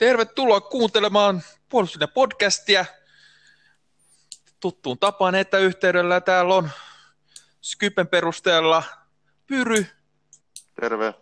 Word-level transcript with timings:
Tervetuloa 0.00 0.60
kuuntelemaan 0.60 1.42
puolustuslinja 1.68 2.08
podcastia. 2.08 2.84
Tuttuun 4.60 4.98
tapaan 4.98 5.34
etäyhteydellä 5.34 6.20
täällä 6.20 6.54
on 6.54 6.70
Skypen 7.62 8.08
perusteella 8.08 8.82
Pyry 9.46 9.86
Terve. 10.80 11.14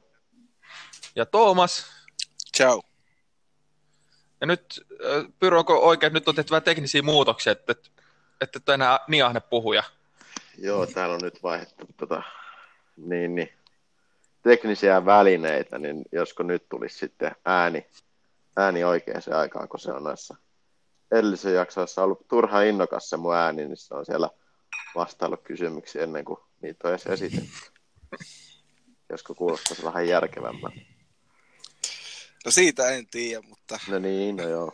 ja 1.17 1.27
Toomas. 1.27 1.87
Ciao. 2.57 2.83
Ja 4.41 4.47
nyt, 4.47 4.87
Pyry, 5.39 5.59
onko 5.59 5.79
oikein, 5.79 6.13
nyt 6.13 6.29
on 6.29 6.35
tehty 6.35 6.51
vähän 6.51 6.63
teknisiä 6.63 7.03
muutoksia, 7.03 7.53
että, 7.53 7.73
että, 8.41 8.59
et 8.59 8.69
enää 8.69 8.99
niin 9.09 9.25
ahne 9.25 9.41
puhuja. 9.41 9.83
Joo, 10.59 10.87
täällä 10.87 11.15
on 11.15 11.21
nyt 11.23 11.43
vaihdettu 11.43 11.87
tota, 11.97 12.23
niin, 12.97 13.35
niin, 13.35 13.53
teknisiä 14.43 15.05
välineitä, 15.05 15.79
niin 15.79 16.05
josko 16.13 16.43
nyt 16.43 16.69
tulisi 16.69 16.99
sitten 16.99 17.37
ääni, 17.45 17.87
ääni 18.59 18.85
oikeaan 18.85 19.23
aikaan, 19.33 19.69
kun 19.69 19.81
se 19.81 19.93
on 19.93 20.05
näissä 20.05 20.35
edellisen 21.13 21.55
jaksoissa 21.55 22.03
ollut 22.05 22.29
turha 22.29 22.63
innokas 22.63 23.11
se 23.11 23.17
mun 23.17 23.35
ääni, 23.35 23.65
niin 23.67 23.77
se 23.77 23.95
on 23.95 24.07
siellä 24.07 24.31
vastaillut 24.95 25.43
kysymyksiä 25.43 26.03
ennen 26.03 26.25
kuin 26.25 26.39
niitä 26.63 26.89
on 26.89 26.95
edes 26.95 27.07
esitetty. 27.07 27.71
Josko 29.11 29.35
kuulostaisi 29.35 29.85
vähän 29.85 30.09
järkevämmän. 30.09 30.73
No 32.45 32.51
siitä 32.51 32.91
en 32.91 33.07
tiedä, 33.07 33.43
mutta 33.49 33.79
No 33.89 33.99
niin, 33.99 34.37
no 34.37 34.49
joo. 34.49 34.73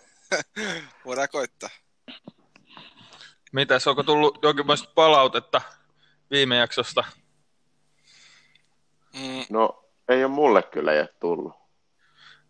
voidaan 1.05 1.29
koittaa. 1.33 1.71
Mitäs, 3.53 3.87
onko 3.87 4.03
tullut 4.03 4.39
jonkinlaista 4.43 4.89
palautetta 4.95 5.61
viime 6.31 6.57
jaksosta? 6.57 7.05
Mm, 9.15 9.45
No, 9.51 9.85
ei 10.09 10.25
ole 10.25 10.33
mulle 10.33 10.63
kyllä 10.63 10.93
ei 10.93 11.01
ole 11.01 11.09
tullut. 11.21 11.64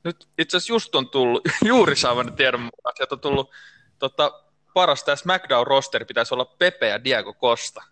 Nyt 0.05 0.29
itse 0.39 0.57
asiassa 0.57 0.73
just 0.73 0.95
on 0.95 1.09
tullut, 1.11 1.43
juuri 1.65 1.97
saavani 1.97 2.31
tiedon 2.33 2.61
mukaan, 2.61 2.95
sieltä 2.97 3.15
on 3.15 3.21
tullut 3.21 3.51
tota, 3.99 4.45
paras 4.75 5.05
tämä 5.05 5.17
SmackDown-rosteri 5.17 6.05
pitäisi 6.05 6.35
olla 6.35 6.45
Pepe 6.45 6.89
ja 6.89 7.05
Diego 7.05 7.35
Costa, 7.35 7.83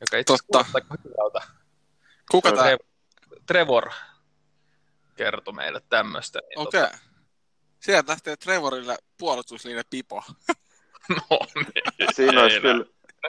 joka 0.00 0.16
itse 0.16 0.32
asiassa 0.32 0.46
Totta. 0.52 0.98
hyvältä. 1.04 1.40
kuka 2.30 2.52
tämä? 2.52 2.62
Trev- 2.62 2.88
Trevor 3.46 3.90
kertoi 5.16 5.54
meille 5.54 5.80
tämmöistä. 5.88 6.38
Niin 6.48 6.58
Okei. 6.58 6.82
Okay. 6.82 6.98
Sieltä 7.80 8.12
lähtee 8.12 8.36
Trevorille 8.36 8.96
puolustuslinja 9.18 9.82
pipo. 9.90 10.22
Tota, 10.46 10.58
no, 11.30 11.38
niin. 11.54 12.08
Siinä 12.14 12.42
olisi 12.42 12.60
kyllä 12.60 12.84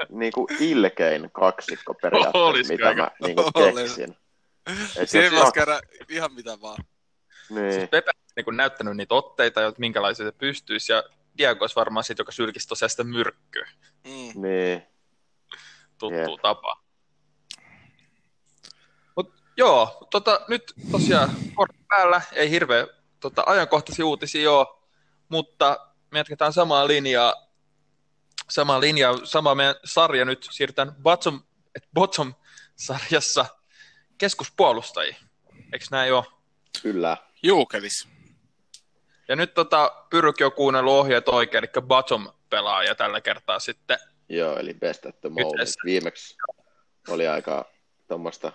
niin 0.09 0.33
kuin 0.33 0.47
ilkein 0.59 1.29
kaksikko 1.31 1.91
Olis 1.91 2.01
periaatteessa, 2.01 2.73
mitä 2.73 2.89
kyllä. 2.89 2.95
mä 2.95 3.11
niin 3.23 3.35
kuin 3.35 3.51
Olis. 3.53 3.75
keksin. 3.95 4.17
Siinä 5.05 5.31
voisi 5.31 5.43
kaksi- 5.43 5.53
käydä 5.53 5.81
ihan 6.09 6.33
mitä 6.33 6.61
vaan. 6.61 6.83
Niin. 7.49 7.73
Siis 7.73 7.89
Pepe 7.89 8.11
on 8.11 8.33
niin 8.35 8.57
näyttänyt 8.57 8.97
niitä 8.97 9.15
otteita, 9.15 9.67
että 9.67 9.79
minkälaisia 9.79 10.25
se 10.25 10.31
pystyisi, 10.31 10.91
ja 10.91 11.03
Diego 11.37 11.63
olisi 11.63 11.75
varmaan 11.75 12.03
sit, 12.03 12.19
joka 12.19 12.31
sylkisi 12.31 12.67
tosiaan 12.67 12.89
sitä 12.89 13.03
myrkkyä, 13.03 13.69
Mm. 14.03 14.41
Niin, 14.41 14.83
tuttuu 15.97 16.33
Jep. 16.33 16.41
tapa. 16.41 16.83
Mut 19.15 19.33
joo, 19.57 20.07
tota, 20.11 20.41
nyt 20.47 20.73
tosiaan 20.91 21.29
päällä, 21.87 22.21
ei 22.33 22.49
hirveä 22.49 22.87
tota, 23.19 23.43
ajankohtaisia 23.45 24.05
uutisia 24.05 24.51
ole, 24.51 24.67
mutta 25.29 25.93
me 26.11 26.19
jatketaan 26.19 26.53
samaa 26.53 26.87
linjaa, 26.87 27.33
samaa 28.49 28.81
linjaa, 28.81 29.25
sama 29.25 29.55
meidän 29.55 29.75
sarja 29.85 30.25
nyt 30.25 30.47
siirrytään 30.51 30.95
bottom, 31.01 31.41
et 31.75 31.87
bottom-sarjassa 31.93 33.45
keskuspuolustajia. 34.17 35.15
Eikö 35.73 35.85
näin 35.91 36.13
ole? 36.13 36.23
kyllä. 36.81 37.17
Juukelis. 37.43 38.07
Ja 39.27 39.35
nyt 39.35 39.53
tota, 39.53 40.05
Pyrki 40.09 40.43
on 40.43 40.51
kuunnellut 40.51 40.93
ohjeet 40.93 41.27
oikein, 41.29 41.63
eli 41.63 41.81
bottom-pelaaja 41.81 42.95
tällä 42.95 43.21
kertaa 43.21 43.59
sitten. 43.59 43.97
Joo, 44.29 44.57
eli 44.57 44.73
best 44.73 45.05
at 45.05 45.21
the 45.21 45.29
moment. 45.29 45.47
Yhteistä. 45.47 45.81
Viimeksi 45.85 46.35
oli 47.07 47.27
aika 47.27 47.65
tuommoista 48.07 48.51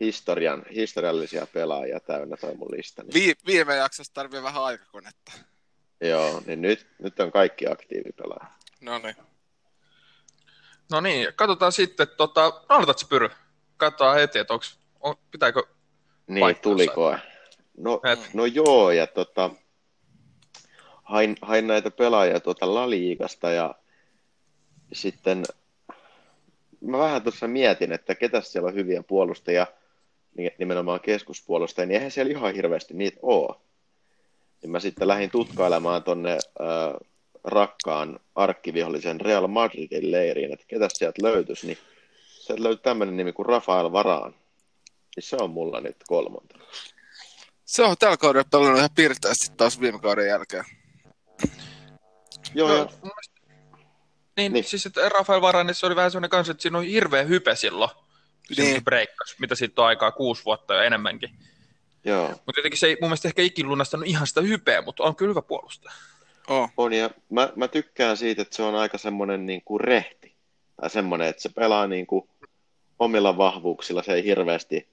historian, 0.00 0.62
historiallisia 0.74 1.46
pelaajia 1.46 2.00
täynnä 2.00 2.36
toi 2.36 2.54
mun 2.54 2.70
listani. 2.70 3.08
Vi- 3.14 3.34
viime 3.46 3.76
jaksossa 3.76 4.14
tarvii 4.14 4.42
vähän 4.42 4.62
aikakonetta. 4.64 5.32
Joo, 6.00 6.42
niin 6.46 6.62
nyt, 6.62 6.86
nyt 6.98 7.20
on 7.20 7.32
kaikki 7.32 7.66
aktiivipelaajat. 7.68 8.52
No 8.80 8.98
niin. 8.98 9.16
No 10.90 11.00
niin, 11.00 11.28
katsotaan 11.36 11.72
sitten, 11.72 12.08
tota, 12.16 12.62
aloitatko 12.68 13.06
Pyry? 13.08 13.28
Katsotaan 13.76 14.16
heti, 14.18 14.38
että 14.38 14.54
onks, 14.54 14.78
on, 15.00 15.16
pitääkö, 15.30 15.62
Niin, 16.26 16.40
Paikkansa. 16.40 16.62
tuliko? 16.62 17.16
No, 17.76 18.00
Et- 18.12 18.34
no 18.34 18.46
joo, 18.46 18.90
ja 18.90 19.06
tota, 19.06 19.50
hain, 21.02 21.36
hain 21.42 21.66
näitä 21.66 21.90
pelaajia 21.90 22.40
tuota 22.40 22.74
La 22.74 22.90
Ligasta 22.90 23.50
ja 23.50 23.74
sitten 24.92 25.42
mä 26.80 26.98
vähän 26.98 27.22
tuossa 27.22 27.48
mietin, 27.48 27.92
että 27.92 28.14
ketä 28.14 28.40
siellä 28.40 28.68
on 28.68 28.74
hyviä 28.74 29.02
puolustajia, 29.02 29.66
ni- 30.36 30.54
nimenomaan 30.58 31.00
keskuspuolustajia, 31.00 31.86
niin 31.86 31.94
eihän 31.94 32.10
siellä 32.10 32.32
ihan 32.32 32.54
hirveästi 32.54 32.94
niitä 32.94 33.18
ole. 33.22 33.56
Niin 34.62 34.70
mä 34.70 34.80
sitten 34.80 35.08
lähdin 35.08 35.30
tutkailemaan 35.30 36.02
tonne 36.02 36.32
äh, 36.32 36.38
rakkaan 37.44 38.20
arkkivihollisen 38.34 39.20
Real 39.20 39.46
Madridin 39.46 40.10
leiriin, 40.12 40.52
että 40.52 40.64
ketä 40.68 40.88
sieltä 40.92 41.22
löytyisi, 41.22 41.66
niin 41.66 41.78
sieltä 42.28 42.62
löytyi 42.62 42.82
tämmöinen 42.82 43.16
nimi 43.16 43.32
kuin 43.32 43.46
Rafael 43.46 43.92
Varaan. 43.92 44.34
Niin 45.16 45.24
se 45.24 45.36
on 45.36 45.50
mulla 45.50 45.80
nyt 45.80 45.96
kolmonta. 46.08 46.58
Se 47.64 47.82
on 47.84 47.96
tällä 47.98 48.16
kaudella 48.16 48.48
pelannut 48.50 48.78
ihan 48.78 48.90
pirteästi 48.94 49.52
taas 49.56 49.80
viime 49.80 49.98
kauden 49.98 50.28
jälkeen. 50.28 50.64
Joo, 52.54 52.68
no, 52.68 52.74
joo. 52.74 52.84
niin, 52.84 53.12
Niin. 54.36 54.52
niin, 54.52 54.64
siis 54.64 54.86
että 54.86 55.08
Rafael 55.08 55.40
Varane, 55.42 55.74
se 55.74 55.86
oli 55.86 55.96
vähän 55.96 56.10
sellainen 56.10 56.30
kanssa, 56.30 56.50
että 56.50 56.62
siinä 56.62 56.78
on 56.78 56.84
hirveä 56.84 57.22
hype 57.22 57.56
silloin, 57.56 57.90
niin. 58.48 58.64
Niin. 58.64 58.74
se 58.74 58.80
breikkas, 58.80 59.34
mitä 59.38 59.54
siitä 59.54 59.82
on 59.82 59.88
aikaa, 59.88 60.12
kuusi 60.12 60.44
vuotta 60.44 60.74
ja 60.74 60.84
enemmänkin. 60.84 61.30
joo. 62.04 62.28
Mutta 62.28 62.58
jotenkin 62.58 62.78
se 62.80 62.86
ei 62.86 62.96
mun 63.00 63.08
mielestä 63.08 63.28
ehkä 63.28 63.42
ikin 63.42 63.68
lunastanut 63.68 64.06
ihan 64.06 64.26
sitä 64.26 64.40
hypeä, 64.40 64.82
mutta 64.82 65.02
on 65.02 65.16
kyllä 65.16 65.30
hyvä 65.30 65.42
puolustaja. 65.42 65.94
Oh. 66.48 66.70
On, 66.76 66.92
ja 66.92 67.10
mä, 67.30 67.52
mä 67.56 67.68
tykkään 67.68 68.16
siitä, 68.16 68.42
että 68.42 68.56
se 68.56 68.62
on 68.62 68.74
aika 68.74 68.98
semmoinen 68.98 69.46
niin 69.46 69.62
kuin 69.64 69.80
rehti. 69.80 70.36
Tai 70.80 70.90
semmoinen, 70.90 71.28
että 71.28 71.42
se 71.42 71.48
pelaa 71.48 71.86
niin 71.86 72.06
kuin 72.06 72.28
omilla 72.98 73.36
vahvuuksilla, 73.36 74.02
se 74.02 74.12
ei 74.12 74.24
hirveästi 74.24 74.88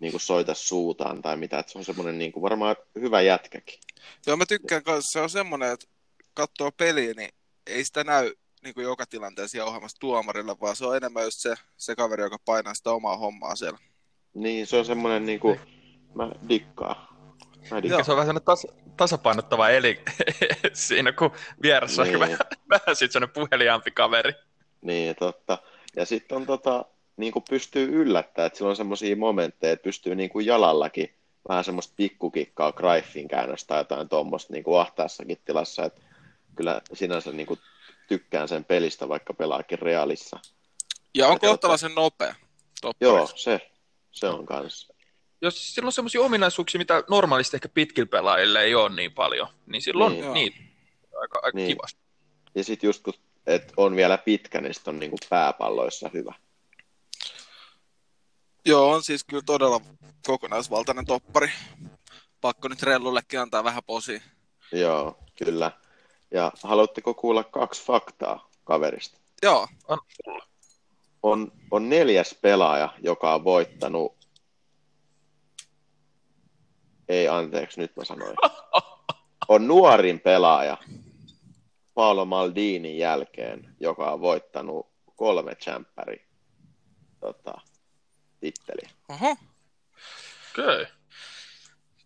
niin 0.00 0.10
kuin 0.12 0.20
soita 0.20 0.54
suutaan 0.54 1.22
tai 1.22 1.36
mitä. 1.36 1.58
Että 1.58 1.72
se 1.72 1.78
on 1.78 1.84
semmoinen 1.84 2.18
niin 2.18 2.32
kuin 2.32 2.42
varmaan 2.42 2.76
hyvä 3.00 3.20
jätkäkin. 3.20 3.80
Joo, 4.26 4.36
mä 4.36 4.46
tykkään 4.46 4.82
kanssa. 4.82 5.12
Se 5.12 5.20
on 5.20 5.30
semmoinen, 5.30 5.72
että 5.72 5.86
katsoo 6.34 6.72
peliä, 6.72 7.14
niin 7.16 7.30
ei 7.66 7.84
sitä 7.84 8.04
näy 8.04 8.32
niin 8.62 8.74
kuin 8.74 8.84
joka 8.84 9.06
tilanteessa 9.06 9.58
jauhamassa 9.58 9.96
tuomarilla, 10.00 10.56
vaan 10.60 10.76
se 10.76 10.86
on 10.86 10.96
enemmän 10.96 11.24
just 11.24 11.38
se, 11.40 11.54
se 11.76 11.96
kaveri, 11.96 12.22
joka 12.22 12.38
painaa 12.44 12.74
sitä 12.74 12.90
omaa 12.90 13.16
hommaa 13.16 13.56
siellä. 13.56 13.78
Niin, 14.34 14.66
se 14.66 14.76
on 14.76 14.84
semmoinen, 14.84 15.26
niin 15.26 15.40
kuin, 15.40 15.60
mä 16.14 16.30
dikkaan. 16.48 17.08
Mä 17.70 17.78
Joo. 17.78 18.04
Se 18.04 18.12
on 18.12 18.18
vähän 18.18 18.42
tas, 18.44 18.66
tasapainottava 18.96 19.68
eli 19.68 20.00
siinä, 20.72 21.12
kun 21.12 21.30
vieressä 21.62 22.02
on 22.02 22.08
Niin. 22.08 22.20
vähän, 22.20 22.38
vähän 22.70 22.96
sitten 22.96 23.28
puheliaampi 23.30 23.90
kaveri. 23.90 24.32
Niin, 24.80 25.16
totta. 25.16 25.58
Ja 25.96 26.06
sitten 26.06 26.36
on 26.36 26.46
tota, 26.46 26.84
niin 27.18 27.32
kuin 27.32 27.44
pystyy 27.50 27.88
yllättämään, 28.02 28.46
että 28.46 28.56
sillä 28.56 28.70
on 28.70 28.76
semmoisia 28.76 29.16
momentteja, 29.16 29.72
että 29.72 29.84
pystyy 29.84 30.14
niin 30.14 30.30
kuin 30.30 30.46
jalallakin 30.46 31.14
vähän 31.48 31.64
semmoista 31.64 31.94
pikkukikkaa 31.96 32.72
Greifin 32.72 33.28
käännöstä 33.28 33.66
tai 33.68 33.80
jotain 33.80 34.08
tuommoista 34.08 34.52
niin 34.52 34.64
kuin 34.64 34.80
ahtaassakin 34.80 35.38
tilassa, 35.44 35.84
että 35.84 36.00
kyllä 36.56 36.80
sinänsä 36.92 37.32
niin 37.32 37.46
kuin 37.46 37.60
tykkään 38.08 38.48
sen 38.48 38.64
pelistä, 38.64 39.08
vaikka 39.08 39.34
pelaakin 39.34 39.78
realissa. 39.78 40.38
Ja 41.14 41.28
on 41.28 41.38
kohtalaisen 41.40 41.94
nopea. 41.94 42.34
Toppari. 42.80 43.10
Joo, 43.10 43.26
se, 43.34 43.70
se 44.12 44.26
on 44.26 44.46
kanssa. 44.46 44.94
Jos 45.42 45.74
sillä 45.74 45.86
on 45.86 45.92
sellaisia 45.92 46.20
ominaisuuksia, 46.20 46.78
mitä 46.78 47.04
normaalisti 47.10 47.56
ehkä 47.56 47.68
pitkillä 47.68 48.06
pelaajilla 48.06 48.60
ei 48.60 48.74
ole 48.74 48.94
niin 48.96 49.12
paljon, 49.12 49.48
niin 49.66 49.82
silloin 49.82 50.12
Niin. 50.12 50.32
niin. 50.32 50.52
niitä 50.52 50.56
aika, 51.20 51.40
aika 51.42 51.56
Niin. 51.58 51.66
niin. 51.66 51.76
kivasti. 51.76 52.00
Ja 52.54 52.64
sitten 52.64 52.88
just 52.88 53.02
kun 53.02 53.14
et 53.46 53.72
on 53.76 53.96
vielä 53.96 54.18
pitkä, 54.18 54.60
niin 54.60 54.74
sit 54.74 54.88
on 54.88 54.98
niin 54.98 55.10
kuin 55.10 55.20
pääpalloissa 55.30 56.10
hyvä. 56.14 56.34
Joo, 58.64 58.90
on 58.90 59.02
siis 59.02 59.24
kyllä 59.24 59.42
todella 59.46 59.80
kokonaisvaltainen 60.26 61.06
toppari. 61.06 61.50
Pakko 62.40 62.68
nyt 62.68 62.82
Rellullekin 62.82 63.40
antaa 63.40 63.64
vähän 63.64 63.82
posi. 63.86 64.22
Joo, 64.72 65.18
kyllä. 65.44 65.72
Ja 66.30 66.52
haluatteko 66.62 67.14
kuulla 67.14 67.44
kaksi 67.44 67.84
faktaa 67.84 68.50
kaverista? 68.64 69.18
Joo, 69.42 69.68
On 69.88 69.98
on, 71.22 71.52
on 71.70 71.88
neljäs 71.88 72.38
pelaaja, 72.42 72.88
joka 73.02 73.34
on 73.34 73.44
voittanut... 73.44 74.18
Ei, 77.08 77.28
anteeksi, 77.28 77.80
nyt 77.80 77.96
mä 77.96 78.04
sanoin. 78.04 78.36
On 79.48 79.68
nuorin 79.68 80.20
pelaaja 80.20 80.76
Paolo 81.94 82.24
Maldinin 82.24 82.98
jälkeen, 82.98 83.74
joka 83.80 84.12
on 84.12 84.20
voittanut 84.20 84.86
kolme 85.16 85.54
tsemppäri 85.54 86.26
tota, 87.20 87.54
titteliä. 88.40 88.90
oho, 89.08 89.36
Okei. 90.52 90.86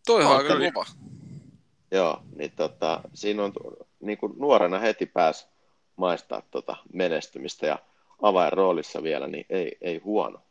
toi 0.07 0.25
on 0.25 0.37
aika 0.37 0.55
kova. 0.73 0.87
Joo, 1.91 2.23
niin 2.37 2.51
tota, 2.51 3.01
siinä 3.15 3.45
on 3.45 3.53
niin 4.01 4.19
kuin 4.19 4.33
nuorena 4.39 4.79
heti 4.79 5.07
pääs 5.07 5.49
maistaa 5.97 6.43
tota 6.51 6.77
menestymistä 6.93 7.67
ja 7.67 7.79
avainroolissa 8.23 9.03
vielä, 9.03 9.27
niin 9.27 9.47
ei, 9.51 9.79
ei 9.81 9.99
huono. 9.99 10.43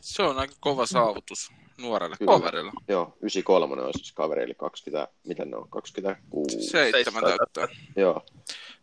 Se 0.00 0.22
on 0.22 0.38
aika 0.38 0.54
kova 0.60 0.86
saavutus 0.86 1.52
nuorelle 1.78 2.16
Kyllä. 2.16 2.32
kaverille. 2.32 2.72
Joo, 2.88 3.16
93 3.20 3.82
on 3.82 3.94
siis 3.94 4.12
kaveri, 4.12 4.42
eli 4.42 4.54
20, 4.54 5.12
mitä 5.24 5.44
ne 5.44 5.56
on, 5.56 5.68
26. 5.68 6.62
Seitsemän 6.62 7.22
täyttää. 7.22 7.76
Joo, 7.96 8.22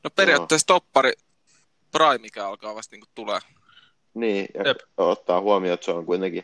No 0.03 0.09
periaatteessa 0.15 0.67
toppari 0.67 1.13
Prime, 1.91 2.17
mikä 2.17 2.47
alkaa 2.47 2.75
vasta 2.75 2.95
niin 2.95 3.03
tulee. 3.15 3.39
Niin, 4.13 4.47
ja 4.53 4.63
Jep. 4.67 4.77
ottaa 4.97 5.41
huomioon, 5.41 5.73
että 5.73 5.85
se 5.85 5.91
on 5.91 6.05
kuitenkin, 6.05 6.43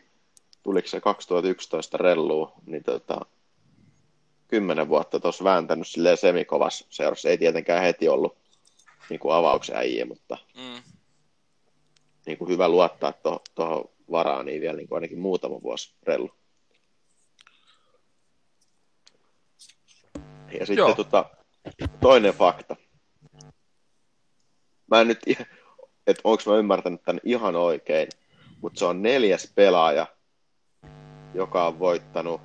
tuliko 0.63 0.87
se 0.87 0.99
2011 1.01 1.97
rellu, 1.97 2.51
niin 2.65 2.83
tota, 2.83 3.25
kymmenen 4.47 4.89
vuotta 4.89 5.19
tuossa 5.19 5.43
vääntänyt 5.43 5.87
silleen 5.87 6.17
semikovas 6.17 6.85
seurassa. 6.89 7.29
Ei 7.29 7.37
tietenkään 7.37 7.83
heti 7.83 8.09
ollut 8.09 8.37
niin 9.09 9.19
kuin 9.19 9.35
avauksen 9.35 9.75
äijä, 9.77 10.05
mutta 10.05 10.37
Mm. 10.55 10.81
niin 12.25 12.37
kuin 12.37 12.49
hyvä 12.49 12.69
luottaa 12.69 13.13
tuohon 13.13 13.39
to, 13.55 13.91
varaan, 14.11 14.45
niin 14.45 14.61
vielä 14.61 14.77
niin 14.77 14.87
kuin 14.87 14.97
ainakin 14.97 15.19
muutama 15.19 15.61
vuosi 15.61 15.93
rellu. 16.03 16.31
Ja 20.51 20.65
sitten 20.65 20.77
Joo. 20.77 20.93
tota, 20.95 21.25
toinen 22.01 22.33
fakta. 22.33 22.75
Mä 24.91 25.01
en 25.01 25.07
nyt, 25.07 25.19
että 26.07 26.21
onko 26.23 26.43
mä 26.45 26.55
ymmärtänyt 26.57 27.03
tämän 27.03 27.19
ihan 27.23 27.55
oikein, 27.55 28.07
mutta 28.61 28.79
se 28.79 28.85
on 28.85 29.01
neljäs 29.01 29.51
pelaaja, 29.55 30.07
joka 31.33 31.67
on 31.67 31.79
voittanut 31.79 32.41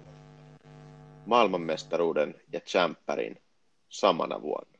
maailmanmestaruuden 1.26 2.34
ja 2.52 2.60
champerin 2.60 3.42
samana 3.88 4.42
vuonna. 4.42 4.78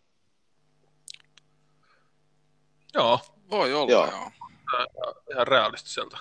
Joo, 2.95 3.21
Voi 3.51 3.75
olla, 3.75 3.91
Joo. 3.93 4.07
joo. 4.07 4.31
ihan 5.31 5.47
realistiselta. 5.47 6.19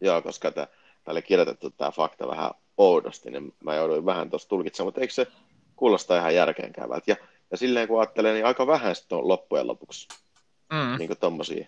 Joo, 0.00 0.22
koska 0.22 0.50
täällä 0.50 0.72
oli 1.06 1.22
kirjoitettu 1.22 1.70
tämä 1.70 1.90
fakta 1.90 2.28
vähän 2.28 2.50
oudosti, 2.76 3.30
niin 3.30 3.54
mä 3.64 3.74
jouduin 3.74 4.06
vähän 4.06 4.30
tuossa 4.30 4.48
tulkitsemaan, 4.48 4.86
mutta 4.86 5.00
eikö 5.00 5.12
se 5.14 5.26
kuulosta 5.76 6.16
ihan 6.18 6.34
järkeenkäyvältä? 6.34 7.10
Ja, 7.10 7.16
ja 7.50 7.56
silleen 7.56 7.88
kun 7.88 8.00
ajattelee, 8.00 8.32
niin 8.32 8.46
aika 8.46 8.66
vähän 8.66 8.94
sitten 8.96 9.18
on 9.18 9.28
loppujen 9.28 9.66
lopuksi 9.66 10.08
Mm. 10.72 10.98
niin 10.98 11.16
tommosia. 11.20 11.66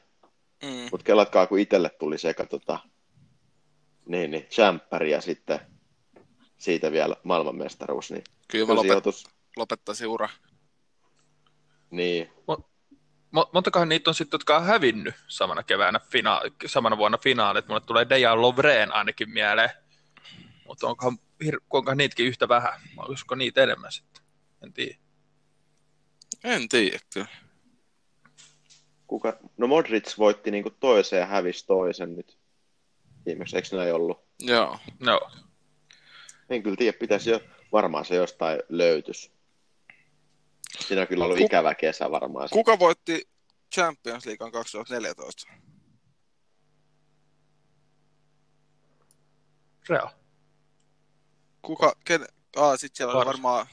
Mm. 0.63 0.89
Mutta 0.91 1.05
kelatkaa, 1.05 1.47
kun 1.47 1.59
itselle 1.59 1.89
tuli 1.89 2.19
sekä 2.19 2.47
tota, 2.47 2.79
niin, 4.07 4.31
niin, 4.31 4.45
champperi 4.47 5.11
ja 5.11 5.21
sitten 5.21 5.61
siitä 6.59 6.93
vielä 6.93 7.17
maailmanmestaruus, 7.25 8.11
niin 8.11 8.25
Kyllä 8.49 8.67
mä 8.67 8.75
lopet, 8.75 8.89
sijoitus, 8.91 9.25
lopettaisin 9.57 10.07
ura. 10.07 10.29
niin, 11.91 12.31
Mo- 13.37 13.49
montakohan 13.53 13.89
niitä 13.89 14.11
on 14.11 14.15
sitten, 14.15 14.35
jotka 14.35 14.57
on 14.57 14.65
hävinnyt 14.65 15.15
samana 15.29 15.63
keväänä, 15.63 15.99
fina- 15.99 16.41
samana 16.67 16.97
vuonna 16.99 17.19
finaalit. 17.19 17.69
Mulle 17.69 17.81
tulee 17.81 18.09
Dejan 18.09 18.43
Lovreen 18.43 18.93
ainakin 18.95 19.31
mieleen. 19.31 19.71
Mutta 20.67 20.87
onkohan, 20.87 21.19
hir- 21.45 21.65
onkohan 21.71 21.97
niitäkin 21.99 22.27
yhtä 22.27 22.49
vähän? 22.49 22.81
Olisiko 22.97 23.35
niitä 23.35 23.63
enemmän 23.63 23.93
sitten? 23.93 24.23
En 24.63 24.73
tiedä. 24.73 24.97
En 26.45 26.69
tiedä 26.69 26.99
kyllä. 27.15 27.27
Kuka, 29.13 29.37
no 29.57 29.67
Modric 29.67 30.19
voitti 30.19 30.51
niin 30.51 30.63
kuin 30.63 30.75
toisen 30.81 31.19
ja 31.19 31.27
hävisi 31.27 31.67
toisen 31.67 32.17
nyt 32.17 32.39
viimeksi, 33.27 33.57
eikö 33.57 33.77
näin 33.77 33.95
ollut? 33.95 34.25
Joo. 34.41 34.79
No, 35.01 35.21
En 36.51 36.63
kyllä 36.63 36.77
tiedä, 36.77 36.99
pitäisi 36.99 37.31
jo, 37.31 37.41
varmaan 37.73 38.05
se 38.05 38.15
jostain 38.15 38.63
löytys. 38.69 39.33
Siinä 40.81 41.03
on 41.03 41.09
kyllä 41.09 41.25
ollut 41.25 41.39
Ku- 41.39 41.45
ikävä 41.45 41.75
kesä 41.75 42.11
varmaan. 42.11 42.49
se. 42.49 42.53
Kuka 42.53 42.79
voitti 42.79 43.29
Champions 43.75 44.27
Leaguean 44.27 44.53
2014? 44.53 45.53
Real. 49.89 50.09
Kuka, 51.63 51.93
ken, 52.05 52.27
aa, 52.57 52.77
sit 52.77 52.97
siellä 52.97 53.13
oli 53.13 53.19
Barca. 53.25 53.29
varmaan 53.33 53.67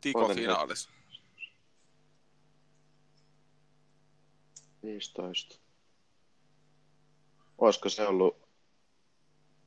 Tiko 0.00 0.18
Otan 0.24 0.36
nyt. 0.36 0.44
finaalis. 0.44 0.88
15. 4.82 5.58
Olisiko 7.58 7.88
se 7.88 8.06
ollut... 8.06 8.36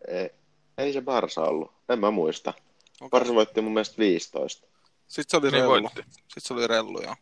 Ei, 0.07 0.29
ei 0.77 0.93
se 0.93 1.01
Barsa 1.01 1.41
ollut, 1.41 1.71
en 1.89 1.99
mä 1.99 2.11
muista. 2.11 2.53
Okay. 3.01 3.09
Barsa 3.09 3.33
voitti 3.33 3.61
mun 3.61 3.73
mielestä 3.73 3.97
15. 3.97 4.67
Sitten 5.07 5.31
se 5.31 5.37
oli 5.37 5.51
Niin 5.51 5.53
rellu. 5.53 5.69
voitti. 5.69 6.01
Sitten 6.11 6.41
se 6.41 6.53
oli 6.53 6.67
rellu, 6.67 7.01
joo. 7.01 7.15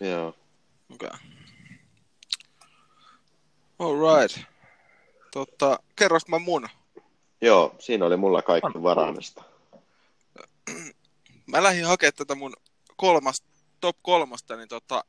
Joo. 0.00 0.28
Okei. 0.94 1.08
Okay. 1.08 1.18
Alright. 3.78 4.38
Totta, 5.32 5.78
kerros 5.96 6.28
mä 6.28 6.38
mun. 6.38 6.68
Joo, 7.40 7.74
siinä 7.78 8.06
oli 8.06 8.16
mulla 8.16 8.42
kaikki 8.42 8.82
varaamista. 8.82 9.42
Mä 11.46 11.62
lähdin 11.62 11.84
hakemaan 11.86 12.14
tätä 12.16 12.34
mun 12.34 12.54
kolmas, 12.96 13.42
top 13.80 13.96
kolmosta, 14.02 14.56
niin 14.56 14.68
tota, 14.68 15.04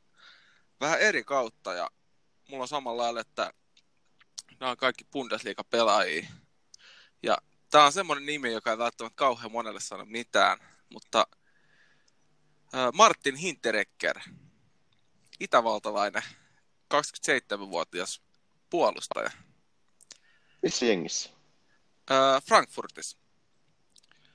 vähän 0.80 1.00
eri 1.00 1.24
kautta 1.24 1.74
ja 1.74 1.90
mulla 2.48 2.64
on 2.64 2.68
samalla 2.68 3.02
lailla, 3.02 3.20
että 3.20 3.52
nämä 4.60 4.70
on 4.70 4.76
kaikki 4.76 5.04
Bundesliga-pelaajia. 5.04 6.26
Ja 7.22 7.38
tää 7.70 7.84
on 7.84 7.92
semmoinen 7.92 8.26
nimi, 8.26 8.52
joka 8.52 8.70
ei 8.70 8.78
välttämättä 8.78 9.16
kauhean 9.16 9.52
monelle 9.52 9.80
sano 9.80 10.04
mitään, 10.04 10.58
mutta 10.92 11.26
Martin 12.94 13.36
Hinterecker, 13.36 14.18
itävaltalainen, 15.40 16.22
27-vuotias 16.94 18.22
puolustaja, 18.70 19.30
Missä 20.62 20.86
jengissä? 20.86 21.30
Frankfurtissa. 22.46 23.18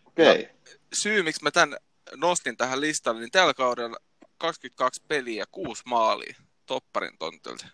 Okei. 0.06 0.42
Okay. 0.42 0.56
syy, 0.94 1.24
miksi 1.24 1.44
mä 1.44 1.52
tämän 1.52 1.78
nostin 2.16 2.58
tähän 2.58 2.82
listalle, 2.82 3.20
niin 3.20 3.32
tällä 3.32 3.54
kaudella 3.54 3.98
22 4.38 5.02
peliä 5.08 5.42
ja 5.42 5.46
6 5.52 5.84
maalia 5.86 6.36
topparin 6.66 7.18
tontilta. 7.18 7.68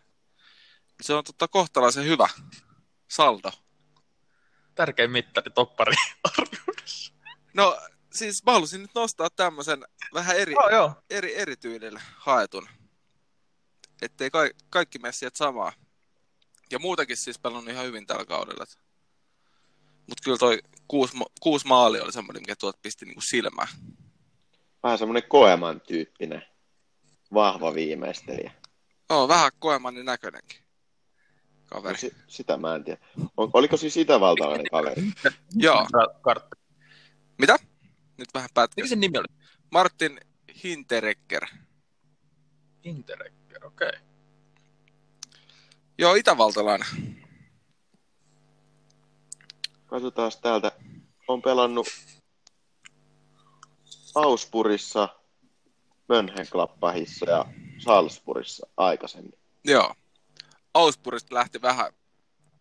Se 1.01 1.13
on 1.13 1.23
totta 1.23 1.47
kohtalaisen 1.47 2.05
hyvä 2.05 2.29
saldo. 3.07 3.51
Tärkein 4.75 5.11
mittari 5.11 5.51
toppari 5.51 5.95
arvioidessa. 6.23 7.13
No 7.53 7.79
siis 8.13 8.43
mä 8.45 8.51
halusin 8.51 8.81
nyt 8.81 8.91
nostaa 8.95 9.29
tämmöisen 9.29 9.85
vähän 10.13 10.37
eri, 10.37 10.53
Joo, 10.53 10.69
joo. 10.69 10.93
eri, 11.09 11.35
eri 11.35 11.57
tyylillä 11.57 12.01
haetun. 12.17 12.67
Ettei 14.01 14.29
ka- 14.31 14.49
kaikki 14.69 14.99
mene 14.99 15.11
sieltä 15.11 15.37
samaa. 15.37 15.73
Ja 16.71 16.79
muutenkin 16.79 17.17
siis 17.17 17.39
pelannut 17.39 17.69
ihan 17.73 17.85
hyvin 17.85 18.07
tällä 18.07 18.25
kaudella. 18.25 18.65
Mutta 20.07 20.23
kyllä 20.23 20.37
toi 20.37 20.59
kuusi, 20.87 21.15
ma- 21.17 21.25
kuusi 21.39 21.67
maali 21.67 21.99
oli 21.99 22.11
semmoinen, 22.11 22.41
mikä 22.41 22.55
tuot 22.55 22.81
pisti 22.81 23.05
niinku 23.05 23.21
silmään. 23.21 23.67
Vähän 24.83 24.97
semmoinen 24.97 25.29
koeman 25.29 25.81
tyyppinen. 25.81 26.45
Vahva 27.33 27.73
viimeistelijä. 27.73 28.51
Oo, 29.09 29.27
vähän 29.27 29.51
koemannin 29.59 30.05
näköinenkin. 30.05 30.59
Kaveri. 31.69 31.97
si- 31.97 32.15
sitä 32.27 32.57
mä 32.57 32.75
en 32.75 32.83
tiedä. 32.83 32.99
On, 33.37 33.49
oliko 33.53 33.77
siis 33.77 33.97
itävaltalainen 33.97 34.65
kaveri? 34.71 35.01
Joo. 35.55 35.87
Kartta. 36.21 36.55
Mitä? 37.37 37.57
Nyt 38.17 38.29
vähän 38.33 38.49
pätkä. 38.53 38.73
Mikä 38.81 38.89
sen 38.89 38.99
nimi 38.99 39.17
oli? 39.17 39.27
Martin 39.71 40.19
Hinterecker. 40.63 41.45
Interekker, 42.83 43.65
okei. 43.65 43.87
Okay. 43.89 43.99
Joo, 45.97 46.15
itävaltalainen. 46.15 46.87
Katsotaan 49.85 50.31
täältä. 50.41 50.71
On 51.27 51.41
pelannut 51.41 51.87
Auspurissa, 54.15 55.09
Mönchengladbachissa 56.09 57.29
ja 57.29 57.45
Salzburgissa 57.77 58.67
aikaisemmin. 58.77 59.39
Joo. 59.63 59.95
Auspurista 60.79 61.35
lähti 61.35 61.61
vähän, 61.61 61.93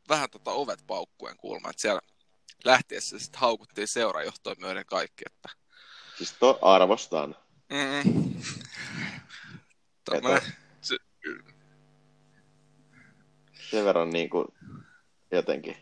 vähän 0.08 0.30
tota 0.30 0.50
ovet 0.50 0.84
paukkuen 0.86 1.36
kuulemma, 1.36 1.70
että 1.70 1.82
siellä 1.82 2.00
lähtiessä 2.64 3.18
sitten 3.18 3.40
haukuttiin 3.40 3.88
seurajohtoa 3.88 4.54
myöden 4.58 4.86
kaikki, 4.86 5.24
että 5.26 5.48
Siis 6.18 6.32
to 6.32 6.58
arvostan. 6.62 7.36
mm, 7.72 8.42
Tämmönen, 10.04 10.42
Sen 13.70 13.84
verran 13.84 14.10
niin 14.10 14.30
kuin 14.30 14.46
jotenkin 15.30 15.76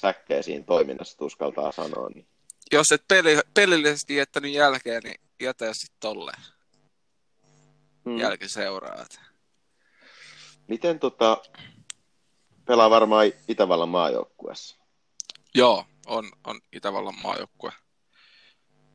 säkkejä 0.00 0.42
siinä 0.42 0.64
toiminnassa 0.64 1.12
että 1.14 1.24
uskaltaa 1.24 1.72
sanoa. 1.72 2.08
Niin. 2.08 2.26
jos 2.72 2.92
et 2.92 3.04
peli, 3.08 3.38
pelillisesti 3.54 4.16
jättänyt 4.16 4.52
jälkeen, 4.52 5.02
niin 5.02 5.20
jätä 5.42 5.74
sitten 5.74 5.96
tolleen 6.00 6.42
Hmm. 8.04 8.18
jälki 8.18 8.48
seuraa. 8.48 9.02
että- 9.02 9.31
Miten 10.68 10.98
tota, 10.98 11.42
pelaa 12.64 12.90
varmaan 12.90 13.32
Itävallan 13.48 13.88
maajoukkueessa? 13.88 14.76
Joo, 15.54 15.84
on, 16.06 16.32
on 16.44 16.60
Itävallan 16.72 17.20
maajoukkue. 17.22 17.72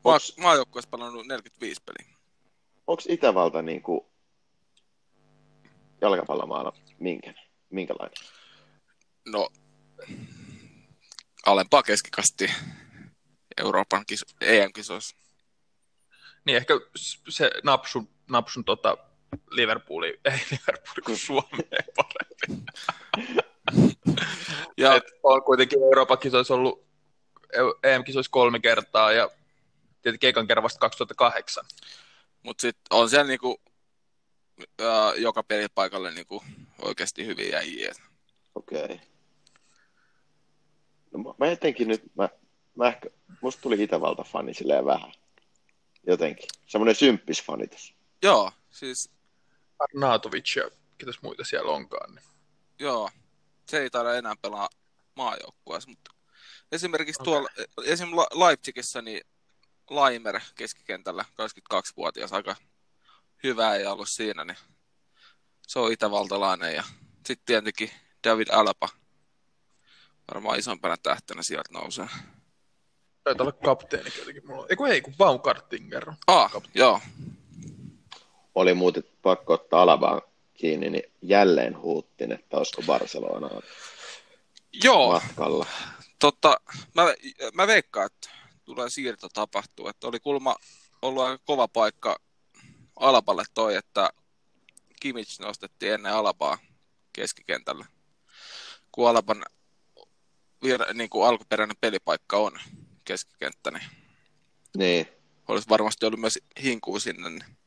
Maa, 0.04 0.14
Onks, 0.14 0.36
maajoukkueessa 0.36 0.90
pelannut 0.90 1.26
45 1.26 1.82
peliä. 1.86 2.16
onks 2.86 3.06
Itävalta 3.06 3.62
niinku 3.62 4.06
jalkapallomaalla 6.00 6.72
minkä, 6.98 7.34
minkälainen? 7.70 8.16
No, 9.28 9.48
alempaa 11.46 11.82
keskikasti 11.82 12.50
Euroopan 13.56 14.04
kiso, 14.06 14.26
EM-kisoissa. 14.40 15.16
Niin 16.44 16.56
ehkä 16.56 16.74
se 17.28 17.50
napsun, 17.64 18.08
napsun 18.30 18.64
tota 18.64 18.96
Liverpooli, 19.50 20.08
ei 20.24 20.38
Liverpooli, 20.50 21.02
kun 21.06 21.16
Suomeen 21.16 21.84
parempi. 21.96 22.64
Ja 24.76 24.94
Et 24.94 25.04
on 25.22 25.42
kuitenkin 25.42 25.82
Euroopan 25.82 26.18
kisoissa 26.18 26.54
ollut 26.54 26.84
EM-kisoissa 27.82 28.30
kolme 28.30 28.60
kertaa 28.60 29.12
ja 29.12 29.30
tietenkin 30.02 30.28
ekan 30.30 30.46
kerran 30.46 30.62
vasta 30.62 30.78
2008. 30.78 31.64
Mutta 32.42 32.60
sitten 32.60 32.82
on 32.90 33.10
siellä 33.10 33.26
niinku, 33.26 33.60
ää, 34.80 35.14
joka 35.14 35.42
pelipaikalle 35.42 36.10
niinku 36.10 36.42
oikeasti 36.82 37.26
hyviä 37.26 37.48
jäjiä. 37.48 37.92
Okei. 38.54 38.84
Okay. 38.84 38.98
No, 41.12 41.18
mä- 41.18 41.34
mä 41.38 41.46
jotenkin 41.50 41.88
nyt, 41.88 42.02
mä, 42.14 42.28
mä 42.74 42.88
ehkä, 42.88 43.08
musta 43.40 43.62
tuli 43.62 43.82
Itävalta-fani 43.82 44.54
silleen 44.54 44.84
vähän. 44.84 45.12
Jotenkin. 46.06 46.48
Semmoinen 46.66 46.94
symppis 46.94 47.42
fanitus. 47.42 47.94
Joo, 48.22 48.52
siis 48.70 49.10
Arnautovic 49.78 50.56
ja 50.56 50.70
ketäs 50.98 51.22
muita 51.22 51.44
siellä 51.44 51.72
onkaan. 51.72 52.14
Niin. 52.14 52.24
joo, 52.78 53.10
se 53.68 53.78
ei 53.78 53.90
taida 53.90 54.14
enää 54.14 54.34
pelaa 54.42 54.68
maajoukkueessa, 55.14 55.90
mutta 55.90 56.14
esimerkiksi 56.72 57.22
Okei. 57.22 57.32
tuolla, 57.32 57.48
esim. 57.84 58.08
Leipzigissä, 58.16 59.02
niin 59.02 59.20
Laimer 59.90 60.40
keskikentällä, 60.54 61.24
22-vuotias, 61.74 62.32
aika 62.32 62.56
hyvä 63.42 63.74
ei 63.74 63.86
ollut 63.86 64.08
siinä, 64.08 64.44
niin 64.44 64.56
se 65.66 65.78
on 65.78 65.92
itävaltalainen 65.92 66.74
ja 66.74 66.84
sitten 67.26 67.46
tietenkin 67.46 67.90
David 68.24 68.48
Alaba, 68.52 68.88
varmaan 70.28 70.58
isompana 70.58 70.96
tähtenä 70.96 71.42
sieltä 71.42 71.72
nousee. 71.72 72.08
Taitaa 73.24 73.44
olla 73.44 73.52
kapteeni 73.52 74.10
jotenkin 74.18 74.46
mulla. 74.46 74.66
Eiku 74.70 74.84
ei, 74.84 75.00
kun 75.00 75.14
Baumgartinger. 75.16 76.12
Ah, 76.26 76.52
joo, 76.74 77.00
Oli 78.58 78.74
muuten 78.74 79.04
pakko 79.22 79.52
ottaa 79.52 79.82
Alabaan 79.82 80.22
kiinni, 80.54 80.90
niin 80.90 81.12
jälleen 81.22 81.78
huuttin, 81.78 82.32
että 82.32 82.56
olisiko 82.56 82.82
Barcelona 82.82 83.50
joo, 84.84 85.12
matkalla. 85.12 85.66
Totta, 86.18 86.60
mä, 86.94 87.02
mä 87.54 87.66
veikkaan, 87.66 88.06
että 88.06 88.28
tulee 88.64 88.90
siirto 88.90 89.28
tapahtuu. 89.28 89.88
Että 89.88 90.06
oli 90.06 90.20
kulma 90.20 90.56
ollut 91.02 91.22
aika 91.22 91.42
kova 91.46 91.68
paikka 91.68 92.18
Alaballe 92.96 93.44
toi, 93.54 93.74
että 93.74 94.10
Kimmich 95.00 95.40
nostettiin 95.40 95.92
ennen 95.92 96.12
Alabaa 96.12 96.58
keskikentällä. 97.12 97.86
Kun 98.92 99.08
Alaban 99.08 99.44
vir, 100.62 100.94
niin 100.94 101.10
kuin 101.10 101.28
alkuperäinen 101.28 101.76
pelipaikka 101.80 102.36
on 102.36 102.60
keskikenttä, 103.04 103.70
niin 103.70 103.86
Niin. 104.76 105.08
olisi 105.48 105.68
varmasti 105.68 106.06
ollut 106.06 106.20
myös 106.20 106.38
hinkuu 106.62 107.00
sinne. 107.00 107.30
Niin. 107.30 107.57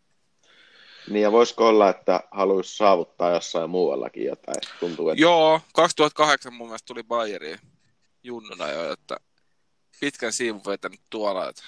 Niin 1.11 1.23
ja 1.23 1.31
voisiko 1.31 1.67
olla, 1.67 1.89
että 1.89 2.23
haluaisi 2.31 2.77
saavuttaa 2.77 3.31
jossain 3.31 3.69
muuallakin 3.69 4.25
jotain? 4.25 4.61
Tuntuu, 4.79 5.09
että 5.09 5.21
Joo, 5.21 5.61
2008 5.73 6.53
mun 6.53 6.67
mielestä 6.67 6.85
tuli 6.87 7.03
Bayeriin 7.03 7.59
junnuna 8.23 8.69
jo, 8.69 8.91
että 8.91 9.17
pitkän 9.99 10.33
siivun 10.33 10.61
vetänyt 10.67 10.99
tuolla, 11.09 11.49
että 11.49 11.63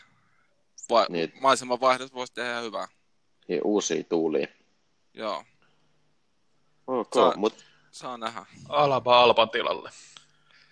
va- 0.89 1.05
Niin. 1.09 1.33
maiseman 1.41 1.81
vaihdos 1.81 2.13
voisi 2.13 2.33
tehdä 2.33 2.59
hyvää. 2.61 2.87
niin 3.47 3.61
uusia 3.63 4.03
tuulia. 4.03 4.47
Joo, 5.13 5.43
Ok, 6.87 7.13
Saa- 7.13 7.33
mut 7.37 7.65
saa 7.91 8.17
nähdä. 8.17 8.45
Alaba 8.69 9.23
Alban 9.23 9.49
tilalle. 9.49 9.89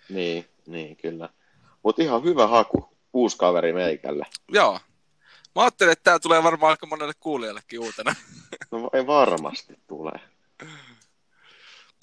niin, 0.08 0.48
niin 0.66 0.96
kyllä. 0.96 1.28
Mut 1.82 1.98
ihan 1.98 2.24
hyvä 2.24 2.46
haku. 2.46 2.88
Uusi 3.12 3.36
kaveri 3.36 3.72
meikälle. 3.72 4.26
Joo. 4.48 4.80
Mä 5.54 5.62
ajattelin, 5.62 5.92
että 5.92 6.04
tää 6.04 6.18
tulee 6.18 6.42
varmaan 6.42 6.70
aika 6.70 6.86
monelle 6.86 7.12
kuulijallekin 7.20 7.80
uutena. 7.80 8.14
No 8.70 8.90
ei 8.92 9.06
varmasti 9.06 9.78
tule. 9.86 10.12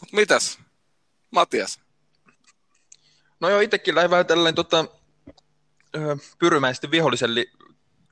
Mut 0.02 0.12
mitäs? 0.12 0.60
Matias. 1.32 1.80
No 3.40 3.50
joo, 3.50 3.60
itsekin 3.60 3.96
lähdin 3.96 4.12
vähän 4.12 4.26
tällainen 4.26 4.56
tota, 4.56 4.86
pyrymäisesti 6.40 6.92
vihollisen 6.92 7.36
li, 7.36 7.52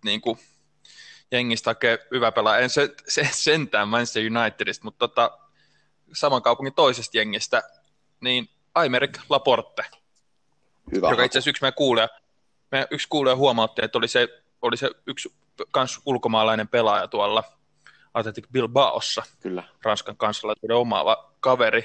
niin 0.03 0.22
kuin, 0.22 0.39
jengistä 1.32 1.70
hakee 1.70 2.08
hyvä 2.12 2.32
pelaaja. 2.32 2.60
En 2.60 2.70
se, 2.70 2.96
se, 3.08 3.29
sentään 3.32 3.88
Manchester 3.88 4.24
Unitedista, 4.24 4.84
mutta 4.84 5.08
tota, 5.08 5.38
saman 6.13 6.41
kaupungin 6.41 6.74
toisesta 6.74 7.17
jengistä, 7.17 7.63
niin 8.22 8.50
Aymeric 8.75 9.20
Laporte, 9.29 9.86
Hyvä 10.91 11.10
joka 11.10 11.24
itse 11.24 11.38
asiassa 11.38 11.50
yksi 11.50 11.62
meidän 11.62 11.74
kuulija, 11.74 12.10
meidän 12.72 12.88
yksi 12.91 13.08
kuulija 13.08 13.36
huomautti, 13.36 13.86
että 13.86 13.98
oli 13.98 14.08
se, 14.08 14.44
oli 14.62 14.78
se 14.78 14.90
yksi 15.08 15.36
kans 15.72 16.02
ulkomaalainen 16.06 16.68
pelaaja 16.68 17.08
tuolla 17.08 17.44
Athletic 18.14 18.48
Bilbaossa, 18.52 19.24
Kyllä. 19.40 19.64
Ranskan 19.84 20.18
kansalaisuuden 20.18 20.78
omaava 20.78 21.34
kaveri, 21.40 21.84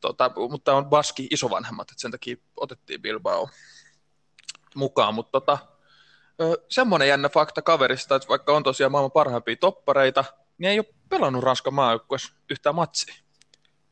tota, 0.00 0.30
mutta 0.50 0.74
on 0.74 0.86
Baski 0.86 1.28
isovanhemmat, 1.30 1.90
että 1.90 2.00
sen 2.00 2.10
takia 2.10 2.36
otettiin 2.56 3.02
Bilbao 3.02 3.48
mukaan, 4.74 5.14
mutta 5.14 5.40
tota, 5.40 5.58
semmoinen 6.68 7.08
jännä 7.08 7.28
fakta 7.28 7.62
kaverista, 7.62 8.16
että 8.16 8.28
vaikka 8.28 8.52
on 8.52 8.62
tosiaan 8.62 8.92
maailman 8.92 9.12
parhaimpia 9.12 9.56
toppareita, 9.56 10.24
niin 10.58 10.70
ei 10.70 10.78
ole 10.78 10.94
pelannut 11.08 11.44
Ranskan 11.44 11.74
maajoukkueessa 11.74 12.32
yhtään 12.50 12.74
matsia. 12.74 13.14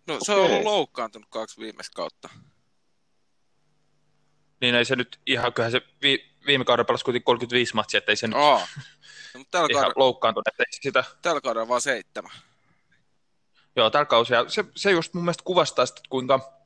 No 0.06 0.18
se 0.22 0.32
on 0.32 0.40
Okei. 0.40 0.52
ollut 0.52 0.64
loukkaantunut 0.64 1.28
kaksi 1.30 1.60
viimeistä 1.60 1.96
kautta. 1.96 2.28
Niin 4.60 4.74
ei 4.74 4.84
se 4.84 4.96
nyt 4.96 5.20
ihan, 5.26 5.52
kyllähän 5.52 5.72
se 5.72 5.82
vi, 6.02 6.33
viime 6.46 6.64
kaudella 6.64 6.84
pelasi 6.84 7.04
kuitenkin 7.04 7.24
35 7.24 7.74
matsia, 7.74 7.98
ettei 7.98 8.16
se 8.16 8.26
nyt 8.26 8.36
Aa. 8.36 8.58
No, 9.34 9.38
mutta 9.38 9.50
tällä, 9.50 9.68
ihan 9.70 9.82
kaudella, 9.82 10.04
loukkaantunut, 10.04 10.48
ettei 10.48 10.66
sitä 10.70 11.04
tällä 11.22 11.40
kaudella 11.40 11.68
vaan 11.68 11.80
seitsemän. 11.80 12.32
Joo, 13.76 13.90
tällä 13.90 14.06
kausilla. 14.06 14.48
Se, 14.48 14.64
se 14.76 14.90
just 14.90 15.14
mun 15.14 15.24
mielestä 15.24 15.44
kuvastaa 15.44 15.86
sitä, 15.86 16.00
kuinka, 16.08 16.64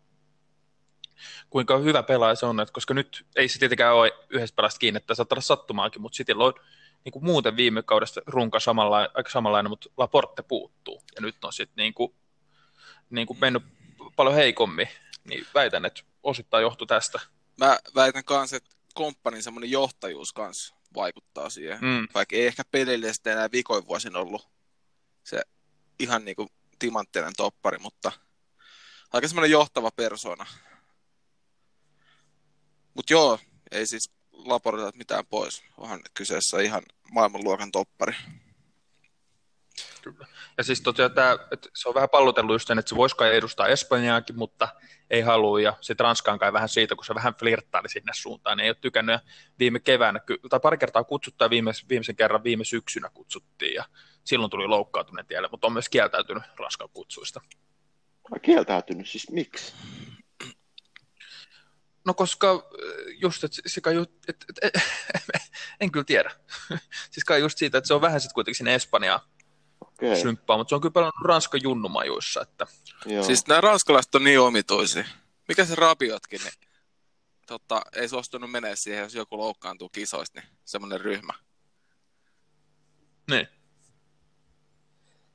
kuinka 1.50 1.78
hyvä 1.78 2.02
pelaaja 2.02 2.34
se 2.34 2.46
on, 2.46 2.60
että 2.60 2.72
koska 2.72 2.94
nyt 2.94 3.26
ei 3.36 3.48
se 3.48 3.58
tietenkään 3.58 3.94
ole 3.94 4.12
yhdestä 4.30 4.56
pelasta 4.56 4.78
kiinni, 4.78 4.96
että 4.96 5.14
saattaa 5.14 5.36
olla 5.36 5.42
sattumaakin, 5.42 6.02
mutta 6.02 6.16
sitten 6.16 6.36
on 6.36 6.52
niin 7.04 7.12
kuin 7.12 7.24
muuten 7.24 7.56
viime 7.56 7.82
kaudesta 7.82 8.20
runka 8.26 8.60
samalla, 8.60 9.10
aika 9.14 9.30
samanlainen, 9.30 9.70
mutta 9.70 9.90
Laporte 9.96 10.42
puuttuu. 10.42 11.02
Ja 11.14 11.20
nyt 11.20 11.44
on 11.44 11.52
sitten 11.52 11.76
niin 11.76 11.94
kuin, 11.94 12.14
niin 13.10 13.26
kuin 13.26 13.40
mennyt 13.40 13.62
paljon 14.16 14.34
heikommin, 14.34 14.88
niin 15.24 15.46
väitän, 15.54 15.84
että 15.84 16.02
osittain 16.22 16.62
johtuu 16.62 16.86
tästä. 16.86 17.20
Mä 17.56 17.78
väitän 17.94 18.24
kanssa, 18.24 18.56
että 18.56 18.70
komppanin 18.98 19.42
semmoinen 19.42 19.70
johtajuus 19.70 20.32
kanssa 20.32 20.74
vaikuttaa 20.94 21.50
siihen. 21.50 21.78
Mm. 21.80 22.08
Vaikka 22.14 22.36
ei 22.36 22.46
ehkä 22.46 22.62
pelillisesti 22.70 23.30
enää 23.30 23.52
vikoin 23.52 23.86
vuosin 23.86 24.16
ollut 24.16 24.48
se 25.24 25.42
ihan 25.98 26.24
niinku 26.24 26.46
timanttinen 26.78 27.32
toppari, 27.36 27.78
mutta 27.78 28.12
aika 29.12 29.28
semmoinen 29.28 29.50
johtava 29.50 29.90
persona. 29.90 30.46
Mutta 32.94 33.12
joo, 33.12 33.38
ei 33.70 33.86
siis 33.86 34.10
Laporta 34.32 34.92
mitään 34.94 35.26
pois. 35.26 35.62
Onhan 35.76 36.00
kyseessä 36.14 36.60
ihan 36.60 36.82
maailmanluokan 37.12 37.72
toppari. 37.72 38.14
Kyllä. 40.02 40.26
Ja 40.58 40.64
siis 40.64 40.80
tosiaan 40.80 41.12
tämä, 41.12 41.38
että 41.50 41.68
se 41.74 41.88
on 41.88 41.94
vähän 41.94 42.08
pallotellut 42.08 42.54
just 42.54 42.68
sen, 42.68 42.78
että 42.78 42.88
se 42.88 42.96
voisi 42.96 43.16
kai 43.16 43.36
edustaa 43.36 43.66
Espanjaakin, 43.66 44.38
mutta 44.38 44.68
ei 45.10 45.20
halua, 45.20 45.60
ja 45.60 45.76
sitten 45.80 46.04
Ranskaan 46.04 46.38
kai 46.38 46.52
vähän 46.52 46.68
siitä, 46.68 46.94
kun 46.94 47.04
se 47.04 47.14
vähän 47.14 47.34
flirttaili 47.34 47.88
sinne 47.88 48.12
suuntaan, 48.14 48.56
niin 48.56 48.64
ei 48.64 48.70
ole 48.70 48.76
tykännyt, 48.80 49.12
ja 49.12 49.20
viime 49.58 49.80
keväänä, 49.80 50.20
tai 50.50 50.60
pari 50.60 50.78
kertaa 50.78 51.04
kutsuttu, 51.04 51.44
ja 51.44 51.50
viime, 51.50 51.70
viimeisen 51.88 52.16
kerran 52.16 52.44
viime 52.44 52.64
syksynä 52.64 53.10
kutsuttiin, 53.14 53.74
ja 53.74 53.84
silloin 54.24 54.50
tuli 54.50 54.66
loukkaantuneen 54.66 55.26
tielle, 55.26 55.48
mutta 55.50 55.66
on 55.66 55.72
myös 55.72 55.88
kieltäytynyt 55.88 56.42
Ranskan 56.58 56.88
kutsuista. 56.92 57.40
Kieltäytynyt, 58.42 59.08
siis 59.08 59.30
miksi? 59.30 59.72
No 62.04 62.14
koska 62.14 62.52
äh, 62.52 62.60
just, 63.20 63.44
että 63.44 63.56
se 63.66 63.80
kai 63.80 63.94
just, 63.94 64.10
et, 64.28 64.44
et, 64.48 64.74
et, 64.74 64.82
en 65.80 65.92
kyllä 65.92 66.04
tiedä. 66.04 66.30
siis 67.12 67.24
kai 67.24 67.40
just 67.40 67.58
siitä, 67.58 67.78
että 67.78 67.88
se 67.88 67.94
on 67.94 68.00
vähän 68.00 68.20
sitten 68.20 68.34
kuitenkin 68.34 68.56
sinne 68.56 68.74
Espanjaan 68.74 69.20
okay. 70.02 70.16
symppaa, 70.22 70.56
mutta 70.56 70.68
se 70.68 70.74
on 70.74 70.80
kyllä 70.80 70.92
pelannut 70.92 71.24
Ranskan 71.24 71.60
junnumajuissa, 71.62 72.42
että 72.42 72.66
joo. 73.06 73.24
Siis 73.24 73.46
nämä 73.46 73.60
ranskalaiset 73.60 74.14
on 74.14 74.24
niin 74.24 74.40
omituisia. 74.40 75.04
Mikä 75.48 75.64
se 75.64 75.74
Rabiotkin, 75.74 76.40
niin 76.44 76.52
tota, 77.46 77.82
ei 77.96 78.08
suostunut 78.08 78.50
menee 78.50 78.76
siihen, 78.76 79.02
jos 79.02 79.14
joku 79.14 79.38
loukkaantuu 79.38 79.88
kisoista, 79.88 80.40
niin 80.40 80.50
semmoinen 80.64 81.00
ryhmä. 81.00 81.32
niin. 83.30 83.48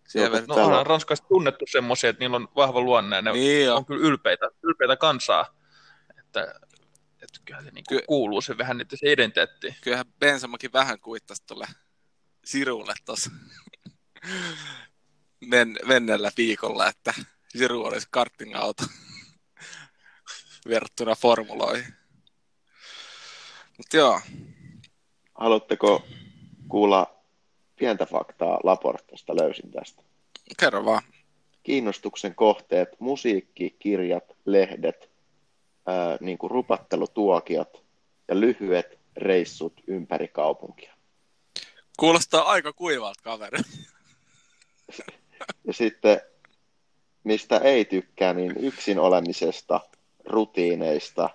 Siellä 0.08 0.38
Joo, 0.38 0.42
no, 0.42 0.48
No 0.48 0.56
Täällä- 0.56 0.72
onhan 0.72 0.86
Ranskassa 0.86 1.26
tunnettu 1.28 1.66
semmoisia, 1.72 2.10
että 2.10 2.20
niillä 2.20 2.36
on 2.36 2.48
vahva 2.56 2.82
luonne 2.82 3.16
ja 3.16 3.22
ne 3.22 3.32
niin 3.32 3.66
jo. 3.66 3.76
on 3.76 3.86
kyllä 3.86 4.08
ylpeitä, 4.08 4.50
ylpeitä 4.64 4.96
kansaa. 4.96 5.46
Että, 6.20 6.42
et 6.44 6.60
mutta 7.22 7.40
kyllä 7.46 7.62
se 7.62 7.72
niin 7.72 7.84
Ky- 7.90 8.02
kuuluu 8.08 8.42
se 8.42 8.58
vähän 8.58 8.78
nyt 8.78 8.88
se 8.96 9.12
identiteetti. 9.12 9.76
Kyllähän 9.82 10.06
Bensamakin 10.20 10.74
vähän 10.74 11.00
kuittasi 11.00 11.44
tuolle 11.48 11.66
Sirulle 12.46 12.94
tuossa 13.06 13.30
men, 15.46 15.78
mennellä 15.86 16.32
viikolla, 16.38 16.88
että 16.88 17.14
Siru 17.58 17.86
olisi 17.86 18.08
karting-auto 18.12 18.84
verrattuna 20.68 21.16
formuloihin. 21.16 21.94
Mutta 23.78 23.98
joo, 23.98 24.22
Haluatteko 25.36 26.04
kuulla 26.68 27.16
pientä 27.76 28.06
faktaa 28.06 28.60
Laportasta 28.64 29.36
löysin 29.36 29.72
tästä? 29.72 30.04
kerro 30.60 30.86
vaan. 30.86 31.04
Kiinnostuksen 31.64 32.36
kohteet, 32.36 32.90
musiikki, 33.00 33.76
kirjat, 33.80 34.24
lehdet, 34.46 35.12
ää, 35.86 36.18
niin 36.22 36.38
kuin 36.38 36.52
rupattelutuokiot 36.52 37.84
ja 38.28 38.40
lyhyet 38.40 39.00
reissut 39.18 39.74
ympäri 39.88 40.28
kaupunkia. 40.28 40.94
Kuulostaa 42.00 42.44
aika 42.44 42.74
kuivalta 42.74 43.22
kaveri. 43.24 43.58
Ja 45.68 45.74
sitten, 45.74 46.22
mistä 47.24 47.58
ei 47.58 47.86
tykkää, 47.86 48.34
niin 48.34 48.54
yksin 48.58 49.00
olemisesta, 49.00 49.82
rutiineista. 50.26 51.30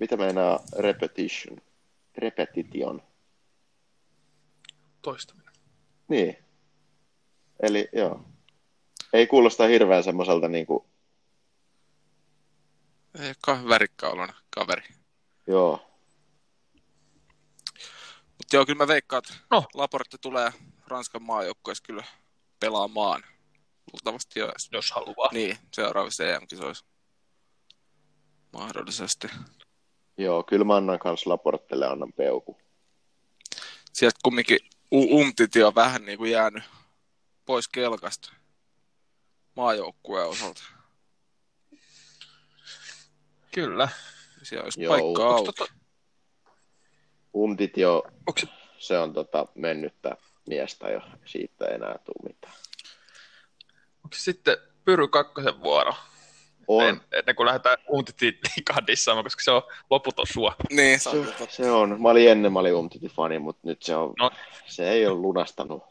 Mitä 0.00 0.16
meinaa 0.16 0.60
repetition? 0.78 1.58
Repetition. 2.18 3.02
Toistaminen. 5.02 5.54
Niin. 6.08 6.38
Eli 7.62 7.88
joo. 7.92 8.24
Ei 9.12 9.26
kuulosta 9.26 9.66
hirveän 9.66 10.04
semmoiselta 10.04 10.48
niin 10.48 10.66
kuin, 10.66 10.84
Ei 13.20 13.26
olekaan 13.26 13.68
värikkaulona 13.68 14.34
kaveri. 14.50 14.82
joo. 15.46 15.90
Mutta 18.38 18.56
joo, 18.56 18.66
kyllä 18.66 18.78
mä 18.78 18.88
veikkaan, 18.88 19.22
että 19.28 19.44
No. 19.50 19.64
Laporte 19.74 20.18
tulee 20.18 20.52
Ranskan 20.86 21.22
maajoukkueessa 21.22 21.84
kyllä 21.86 22.04
pelaamaan. 22.60 23.22
Luultavasti 23.92 24.40
jo. 24.40 24.52
Jos 24.72 24.90
haluaa. 24.92 25.28
Niin, 25.32 25.58
seuraavissa 25.72 26.24
EM-kisoissa. 26.24 26.84
Mahdollisesti. 28.52 29.28
Joo, 30.18 30.42
kyllä 30.42 30.64
mä 30.64 30.76
annan 30.76 30.98
kans 30.98 31.26
Laportelle 31.26 31.86
annan 31.86 32.12
peuku. 32.12 32.58
Sieltä 33.92 34.18
kumminkin 34.22 34.58
U- 34.92 35.20
Umtiti 35.20 35.62
on 35.62 35.74
vähän 35.74 36.04
niin 36.04 36.18
kuin 36.18 36.30
jäänyt 36.30 36.64
pois 37.44 37.68
kelkasta 37.68 38.32
maajoukkueen 39.56 40.28
osalta. 40.28 40.62
Kyllä. 43.54 43.88
Siellä 44.42 44.64
olisi 44.64 44.82
Joo. 44.82 44.92
paikkaa 44.92 45.28
Onks 45.28 45.38
auki. 45.48 45.52
tota, 45.52 45.72
Umtit 47.34 47.76
jo, 47.76 48.02
onks 48.26 48.40
se, 48.40 48.48
se 48.78 48.98
on 48.98 49.12
tota 49.12 49.46
mennyttä 49.54 50.16
miestä 50.46 50.88
jo, 50.90 51.00
siitä 51.24 51.64
ei 51.66 51.74
enää 51.74 51.98
tule 52.04 52.28
mitään. 52.32 52.54
onks 54.04 54.18
se 54.18 54.24
sitten 54.24 54.56
Pyry 54.84 55.08
kakkosen 55.08 55.60
vuoro? 55.62 55.94
On, 56.68 56.84
En, 56.84 57.00
ennen 57.12 57.36
kuin 57.36 57.46
lähdetään 57.46 57.76
Umtitiin 57.92 58.38
kaddissaamaan, 58.74 59.24
koska 59.24 59.42
se 59.42 59.50
on 59.50 59.62
loputon 59.90 60.26
suo. 60.32 60.54
Niin, 60.70 61.00
se 61.00 61.08
on 61.08 61.28
se, 61.48 61.70
on. 61.70 62.02
Mä 62.02 62.08
olin 62.08 62.30
ennen, 62.30 62.52
mä 62.52 62.58
olin 62.58 62.74
Umtitin 62.74 63.10
fani, 63.10 63.38
mutta 63.38 63.60
nyt 63.64 63.82
se, 63.82 63.96
on, 63.96 64.14
No. 64.18 64.30
se 64.66 64.90
ei 64.90 65.06
ole 65.06 65.14
lunastanut 65.14 65.82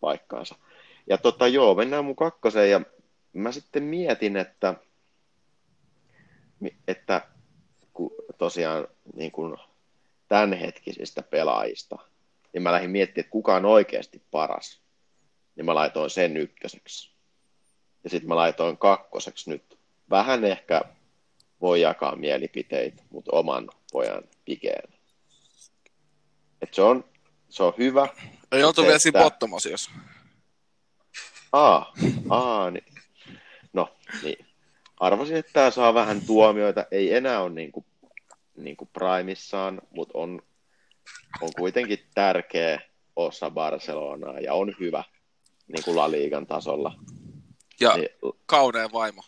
paikkaansa. 0.00 0.54
Ja 1.06 1.18
tota 1.18 1.48
joo, 1.48 1.74
mennään 1.74 2.04
mun 2.04 2.16
kakkoseen 2.16 2.70
ja 2.70 2.80
mä 3.32 3.52
sitten 3.52 3.82
mietin, 3.82 4.36
että, 4.36 4.74
että 6.88 7.26
kun 7.92 8.10
tosiaan 8.38 8.88
niin 9.16 9.32
kuin 9.32 9.56
tämänhetkisistä 10.28 11.22
pelaajista, 11.22 11.98
niin 12.54 12.62
mä 12.62 12.72
lähdin 12.72 12.90
miettimään, 12.90 13.24
että 13.24 13.32
kuka 13.32 13.56
on 13.56 13.64
oikeasti 13.64 14.22
paras. 14.30 14.80
Niin 15.56 15.64
mä 15.64 15.74
laitoin 15.74 16.10
sen 16.10 16.36
ykköseksi. 16.36 17.14
Ja 18.04 18.10
sitten 18.10 18.28
mä 18.28 18.36
laitoin 18.36 18.78
kakkoseksi 18.78 19.50
nyt. 19.50 19.78
Vähän 20.10 20.44
ehkä 20.44 20.82
voi 21.60 21.80
jakaa 21.80 22.16
mielipiteitä, 22.16 23.02
mutta 23.10 23.30
oman 23.36 23.68
pojan 23.92 24.22
pikeen. 24.44 24.92
Et 26.62 26.74
se, 26.74 26.82
on, 26.82 27.04
se 27.48 27.62
on 27.62 27.72
hyvä. 27.78 28.08
Ei 28.52 28.64
oltu 28.64 28.82
vielä 28.82 28.98
siinä 28.98 29.22
bottomosiossa. 29.22 29.90
Aa, 31.52 31.94
aa, 32.30 32.70
niin. 32.70 32.84
No, 33.72 33.96
niin. 34.22 34.46
Arvasin, 35.00 35.36
että 35.36 35.52
tämä 35.52 35.70
saa 35.70 35.94
vähän 35.94 36.20
tuomioita. 36.26 36.86
Ei 36.90 37.14
enää 37.14 37.40
ole 37.40 37.50
niin 37.50 37.72
kuin, 37.72 37.86
niin 38.56 38.76
kuin 38.76 38.90
primissaan, 38.92 39.80
mutta 39.90 40.18
on, 40.18 40.42
on 41.40 41.50
kuitenkin 41.56 41.98
tärkeä 42.14 42.80
osa 43.16 43.50
Barcelonaa 43.50 44.40
ja 44.40 44.54
on 44.54 44.74
hyvä 44.80 45.04
niin 45.68 45.84
kuin 45.84 45.96
La 45.96 46.10
Ligan 46.10 46.46
tasolla. 46.46 46.94
Ja 47.80 47.96
Niin, 47.96 48.08
kauneen 48.46 48.92
vaimo. 48.92 49.22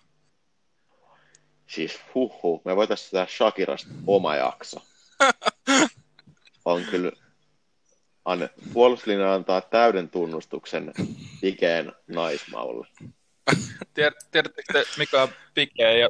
siis 1.67 2.01
huhu, 2.15 2.63
me 2.65 2.77
voitaisiin 2.77 3.11
tehdä 3.11 3.27
Shakirasta 3.27 3.89
oma 4.07 4.37
jakso. 4.37 4.81
On 6.65 6.85
kyllä, 6.85 7.13
anne, 8.25 8.51
puolustuslinja 8.73 9.35
antaa 9.35 9.61
täyden 9.61 10.09
tunnustuksen 10.11 10.93
Pikeen 11.41 11.93
naismaulle. 12.07 12.87
Tied- 13.95 14.27
Tiedättekö 14.31 14.73
te, 14.73 14.85
mikä 14.99 15.23
on 15.23 15.29
Pike 15.55 15.99
ja 15.99 16.09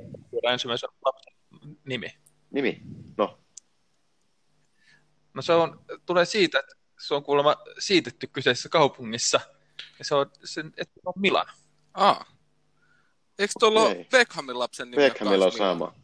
ensimmäisen 0.52 0.88
lapsen 1.04 1.34
nimi? 1.86 2.08
Nimi? 2.50 2.80
No, 3.18 3.38
No 5.36 5.42
se 5.42 5.52
on, 5.52 5.80
tulee 6.06 6.24
siitä, 6.24 6.58
että 6.58 6.74
se 7.06 7.14
on 7.14 7.22
kuulemma 7.22 7.56
siitetty 7.78 8.26
kyseisessä 8.26 8.68
kaupungissa. 8.68 9.40
Ja 9.98 10.04
se 10.04 10.14
on, 10.14 10.30
se, 10.44 10.60
että 10.60 10.94
se 10.94 11.00
on 11.04 11.12
Milan. 11.16 11.46
Aa. 11.94 12.24
Eikö 13.38 13.52
tuolla 13.58 13.82
ole 13.82 13.92
Ei. 13.92 14.04
Beckhamin 14.10 14.58
lapsen 14.58 14.90
nimi? 14.90 15.02
Beckhamilla 15.02 15.44
on 15.44 15.52
sama. 15.52 15.94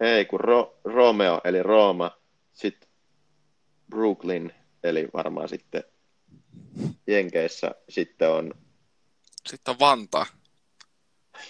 Ei, 0.00 0.24
kun 0.24 0.40
Ro- 0.40 0.80
Romeo, 0.84 1.40
eli 1.44 1.62
Rooma, 1.62 2.10
sitten 2.52 2.88
Brooklyn, 3.90 4.54
eli 4.84 5.08
varmaan 5.14 5.48
sitten 5.48 5.84
Jenkeissä, 7.06 7.74
sitten 7.88 8.30
on 8.30 8.54
Sitten 9.46 9.72
on 9.72 9.78
Vantaa. 9.78 10.26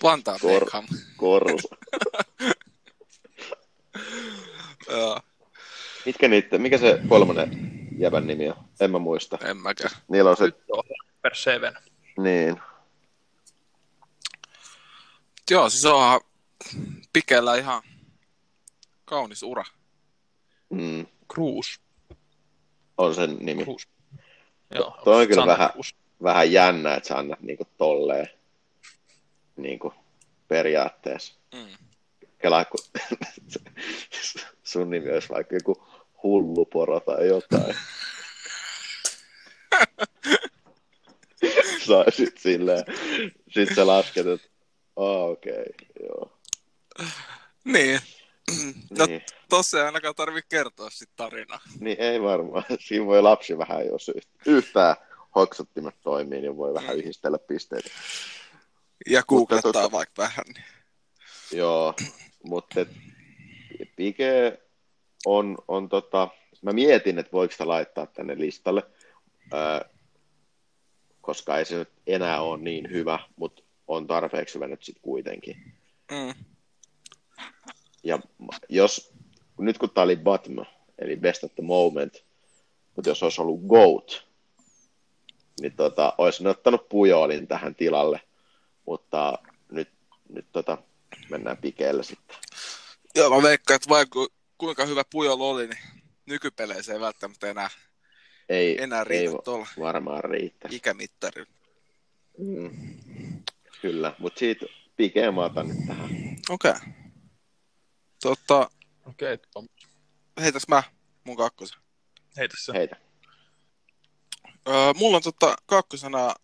Vantaa 0.02 0.38
Kor- 0.38 0.60
Beckham. 0.60 0.86
Korus. 1.16 1.62
Joo, 4.90 5.20
Mitkä 6.06 6.28
niitä, 6.28 6.58
mikä 6.58 6.78
se 6.78 7.00
kolmonen 7.08 7.50
jävän 7.98 8.26
nimi 8.26 8.48
on? 8.48 8.56
En 8.80 8.90
mä 8.90 8.98
muista. 8.98 9.38
en 9.44 9.56
mäkään. 9.56 9.90
Niillä 10.08 10.30
on 10.30 10.36
se, 10.36 10.44
on 10.72 10.84
per 11.22 11.34
seven. 11.34 11.74
niin, 12.18 12.60
Joo, 15.50 15.70
siis 15.70 15.84
onhan 15.84 16.20
Pikellä 17.12 17.56
ihan 17.56 17.82
kaunis 19.04 19.42
ura. 19.42 19.64
mm, 20.70 21.06
Cruz. 21.34 21.78
on 22.98 23.14
sen 23.14 23.36
nimi. 23.40 23.64
Cruz. 23.64 23.82
Joo, 24.74 25.00
Toi 25.04 25.22
on 25.22 25.28
kyllä 25.28 25.40
Santa 25.40 25.52
vähän- 25.52 25.70
Cruz. 25.72 25.92
Vähän 26.22 26.52
jännä, 26.52 26.94
että 26.94 27.08
sä 27.08 27.18
annat 27.18 27.40
niinku 27.40 27.64
tolleen 27.78 28.28
niinku 29.56 29.94
periaatteessa. 30.48 31.34
Mm. 31.54 31.66
Kela, 32.38 32.64
kun 32.64 32.80
sun 34.64 34.90
nimi 34.90 35.10
olisi 35.12 35.28
vaikka 35.28 35.56
joku 35.56 35.86
hulluporo 36.24 37.00
tai 37.00 37.26
jotain. 37.26 37.76
Saisit 41.86 42.38
silleen. 42.38 42.84
Sitten 43.50 43.76
sä 43.76 43.86
lasket, 43.86 44.26
että 44.26 44.48
oh, 44.96 45.30
okei, 45.30 45.52
okay, 45.52 46.06
joo. 46.08 46.38
Niin. 47.64 48.00
No 48.98 49.06
Niin, 49.06 49.22
tossa 49.48 49.78
ei 49.78 49.84
ainakaan 49.84 50.14
tarvitse 50.14 50.48
kertoa 50.48 50.90
sit 50.90 51.10
tarinaa. 51.16 51.60
niin, 51.80 51.96
ei 52.00 52.22
varmaan. 52.22 52.64
Siinä 52.80 53.06
voi 53.06 53.22
lapsi 53.22 53.58
vähän, 53.58 53.86
jos 53.86 54.10
yht- 54.18 54.42
yhtään 54.46 54.96
hoksottimet 55.34 55.94
toimii, 56.02 56.40
niin 56.40 56.56
voi 56.56 56.74
vähän 56.74 56.94
Mm. 56.96 57.00
yhdistellä 57.00 57.38
pisteitä. 57.38 57.90
Ja 59.10 59.22
googlettaa 59.22 59.86
tota- 59.86 59.92
vaikka 59.92 60.22
vähän. 60.22 60.44
Niin. 60.54 60.64
Joo, 61.52 61.94
mutta 62.44 62.86
Pike 63.96 64.58
on, 65.24 65.58
on 65.68 65.88
tota, 65.88 66.28
mä 66.62 66.72
mietin, 66.72 67.18
että 67.18 67.32
voiko 67.32 67.52
sitä 67.52 67.68
laittaa 67.68 68.06
tänne 68.06 68.38
listalle, 68.38 68.82
ää, 69.52 69.84
koska 71.20 71.58
ei 71.58 71.64
se 71.64 71.76
nyt 71.76 71.90
enää 72.06 72.40
ole 72.40 72.58
niin 72.62 72.90
hyvä, 72.90 73.18
mutta 73.36 73.62
on 73.88 74.06
tarpeeksi 74.06 74.54
hyvä 74.54 74.66
nyt 74.66 74.82
sitten 74.82 75.02
kuitenkin. 75.02 75.72
Mm. 76.10 76.34
Ja 78.02 78.18
jos, 78.68 79.12
nyt 79.58 79.78
kun 79.78 79.90
tämä 79.90 80.02
oli 80.02 80.16
bottom, 80.16 80.56
eli 80.98 81.16
best 81.16 81.44
at 81.44 81.54
the 81.54 81.64
moment, 81.64 82.24
mutta 82.96 83.10
jos 83.10 83.22
olisi 83.22 83.40
ollut 83.40 83.66
GOAT, 83.66 84.24
niin 85.60 85.72
tota, 85.72 86.14
olisin 86.18 86.46
ottanut 86.46 86.88
Pujolin 86.88 87.46
tähän 87.46 87.74
tilalle, 87.74 88.20
mutta 88.86 89.38
nyt, 89.70 89.88
nyt 90.28 90.46
tota, 90.52 90.78
mennään 91.30 91.56
Pikeelle 91.56 92.02
sitten. 92.02 92.36
Joo, 93.14 93.30
mä 93.30 93.42
veikkaan, 93.42 93.76
että 93.76 93.88
vaikka 93.88 94.26
kuinka 94.58 94.86
hyvä 94.86 95.02
Pujol 95.10 95.40
oli, 95.40 95.66
niin 95.66 95.78
nykypeleissä 96.26 96.92
ei 96.92 97.00
välttämättä 97.00 97.46
enää, 97.50 97.70
Ei, 98.48 98.82
enää 98.82 99.04
riitä 99.04 99.30
ei 99.30 99.38
tuolla 99.44 99.66
varmaan 99.78 100.24
riitä. 100.24 100.68
ikämittarilla. 100.70 101.54
Mm. 102.38 102.70
Kyllä, 103.82 104.14
mutta 104.18 104.38
siitä 104.38 104.66
Pike 104.96 105.30
mä 105.30 105.44
otan 105.44 105.68
nyt 105.68 105.86
tähän. 105.86 106.10
Okei. 106.50 106.70
Okay. 106.70 106.82
Totta, 108.22 108.70
Okei, 109.06 109.38
okay, 109.56 109.68
heitäs 110.40 110.68
mä 110.68 110.82
mun 111.24 111.36
kakkosen. 111.36 111.78
heitä 112.36 112.54
se. 112.58 112.72
Heitä. 112.72 112.96
Öö, 114.68 114.92
mulla 114.94 115.16
on 115.16 115.22
tota 115.22 115.56
kakkosena 115.66 116.34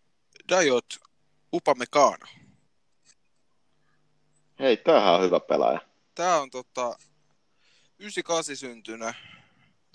Dayot 0.48 0.86
Upamecano. 1.52 2.26
Hei, 4.58 4.76
tämähän 4.76 5.14
on 5.14 5.22
hyvä 5.22 5.40
pelaaja. 5.40 5.80
Tää 6.14 6.40
on 6.40 6.50
tota 6.50 6.98
98 8.00 8.56
syntynyt 8.56 9.16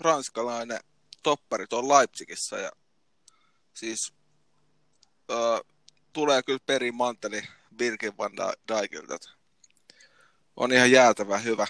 ranskalainen 0.00 0.80
toppari 1.22 1.66
tuolla 1.66 1.98
Leipzigissä 1.98 2.58
ja 2.58 2.72
siis 3.74 4.12
öö, 5.30 5.60
tulee 6.12 6.42
kyllä 6.42 6.58
perin 6.66 6.94
manteli 6.94 7.42
Birkin 7.76 8.16
van 8.18 8.32
Dijkiltä. 8.68 9.18
On 10.56 10.72
ihan 10.72 10.90
jäätävän 10.90 11.44
hyvä 11.44 11.66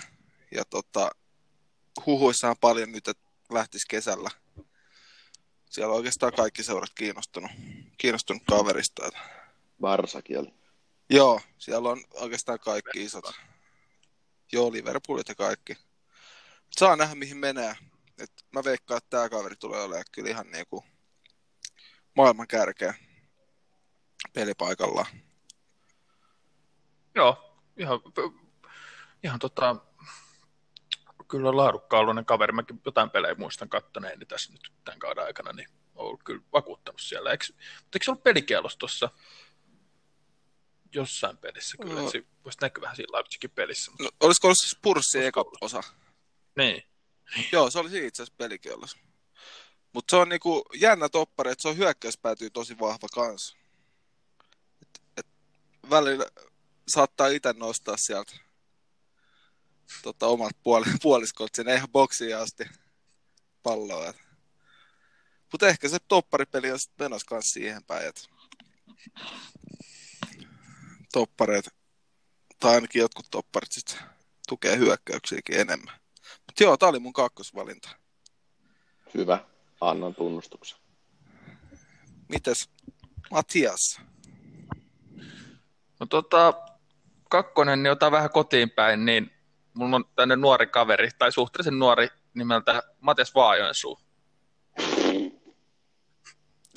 ja 0.51 0.65
tota, 0.65 1.11
huhuissa 2.07 2.51
on 2.51 2.57
paljon 2.61 2.93
nyt, 2.93 3.09
että 3.09 3.31
lähtisi 3.51 3.87
kesällä. 3.89 4.31
Siellä 5.71 5.93
on 5.93 5.97
oikeastaan 5.97 6.33
kaikki 6.33 6.63
seurat 6.63 6.91
kiinnostunut, 6.95 7.51
kiinnostunut 7.99 8.43
kaverista. 8.49 9.05
Oli. 9.05 9.13
Joo, 11.11 11.41
siellä 11.59 11.89
on 11.89 12.05
oikeastaan 12.15 12.59
kaikki 12.59 13.05
isot. 13.05 13.35
Joo, 14.53 14.73
Liverpoolit 14.73 15.29
ja 15.29 15.35
kaikki. 15.35 15.77
Saa 16.79 16.97
nähdä, 16.97 17.15
mihin 17.15 17.37
menee. 17.37 17.77
Et 18.19 18.33
mä 18.53 18.65
veikkaan, 18.65 18.99
että 18.99 19.11
tämä 19.11 19.29
kaveri 19.29 19.57
tulee 19.57 19.83
olemaan 19.83 20.05
kyllä 20.13 20.31
ihan 20.31 20.51
niinku 20.51 20.85
maailman 22.17 22.49
kärkeä 22.49 22.95
pelipaikallaan. 24.33 25.07
Joo, 27.15 27.61
ihan, 27.77 28.01
ihan 29.25 29.39
tota, 29.39 29.77
kyllä 31.29 31.57
laadukkaallinen 31.57 32.25
kaveri. 32.25 32.53
Mäkin 32.53 32.81
jotain 32.85 33.11
pelejä 33.11 33.35
muistan 33.35 33.69
kattoneeni 33.69 34.27
tässä 34.27 34.53
nyt 34.53 34.73
tämän 34.85 34.99
kauden 34.99 35.25
aikana, 35.25 35.53
niin 35.53 35.69
on 35.95 36.07
ollut 36.07 36.23
kyllä 36.23 36.43
vakuuttanut 36.53 37.01
siellä. 37.01 37.31
Eikö, 37.31 37.45
mutta 37.51 37.97
eikö 37.97 38.05
se 38.05 38.11
ollut 38.11 38.25
pelikielos 38.25 38.77
tuossa 38.77 39.11
jossain 40.95 41.39
pelissä 41.39 41.77
kyllä? 41.83 42.01
No. 42.01 42.11
Se 42.11 42.23
voisi 42.45 42.59
näkyä 42.61 42.83
vähän 42.83 42.97
siinä 42.97 43.17
Leipzigin 43.17 43.51
pelissä. 43.51 43.91
Mutta... 43.91 44.05
No, 44.05 44.11
olisiko 44.21 44.47
ollut 44.47 44.59
siis 44.61 44.79
Purssi 44.83 45.25
eka 45.25 45.45
osa? 45.61 45.83
Niin. 46.57 46.83
Joo, 47.53 47.71
se 47.71 47.79
oli 47.79 48.07
itse 48.07 48.23
asiassa 48.23 48.37
pelikielos. 48.39 48.97
Mutta 49.93 50.11
se 50.11 50.17
on 50.17 50.29
niinku 50.29 50.65
jännä 50.75 51.09
toppari, 51.09 51.51
että 51.51 51.63
se 51.63 51.69
on 51.69 51.77
hyökkäyspäätyy 51.77 52.51
tosi 52.51 52.79
vahva 52.79 53.09
kans. 53.15 53.57
Et, 54.83 55.03
et 55.17 55.27
välillä 55.91 56.27
saattaa 56.89 57.29
itse 57.29 57.53
nostaa 57.53 57.97
sieltä 57.97 58.33
tota, 60.03 60.27
omat 60.27 60.57
puoli, 60.63 60.87
puoliskot 61.03 61.55
sinne 61.55 61.75
ihan 61.75 61.89
boksiin 61.89 62.37
asti 62.37 62.65
palloa. 63.63 64.15
Mutta 65.53 65.69
ehkä 65.69 65.89
se 65.89 65.99
topparipeli 66.09 66.71
on 66.71 66.79
sitten 66.79 67.05
menossa 67.05 67.27
kans 67.27 67.53
siihen 67.53 67.85
päin, 67.85 68.09
että 68.09 68.23
toppareet, 71.13 71.69
tai 72.61 72.75
ainakin 72.75 73.01
jotkut 73.01 73.27
topparit 73.31 73.73
sitten 73.73 73.99
tukee 74.49 74.77
hyökkäyksiäkin 74.77 75.61
enemmän. 75.61 76.06
Mutta 76.47 76.63
joo, 76.63 76.77
tää 76.77 76.89
oli 76.89 76.99
mun 76.99 77.13
kakkosvalinta. 77.13 77.89
Hyvä. 79.15 79.39
Annan 79.81 80.15
tunnustuksen. 80.15 80.79
Mites 82.29 82.71
Matias? 83.31 84.01
No 86.01 86.07
tota, 86.07 86.55
kakkonen, 87.31 87.83
niin 87.83 87.91
otan 87.91 88.13
vähän 88.13 88.31
kotiin 88.31 88.71
päin, 88.71 89.05
niin 89.05 89.31
mulla 89.75 89.97
on 89.97 90.05
tänne 90.17 90.37
nuori 90.37 90.67
kaveri, 90.67 91.09
tai 91.19 91.33
suhteellisen 91.33 91.79
nuori 91.79 92.09
nimeltä 92.35 92.83
Matias 93.01 93.35
Vaajoensuu. 93.35 93.99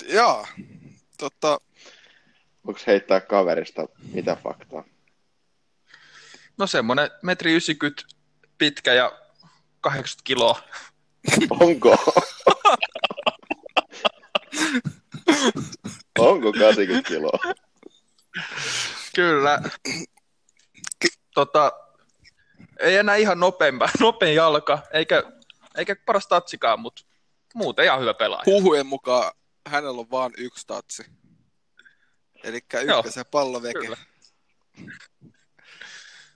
Joo, 0.08 0.46
totta, 1.18 1.58
Voiko 2.66 2.80
heittää 2.86 3.20
kaverista 3.20 3.88
mitä 4.12 4.36
faktaa? 4.36 4.84
No 6.58 6.66
semmonen 6.66 7.10
metri 7.22 7.50
90 7.50 8.02
pitkä 8.58 8.94
ja 8.94 9.12
80 9.80 10.20
kiloa. 10.24 10.62
Onko? 11.50 11.96
Onko 16.18 16.52
80 16.52 17.08
kiloa? 17.08 17.54
Kyllä. 19.14 19.62
Tota, 21.34 21.72
ei 22.80 22.96
enää 22.96 23.16
ihan 23.16 23.40
nopeampa, 23.40 23.88
nopein 24.00 24.34
jalka, 24.34 24.78
eikä, 24.92 25.22
eikä 25.76 25.96
paras 26.06 26.26
tatsikaan, 26.26 26.80
mutta 26.80 27.02
muuten 27.54 27.84
ihan 27.84 28.00
hyvä 28.00 28.14
pelaaja. 28.14 28.42
huhujen 28.46 28.86
mukaan 28.86 29.32
hänellä 29.66 30.00
on 30.00 30.10
vain 30.10 30.32
yksi 30.36 30.66
tatsi. 30.66 31.02
Eli 32.44 32.60
Joo, 32.86 32.98
ykkösen 32.98 33.24
palloveke. 33.30 33.96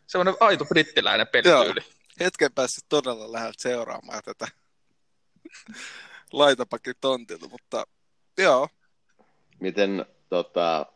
Semmoinen 0.06 0.34
aito 0.40 0.64
brittiläinen 0.64 1.26
pelityyli. 1.26 1.80
Hetken 2.20 2.52
päässä 2.52 2.80
todella 2.88 3.32
läheltä 3.32 3.62
seuraamaan 3.62 4.22
tätä 4.24 4.48
laitapakin 6.32 6.94
tontilta, 7.00 7.48
mutta 7.48 7.86
joo, 8.38 8.68
Miten 9.60 10.06
tota, 10.28 10.86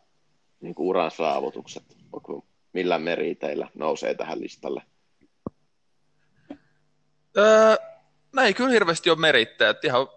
niin 0.61 0.75
uran 0.79 1.11
saavutukset, 1.11 1.85
onko 2.13 2.47
millä 2.73 2.99
meriteillä 2.99 3.69
nousee 3.75 4.15
tähän 4.15 4.41
listalle? 4.41 4.83
Öö, 7.37 7.77
no 8.33 8.43
ei 8.43 8.55
kyllä 8.55 8.71
hirveästi 8.71 9.11
ole 9.11 9.19
merittäjä, 9.19 9.71
että 9.71 9.87
ihan 9.87 10.09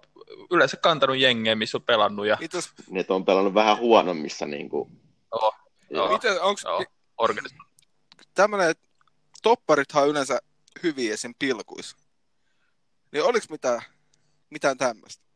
yleensä 0.52 0.78
kantanut 0.78 1.18
jengejä, 1.18 1.56
missä 1.56 1.78
on 1.78 1.82
pelannut 1.84 2.26
ja 2.26 2.38
mitäs, 2.40 2.72
Ne 2.90 3.06
on 3.10 3.26
pelannut 3.26 3.54
vähän 3.54 3.78
huonommissa. 3.78 4.46
Niin 4.46 4.70
kuin, 4.70 5.02
Joo, 5.32 5.54
joo. 5.90 6.14
miten, 6.14 6.42
onko 6.42 6.62
joo, 6.64 6.86
organisaatio. 7.18 7.66
tämmöinen, 8.34 8.70
että 8.70 8.88
topparithan 9.44 10.04
on 10.04 10.10
yleensä 10.10 10.40
hyviä 10.84 11.14
esim. 11.14 11.34
pilkuissa. 11.40 11.98
Niin 13.12 13.24
oliko 13.24 13.46
mitään, 13.50 13.82
mitään 14.50 14.78
tämmöistä? 14.78 15.32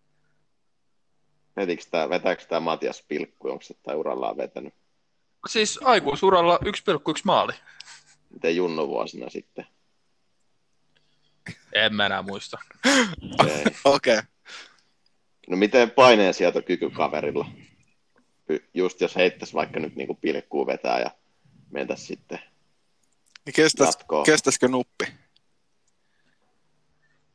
vetikö 1.55 1.83
tää, 1.91 2.09
vetääkö 2.09 2.45
tämä 2.45 2.59
Matias 2.59 3.03
Pilkku, 3.07 3.49
onko 3.49 3.61
se 3.61 3.73
tai 3.83 3.95
urallaan 3.95 4.37
vetänyt? 4.37 4.73
Siis 5.47 5.79
aikuisuralla 5.83 6.59
1,1 6.65 7.21
maali. 7.23 7.53
Miten 8.29 8.55
Junno 8.55 8.87
vuosina 8.87 9.29
sitten? 9.29 9.67
En 11.73 11.95
mä 11.95 12.05
enää 12.05 12.21
muista. 12.21 12.57
Ei. 13.47 13.63
Okei. 13.83 14.17
Okay. 14.17 14.23
No 15.47 15.57
miten 15.57 15.91
paineen 15.91 16.33
sietokyky 16.33 16.89
kaverilla? 16.89 17.45
Just 18.73 19.01
jos 19.01 19.15
heittäisi 19.15 19.53
vaikka 19.53 19.79
nyt 19.79 19.95
niin 19.95 20.17
pilkkuu 20.21 20.67
vetää 20.67 20.99
ja 20.99 21.11
mentäisi 21.71 22.05
sitten 22.05 22.39
Niin 23.45 23.53
kestäis, 23.53 23.87
jatkoon. 23.87 24.25
kestäisikö 24.25 24.67
nuppi? 24.67 25.05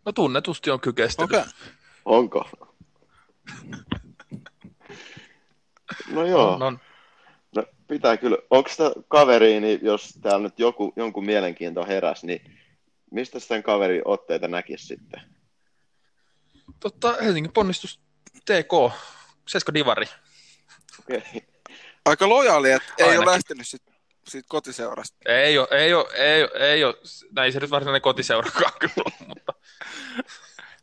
No 0.06 0.12
tunnetusti 0.12 0.70
on. 0.70 0.74
Okei. 0.74 1.08
Okay. 1.18 1.44
Onko? 2.04 2.48
No 6.10 6.26
joo, 6.26 6.52
On, 6.52 6.62
on. 6.62 6.80
no, 7.56 7.64
pitää 7.88 8.16
kyllä. 8.16 8.36
Onko 8.50 8.68
sitä 8.68 8.90
kaveri, 9.08 9.60
niin 9.60 9.80
jos 9.82 10.18
täällä 10.22 10.42
nyt 10.42 10.58
joku, 10.58 10.92
jonkun 10.96 11.26
mielenkiinto 11.26 11.86
heräsi, 11.86 12.26
niin 12.26 12.58
mistä 13.10 13.40
sen 13.40 13.62
kaveri 13.62 14.02
otteita 14.04 14.48
näkisi 14.48 14.86
sitten? 14.86 15.20
Totta, 16.80 17.16
Helsingin 17.22 17.52
ponnistus 17.52 18.00
TK, 18.44 18.92
Sesko 19.48 19.74
Divari. 19.74 20.06
Okei. 21.00 21.18
Okay. 21.18 21.40
Aika 22.04 22.28
lojaali, 22.28 22.70
että 22.70 22.92
ei 22.98 23.18
ole 23.18 23.26
lähtenyt 23.26 23.66
sit, 23.66 23.82
siitä 24.28 24.46
kotiseurasta. 24.48 25.16
Ei 25.26 25.58
ole, 25.58 25.68
ei 25.70 25.94
ole, 25.94 26.06
ei 26.14 26.42
ole, 26.42 26.50
ei 26.54 26.84
ole, 26.84 26.94
näin 27.32 27.52
se 27.52 27.60
nyt 27.60 27.70
varsinainen 27.70 28.02
kotiseurakaan 28.02 28.72
kyllä, 28.80 29.34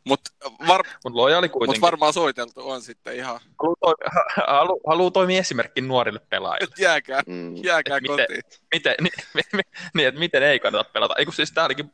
mutta, 0.08 0.30
Mutta 0.50 0.66
var, 0.68 0.82
mutta 1.04 1.16
lojaali 1.18 1.46
mut 1.46 1.52
kuitenkin. 1.52 1.80
varmaan 1.80 2.12
soiteltu 2.12 2.70
on 2.70 2.82
sitten 2.82 3.16
ihan, 3.16 3.40
Haluaa 3.58 3.76
toimia, 3.80 4.10
halu, 4.58 4.80
halu 4.86 5.10
toimia 5.10 5.40
esimerkki 5.40 5.80
nuorille 5.80 6.20
pelaajille. 6.30 6.64
että 6.70 6.82
jääkää, 6.82 7.22
Mm. 7.26 7.56
jääkää 7.64 7.96
Et 7.96 8.02
miten- 8.02 8.26
kotiin. 8.26 8.42
Miten, 8.74 8.94
niin, 9.02 9.12
niin, 9.34 9.64
niin, 9.94 10.08
että 10.08 10.18
miten 10.20 10.42
ei 10.42 10.60
kannata 10.60 10.90
pelata. 10.92 11.14
Ei 11.18 11.24
kun 11.24 11.34
siis 11.34 11.52
tämä 11.52 11.64
ainakin 11.64 11.92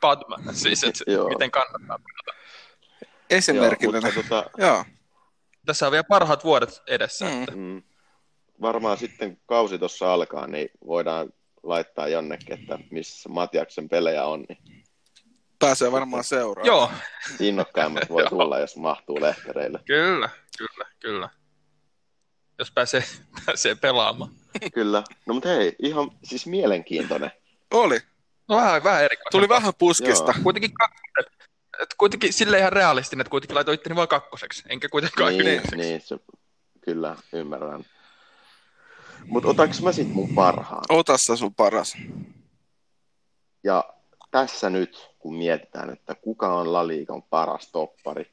Padma, 0.00 0.36
siis 0.52 0.84
että 0.84 1.04
Joo. 1.06 1.28
miten 1.28 1.50
kannattaa 1.50 1.98
pelata. 1.98 2.40
Joo, 3.00 3.10
Esimerkillinen. 3.30 4.14
mutta 4.14 4.22
tota, 4.22 4.50
Joo. 4.58 4.84
Tässä 5.66 5.86
on 5.86 5.92
vielä 5.92 6.04
parhaat 6.04 6.44
vuodet 6.44 6.82
edessä. 6.86 7.24
Mm. 7.24 7.30
Mm. 7.30 7.42
Että, 7.42 7.56
mm, 7.56 7.82
varmaan 8.60 8.96
sitten 8.98 9.36
kun 9.36 9.44
kausi 9.46 9.78
tuossa 9.78 10.14
alkaa, 10.14 10.46
niin 10.46 10.68
voidaan 10.86 11.28
laittaa 11.62 12.08
jonnekin, 12.08 12.60
että 12.60 12.78
missä 12.90 13.28
Matiaksen 13.28 13.88
pelejä 13.88 14.24
on, 14.26 14.44
niin 14.48 14.79
Pääsee 15.60 15.92
varmaan 15.92 16.24
seuraamaan. 16.24 16.66
Joo, 16.66 16.90
innokkaimmat 17.40 18.08
voi 18.08 18.24
tulla, 18.30 18.58
jos 18.58 18.76
mahtuu 18.76 19.20
lehtereille. 19.20 19.80
kyllä, 19.86 20.28
kyllä, 20.58 20.84
kyllä. 21.00 21.28
Jos 22.58 22.70
pääsee, 22.70 23.04
pääsee 23.46 23.74
pelaamaan. 23.74 24.30
Kyllä. 24.74 25.02
No 25.26 25.34
mutta 25.34 25.48
hei, 25.48 25.76
ihan 25.78 26.10
siis 26.24 26.46
mielenkiintoinen. 26.46 27.32
Oli. 27.70 28.00
No 28.48 28.56
vähän, 28.56 28.84
vähän 28.84 29.04
erikoinen. 29.04 29.30
Tuli 29.32 29.48
vähän 29.48 29.72
puskista. 29.78 30.32
Joo. 30.32 30.42
Kuitenkin 30.42 30.74
kakkoset. 30.74 31.40
Et 31.82 31.94
kuitenkin 31.98 32.32
silleen 32.32 32.60
ihan 32.60 32.72
realistinen, 32.72 33.20
että 33.20 33.30
kuitenkin 33.30 33.54
laitoin 33.54 33.74
itteni 33.74 33.96
vain 33.96 34.08
kakkoseksi, 34.08 34.62
enkä 34.68 34.88
kuitenkaan 34.88 35.32
Niin, 35.32 35.46
ykköseksi. 35.46 35.76
niin 35.76 36.00
se, 36.00 36.16
kyllä, 36.80 37.16
ymmärrän. 37.32 37.84
Mutta 39.26 39.48
otaks 39.48 39.82
mä 39.82 39.92
sit 39.92 40.08
mun 40.08 40.34
parhaan? 40.34 40.84
Ota 40.88 41.16
sä 41.18 41.36
sun 41.36 41.54
paras. 41.54 41.96
Ja 43.64 43.84
tässä 44.30 44.70
nyt, 44.70 45.09
kun 45.20 45.34
mietitään, 45.34 45.90
että 45.90 46.14
kuka 46.14 46.54
on 46.54 46.72
La 46.72 46.86
Ligan 46.86 47.22
paras 47.22 47.72
toppari, 47.72 48.30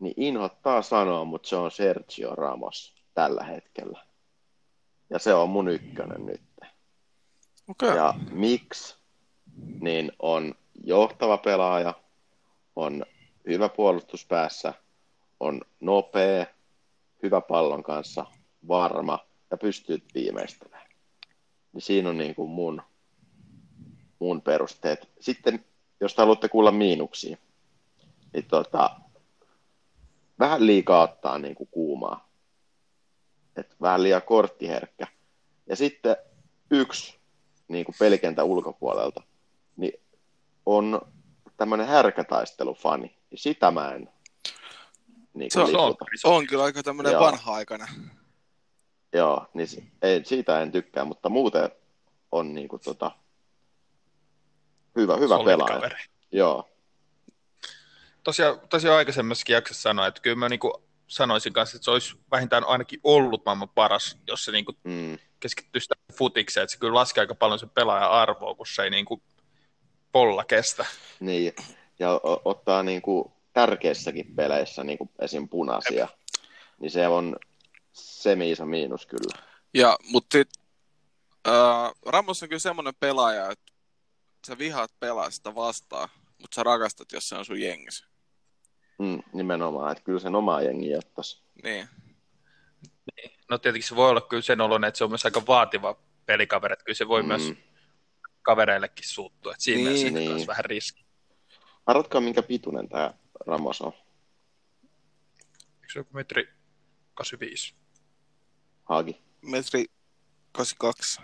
niin 0.00 0.14
inhottaa 0.16 0.82
sanoa, 0.82 1.24
mutta 1.24 1.48
se 1.48 1.56
on 1.56 1.70
Sergio 1.70 2.34
Ramos 2.34 2.94
tällä 3.14 3.44
hetkellä. 3.44 4.04
Ja 5.10 5.18
se 5.18 5.34
on 5.34 5.50
mun 5.50 5.68
ykkönen 5.68 6.26
nyt. 6.26 6.42
Okay. 7.68 7.96
Ja 7.96 8.14
miksi? 8.30 8.96
Niin 9.80 10.12
on 10.18 10.54
johtava 10.84 11.38
pelaaja, 11.38 11.94
on 12.76 13.04
hyvä 13.48 13.68
puolustuspäässä, 13.68 14.74
on 15.40 15.60
nopea, 15.80 16.46
hyvä 17.22 17.40
pallon 17.40 17.82
kanssa, 17.82 18.26
varma 18.68 19.18
ja 19.50 19.56
pystyy 19.56 20.02
viimeistelemään. 20.14 20.88
Niin 21.72 21.82
siinä 21.82 22.08
on 22.08 22.18
niin 22.18 22.34
kuin 22.34 22.50
mun, 22.50 22.82
mun 24.18 24.42
perusteet. 24.42 25.08
Sitten, 25.20 25.64
jos 26.00 26.14
te 26.14 26.22
haluatte 26.22 26.48
kuulla 26.48 26.72
miinuksia, 26.72 27.36
niin 28.32 28.44
tota, 28.44 28.90
vähän 30.38 30.66
liikaa 30.66 31.02
ottaa 31.02 31.38
niin 31.38 31.54
kuin 31.54 31.68
kuumaa. 31.70 32.28
Et 33.56 33.76
vähän 33.80 34.02
liian 34.02 34.22
korttiherkkä. 34.22 35.06
Ja 35.66 35.76
sitten 35.76 36.16
yksi 36.70 37.18
niin 37.68 37.84
kuin 37.84 37.94
pelikentän 37.98 38.44
ulkopuolelta, 38.44 39.22
niin 39.76 39.92
on 40.66 41.00
tämmöinen 41.56 41.86
härkätaistelufani. 41.86 43.16
Ja 43.30 43.38
sitä 43.38 43.70
mä 43.70 43.92
en 43.92 44.08
niin 45.34 45.50
Se 45.50 45.60
on- 45.60 45.70
Se 45.70 46.28
on, 46.28 46.42
se 46.42 46.46
kyllä 46.48 46.64
aika 46.64 46.82
tämmönen 46.82 47.12
Joo. 47.12 47.20
vanha-aikainen. 47.24 47.88
Joo, 49.12 49.46
niin 49.54 49.92
ei, 50.02 50.24
siitä 50.24 50.62
en 50.62 50.72
tykkää, 50.72 51.04
mutta 51.04 51.28
muuten 51.28 51.70
on 52.32 52.54
niin 52.54 52.68
kuin, 52.68 52.82
tota, 52.84 53.10
hyvä, 54.96 55.16
hyvä 55.16 55.34
solid 55.34 55.46
pelaaja. 55.46 55.74
kaveri. 55.74 56.04
Joo, 56.32 56.70
Tosiaan, 58.24 58.60
tosiaan 58.68 58.96
aikaisemmassakin 58.96 59.54
jaksossa 59.54 59.82
sanoin, 59.82 60.08
että 60.08 60.20
kyllä 60.20 60.36
mä 60.36 60.48
niin 60.48 60.60
sanoisin 61.06 61.52
kanssa, 61.52 61.76
että 61.76 61.84
se 61.84 61.90
olisi 61.90 62.16
vähintään 62.30 62.64
ainakin 62.64 63.00
ollut 63.04 63.44
maailman 63.44 63.68
paras, 63.68 64.18
jos 64.26 64.44
se 64.44 64.52
niin 64.52 64.64
kuin 64.64 64.76
mm, 64.84 65.18
keskittyisi 65.40 65.88
futikseen, 66.12 66.64
että 66.64 66.72
se 66.72 66.78
kyllä 66.78 66.94
laskee 66.94 67.22
aika 67.22 67.34
paljon 67.34 67.58
sen 67.58 67.70
pelaajan 67.70 68.10
arvoa, 68.10 68.54
kun 68.54 68.66
se 68.66 68.82
ei 68.82 68.90
niin 68.90 69.04
kuin 69.04 69.22
polla 70.12 70.44
kestä. 70.44 70.86
niin. 71.20 71.52
Ja 71.98 72.20
ottaa 72.44 72.82
niin 72.82 73.02
kuin 73.02 73.32
tärkeissäkin 73.52 74.34
peleissä, 74.36 74.84
niin 74.84 74.98
kuin 74.98 75.10
esim. 75.18 75.48
punaisia, 75.48 76.08
niin 76.78 76.90
se 76.90 77.08
on 77.08 77.36
semi-iso 77.92 78.66
miinus 78.66 79.06
kyllä. 79.06 79.42
Ja, 79.74 79.98
mutta 80.02 80.38
sit, 80.38 80.48
äh, 81.48 81.92
Ramos 82.06 82.42
on 82.42 82.48
kyllä 82.48 82.58
semmoinen 82.58 82.94
pelaaja, 83.00 83.50
että 83.50 83.69
sä 84.46 84.58
vihaat 84.58 84.90
pelaa 85.00 85.30
sitä 85.30 85.54
vastaan, 85.54 86.08
mutta 86.38 86.54
sä 86.54 86.62
rakastat, 86.62 87.12
jos 87.12 87.28
se 87.28 87.34
on 87.34 87.44
sun 87.44 87.60
jengissä. 87.60 88.06
Mm, 88.98 89.22
nimenomaan, 89.32 89.92
että 89.92 90.04
kyllä 90.04 90.20
sen 90.20 90.34
oma 90.34 90.60
jengi 90.60 90.96
ottaisi. 90.96 91.42
Niin. 91.62 91.88
No 93.50 93.58
tietenkin 93.58 93.88
se 93.88 93.96
voi 93.96 94.10
olla 94.10 94.20
kyllä 94.20 94.42
sen 94.42 94.60
oloinen, 94.60 94.88
että 94.88 94.98
se 94.98 95.04
on 95.04 95.10
myös 95.10 95.24
aika 95.24 95.46
vaativa 95.46 95.96
pelikaveri, 96.26 96.72
että 96.72 96.84
kyllä 96.84 96.96
se 96.96 97.08
voi 97.08 97.22
mm. 97.22 97.28
myös 97.28 97.52
kavereillekin 98.42 99.08
suuttua, 99.08 99.52
että 99.52 99.64
siinä 99.64 99.76
Niin, 99.76 99.88
mielessä 99.88 100.18
niin. 100.18 100.34
niin. 100.36 100.46
vähän 100.46 100.64
riski. 100.64 101.04
Arvatkaa, 101.86 102.20
minkä 102.20 102.42
pituinen 102.42 102.88
tämä 102.88 103.14
Ramos 103.46 103.80
on. 103.80 103.92
Eikö 105.74 105.92
se 105.92 105.98
joku 105.98 106.10
metri 106.12 106.48
85? 107.14 107.74
Haagi. 108.84 109.22
Metri 109.42 109.84
82. 110.52 111.20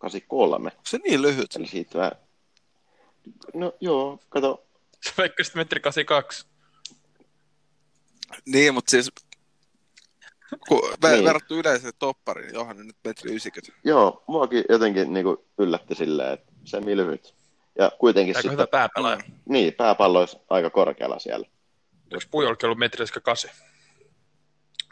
83. 0.00 0.70
Onko 0.70 0.80
se 0.86 0.98
niin 0.98 1.22
lyhyt? 1.22 1.56
Eli 1.56 1.66
siitä 1.66 1.98
vähän... 1.98 2.12
No 3.54 3.72
joo, 3.80 4.18
kato. 4.28 4.66
Se 5.00 5.12
vaikka 5.18 5.44
sitten 5.44 5.60
metri 5.60 5.80
82. 5.80 6.46
Niin, 8.46 8.74
mutta 8.74 8.90
siis 8.90 9.10
kun 10.68 10.80
ver- 11.04 11.10
Niin. 11.10 11.24
verrattu 11.24 11.54
yleiseen 11.54 11.92
toppariin, 11.98 12.46
niin 12.46 12.58
onhan 12.58 12.76
ne 12.76 12.84
nyt 12.84 12.96
metri 13.04 13.30
90. 13.30 13.80
Joo, 13.84 14.24
muakin 14.26 14.64
jotenkin 14.68 15.12
niin 15.12 15.24
kuin 15.24 15.36
yllätti 15.58 15.94
silleen, 15.94 16.32
että 16.32 16.52
se 16.64 16.80
lyhyt. 16.86 17.34
Ja 17.78 17.92
kuitenkin 17.98 18.30
Aika 18.36 18.42
sitten, 18.42 18.52
hyvä 18.52 18.66
pääpelaaja. 18.66 19.16
Mm. 19.16 19.34
niin, 19.48 19.72
pääpallo 19.74 20.18
olisi 20.20 20.36
aika 20.50 20.70
korkealla 20.70 21.18
siellä. 21.18 21.46
Eikö 22.12 22.26
Pujolkin 22.30 22.66
ollut 22.66 22.78
metri 22.78 23.06
8? 23.22 23.50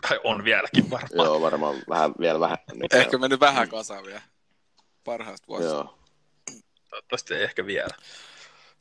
Tai 0.09 0.21
on 0.25 0.45
vieläkin 0.45 0.91
varmaan. 0.91 1.27
Joo, 1.27 1.41
varmaan 1.41 1.77
vähän, 1.89 2.13
vielä 2.19 2.41
vähän. 2.41 2.59
Niin 2.73 2.97
Ehkä 2.97 3.19
mennyt 3.19 3.41
vähän 3.41 3.69
kasaan 3.69 4.05
vielä 4.05 4.23
parhaasta 5.09 5.47
vuosista. 5.49 5.75
Joo, 5.75 5.99
Toivottavasti 6.91 7.35
ei 7.35 7.43
ehkä 7.43 7.67
vielä. 7.67 7.97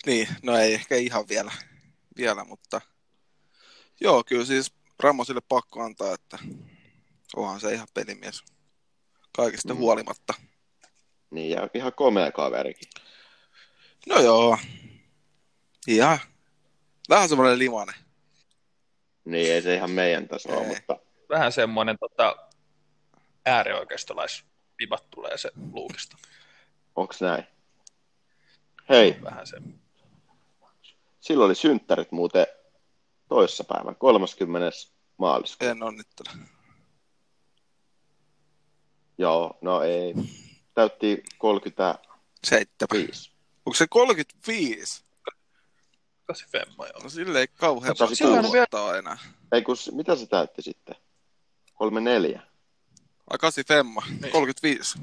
Niin, 0.05 0.27
no 0.43 0.57
ei 0.57 0.73
ehkä 0.73 0.95
ihan 0.95 1.25
vielä, 1.29 1.51
vielä 2.17 2.43
mutta 2.43 2.81
joo, 4.01 4.23
kyllä 4.23 4.45
siis 4.45 4.73
Ramosille 4.99 5.41
pakko 5.49 5.83
antaa, 5.83 6.13
että 6.13 6.37
onhan 7.35 7.59
se 7.59 7.73
ihan 7.73 7.87
pelimies 7.93 8.43
kaikesta 9.37 9.73
Mm. 9.73 9.77
huolimatta. 9.79 10.33
niin 11.31 11.49
ja 11.49 11.69
ihan 11.73 11.93
komea 11.93 12.31
kaverikin. 12.31 12.89
No 14.07 14.19
joo, 14.21 14.57
ihan 15.87 16.19
vähän 17.09 17.29
semmoinen 17.29 17.59
limanen. 17.59 17.95
Niin, 19.25 19.51
ei 19.53 19.61
se 19.61 19.75
ihan 19.75 19.91
meidän 19.91 20.27
tasoa, 20.27 20.61
Ei. 20.61 20.67
mutta 20.67 20.99
Vähän 21.29 21.51
semmoinen 21.51 21.97
tota, 21.99 22.35
äärioikeistolais 23.45 24.43
vibat 24.79 25.09
tulee 25.09 25.37
se 25.37 25.51
luukista. 25.71 26.17
onks 26.95 27.21
näin? 27.21 27.43
Hei, 28.89 29.17
Vähän 29.23 29.47
se. 29.47 29.57
silloin 31.19 31.45
oli 31.47 31.55
synttärit 31.55 32.11
muuten 32.11 32.47
toissapäivän, 33.27 33.95
30. 33.95 34.71
maaliskuuta. 35.17 35.71
En 35.71 35.83
onnittele. 35.83 36.29
Joo, 39.17 39.57
no 39.61 39.81
ei. 39.81 40.13
Täytti 40.73 41.23
35. 41.37 41.99
Seitsemän. 42.43 43.07
Onko 43.65 43.73
se 43.75 43.87
35? 43.87 45.03
8 46.25 46.49
femma, 46.49 46.87
joo. 46.87 47.03
No 47.03 47.09
sille 47.09 47.39
ei 47.39 47.47
kauhean 47.47 47.95
No, 47.99 48.07
silloin 48.13 48.45
vuotta 48.45 48.97
enää. 48.97 49.17
Ei 49.51 49.61
kun, 49.61 49.75
mitä 49.91 50.15
se 50.15 50.27
täytti 50.27 50.61
sitten? 50.61 50.95
34. 51.73 52.41
Ai 53.29 53.37
8 53.37 53.63
femma, 53.67 54.03
Niin. 54.21 54.31
35. 54.31 54.99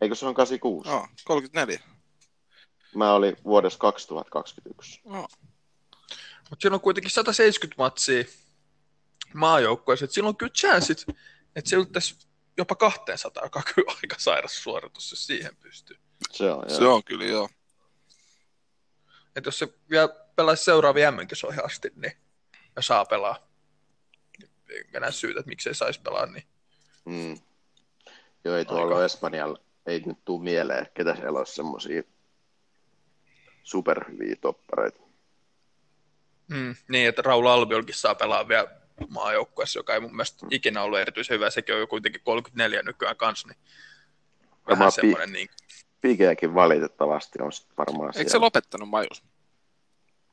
Eikö 0.00 0.14
se 0.14 0.26
on 0.26 0.34
86? 0.34 0.88
Joo, 0.88 1.08
34. 1.24 1.80
Mä 2.94 3.12
olin 3.12 3.36
vuodessa 3.44 3.78
2021. 3.78 5.00
Joo. 5.04 5.28
Mutta 6.50 6.62
siinä 6.62 6.74
on 6.74 6.80
kuitenkin 6.80 7.10
170 7.10 7.82
matsia 7.82 8.24
maajoukkueessa, 9.34 10.04
että 10.04 10.14
silloin 10.14 10.32
on 10.32 10.36
kyllä 10.36 10.52
chanssit, 10.52 11.04
että 11.56 11.70
se 11.70 11.76
yltäisi 11.76 12.16
jopa 12.58 12.74
200, 12.74 13.42
joka 13.44 13.58
on 13.58 13.74
kyllä 13.74 13.92
aika 14.02 14.16
sairas 14.18 14.62
suoritus, 14.62 15.10
jos 15.10 15.26
siihen 15.26 15.56
pystyy. 15.56 15.96
Se 16.32 16.50
on, 16.50 16.70
Se 16.70 16.82
joo. 16.82 16.94
on 16.94 17.04
kyllä 17.04 17.24
joo. 17.24 17.48
Että 19.36 19.48
jos 19.48 19.58
se 19.58 19.68
vielä 19.90 20.08
pelaisi 20.36 20.64
seuraavia 20.64 21.10
MM-kisoihin 21.12 21.64
asti, 21.64 21.92
niin 21.96 22.12
ja 22.76 22.82
saa 22.82 23.04
pelaa. 23.04 23.48
Enkä 24.78 25.00
näe 25.00 25.12
syytä, 25.12 25.40
että 25.40 25.48
miksei 25.48 25.74
saisi 25.74 26.00
pelaa, 26.00 26.26
niin 26.26 26.46
Mm. 27.04 27.36
Joo, 28.44 28.56
ei 28.56 28.64
tuolla 28.64 28.94
Aika. 28.94 29.04
Espanjalla, 29.04 29.58
ei 29.86 30.02
nyt 30.06 30.18
tuu 30.24 30.38
mieleen, 30.38 30.86
ketä 30.94 31.14
siellä 31.16 31.38
olisi 31.38 31.54
semmosia 31.54 32.02
superhyviä 33.62 34.36
toppareita. 34.40 35.00
Mm, 36.48 36.74
niin, 36.88 37.08
että 37.08 37.22
Raul 37.22 37.46
Albiolkin 37.46 37.94
saa 37.94 38.14
pelaa 38.14 38.48
vielä 38.48 38.68
maajoukkueessa, 39.08 39.78
joka 39.78 39.94
ei 39.94 40.00
mun 40.00 40.10
mielestä 40.16 40.46
ikinä 40.50 40.82
ollut 40.82 40.98
erityisen 40.98 41.34
hyvä. 41.34 41.50
Sekin 41.50 41.74
on 41.74 41.80
jo 41.80 41.86
kuitenkin 41.86 42.20
34 42.24 42.82
nykyään 42.82 43.16
kanssa, 43.16 43.48
niin 43.48 43.58
vähän 44.68 44.88
pi- 44.88 44.92
semmoinen 44.92 45.32
niin. 45.32 45.48
Pikeäkin 46.00 46.54
valitettavasti 46.54 47.42
on 47.42 47.52
sit 47.52 47.68
varmaan 47.78 48.08
Eikö 48.16 48.28
se 48.28 48.30
siellä. 48.30 48.44
lopettanut 48.44 48.88
majus? 48.88 49.22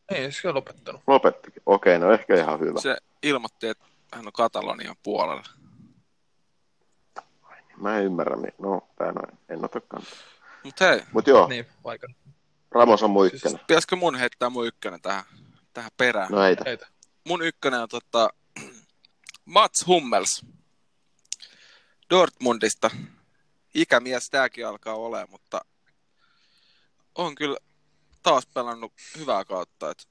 Ei 0.10 0.32
se 0.32 0.48
ole 0.48 0.54
lopettanut. 0.56 1.02
Lopettikin. 1.08 1.64
Okei, 1.66 2.00
no 2.00 2.12
ehkä 2.12 2.36
ihan 2.36 2.60
hyvä. 2.60 2.80
Se 2.82 2.98
ilmoitti, 3.24 3.68
että 3.68 3.86
hän 4.14 4.28
on 4.28 4.34
Katalonian 4.34 4.96
puolella. 5.04 5.44
Mä 7.80 7.98
en 7.98 8.06
ymmärrä. 8.06 8.36
mi- 8.36 8.48
No, 8.60 8.88
tää 8.98 9.12
noin. 9.12 9.40
En 9.50 9.66
ota 9.66 9.82
kantaa. 9.82 10.12
Mut 10.64 10.80
hei, 10.80 11.02
Mut 11.14 11.28
joo, 11.28 11.48
Niin, 11.48 11.66
vaikka. 11.84 12.08
Ramos 12.72 13.04
on 13.04 13.10
mun 13.10 13.28
ykkönen. 13.28 13.60
pitäisikö 13.68 13.96
mun 13.96 14.16
heittää 14.16 14.50
mun 14.50 14.68
ykkönen 14.68 15.02
tähän, 15.02 15.24
tähän 15.74 15.92
perään? 15.98 16.32
No 16.32 16.42
heitä. 16.42 16.64
Heitä. 16.66 16.88
Mun 17.28 17.42
ykkönen 17.42 17.80
on 17.82 17.90
tota, 17.90 18.30
Mats 19.46 19.88
Hummels 19.88 20.46
Dortmundista. 22.10 22.90
Ikämies 23.74 24.30
tääkin 24.30 24.68
alkaa 24.68 24.96
olemaan, 24.96 25.30
mutta 25.30 25.62
on 27.16 27.36
kyllä 27.36 27.58
taas 28.24 28.46
pelannut 28.54 28.94
hyvää 29.18 29.46
kautta, 29.46 29.92
että 29.92 30.04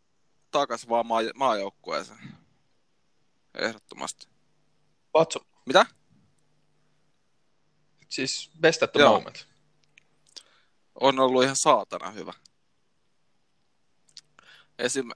takas 0.50 0.88
vaan 0.88 1.07
maa, 1.07 1.20
maajoukkueeseen. 1.35 2.18
Ehdottomasti. 3.54 4.28
Patso. 5.12 5.40
Mitä? 5.66 5.87
Siis 8.09 8.51
best 8.61 8.83
at 8.83 8.92
the 8.92 9.01
Joo. 9.01 9.12
moment. 9.12 9.49
On 10.94 11.18
ollut 11.18 11.42
ihan 11.44 11.57
saatana 11.57 12.11
hyvä. 12.11 12.33
Esim, 14.79 15.11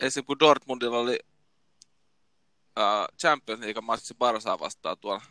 esim 0.00 0.24
kun 0.24 0.38
Dortmundilla 0.38 0.98
oli 0.98 1.18
uh, 2.78 3.16
Champions 3.20 3.60
League 3.60 3.82
matsi 3.82 4.14
Barsaa 4.14 4.60
vastaan 4.60 4.98
tuolla 4.98 5.22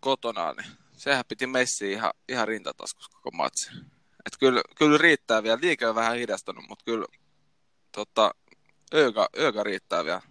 kotona, 0.00 0.52
niin 0.52 0.72
sehän 0.96 1.24
piti 1.28 1.46
Messi 1.46 1.92
ihan, 1.92 2.12
ihan 2.28 2.48
rintataskus 2.48 3.08
koko 3.08 3.30
matsi. 3.30 3.70
Et 4.26 4.38
kyllä, 4.40 4.60
kyllä 4.76 4.98
riittää 4.98 5.42
vielä. 5.42 5.58
Liike 5.62 5.86
on 5.86 5.94
vähän 5.94 6.16
hidastunut, 6.16 6.64
mutta 6.68 6.84
kyllä 6.84 7.06
tota, 7.92 8.34
Öga, 8.94 9.28
Öga 9.38 9.62
riittää 9.62 10.04
vielä. 10.04 10.22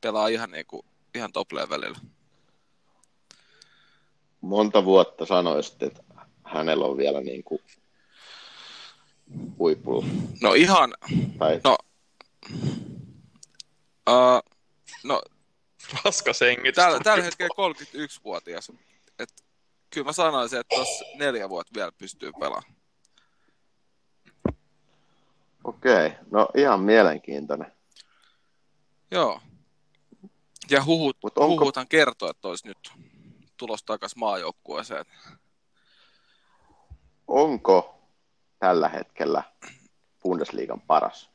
Pelaa 0.00 0.28
ihan, 0.28 0.50
niinku, 0.50 0.84
ihan 1.14 1.32
top 1.32 1.52
levelillä. 1.52 1.98
Monta 4.46 4.84
vuotta 4.84 5.26
sanoisit, 5.26 5.82
että 5.82 6.02
hänellä 6.44 6.84
on 6.86 6.96
vielä 6.96 7.20
niin 7.20 7.44
kuin 7.44 7.60
huipulla. 9.58 10.06
No 10.42 10.54
ihan, 10.54 10.94
Tai 11.38 11.60
no, 11.64 11.76
uh, 14.10 14.42
no 15.04 15.22
Raskas 16.04 16.40
hengitys. 16.40 16.74
tällä, 16.74 17.00
tällä 17.00 17.24
hetkellä 17.24 17.50
31-vuotias. 17.58 18.72
Et, 19.18 19.28
kyllä 19.90 20.04
mä 20.04 20.12
sanoisin, 20.12 20.58
että 20.60 20.76
tuossa 20.76 21.04
neljä 21.18 21.48
vuotta 21.48 21.74
vielä 21.74 21.92
pystyy 21.98 22.32
pelaamaan. 22.40 22.74
okei, 25.64 26.10
no 26.30 26.48
ihan 26.56 26.80
mielenkiintoinen. 26.80 27.72
Joo. 29.10 29.40
Ja 30.70 30.84
huhut, 30.84 31.16
Mut 31.22 31.38
onko- 31.38 31.60
huhuthan 31.60 31.88
kertoo, 31.88 32.30
että 32.30 32.48
olisi 32.48 32.68
nyt 32.68 32.92
tulos 33.56 33.82
takas 33.82 34.16
maajoukkueeseen. 34.16 35.04
Onko 37.26 38.02
tällä 38.58 38.88
hetkellä 38.88 39.42
Bundesliigan 40.22 40.80
paras? 40.80 41.30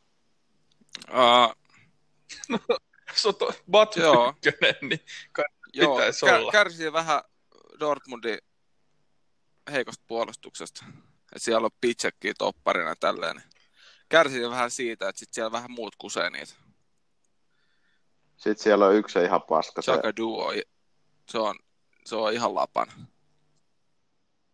Uh, 1.09 1.55
Se 3.15 3.27
on 3.27 3.35
to- 3.35 3.53
Joo. 3.95 4.33
ykkönen, 4.45 4.75
niin 4.81 5.05
kai 5.31 5.45
joo, 5.73 5.95
pitäisi 5.95 6.25
kä- 6.25 6.33
olla. 6.33 6.51
kärsii 6.51 6.93
vähän 6.93 7.21
Dortmundin 7.79 8.37
heikosta 9.71 10.03
puolustuksesta. 10.07 10.85
Et 11.35 11.41
siellä 11.41 11.65
on 11.65 11.71
Pitsekkiä 11.81 12.33
topparina 12.37 12.95
tälleen. 12.95 13.35
niin 13.35 13.49
Kärsii 14.09 14.49
vähän 14.49 14.71
siitä, 14.71 15.09
että 15.09 15.19
sit 15.19 15.33
siellä 15.33 15.51
vähän 15.51 15.71
muut 15.71 15.95
kusee 15.95 16.29
niitä. 16.29 16.53
Sitten 18.37 18.63
siellä 18.63 18.85
on 18.85 18.95
yksi 18.95 19.19
ihan 19.23 19.41
paska. 19.41 19.81
Se, 19.81 19.91
Chaka 19.91 20.15
Duo, 20.17 20.53
se 21.29 21.37
on, 21.37 21.55
se 22.05 22.15
on 22.15 22.33
ihan 22.33 22.55
lapan. 22.55 22.87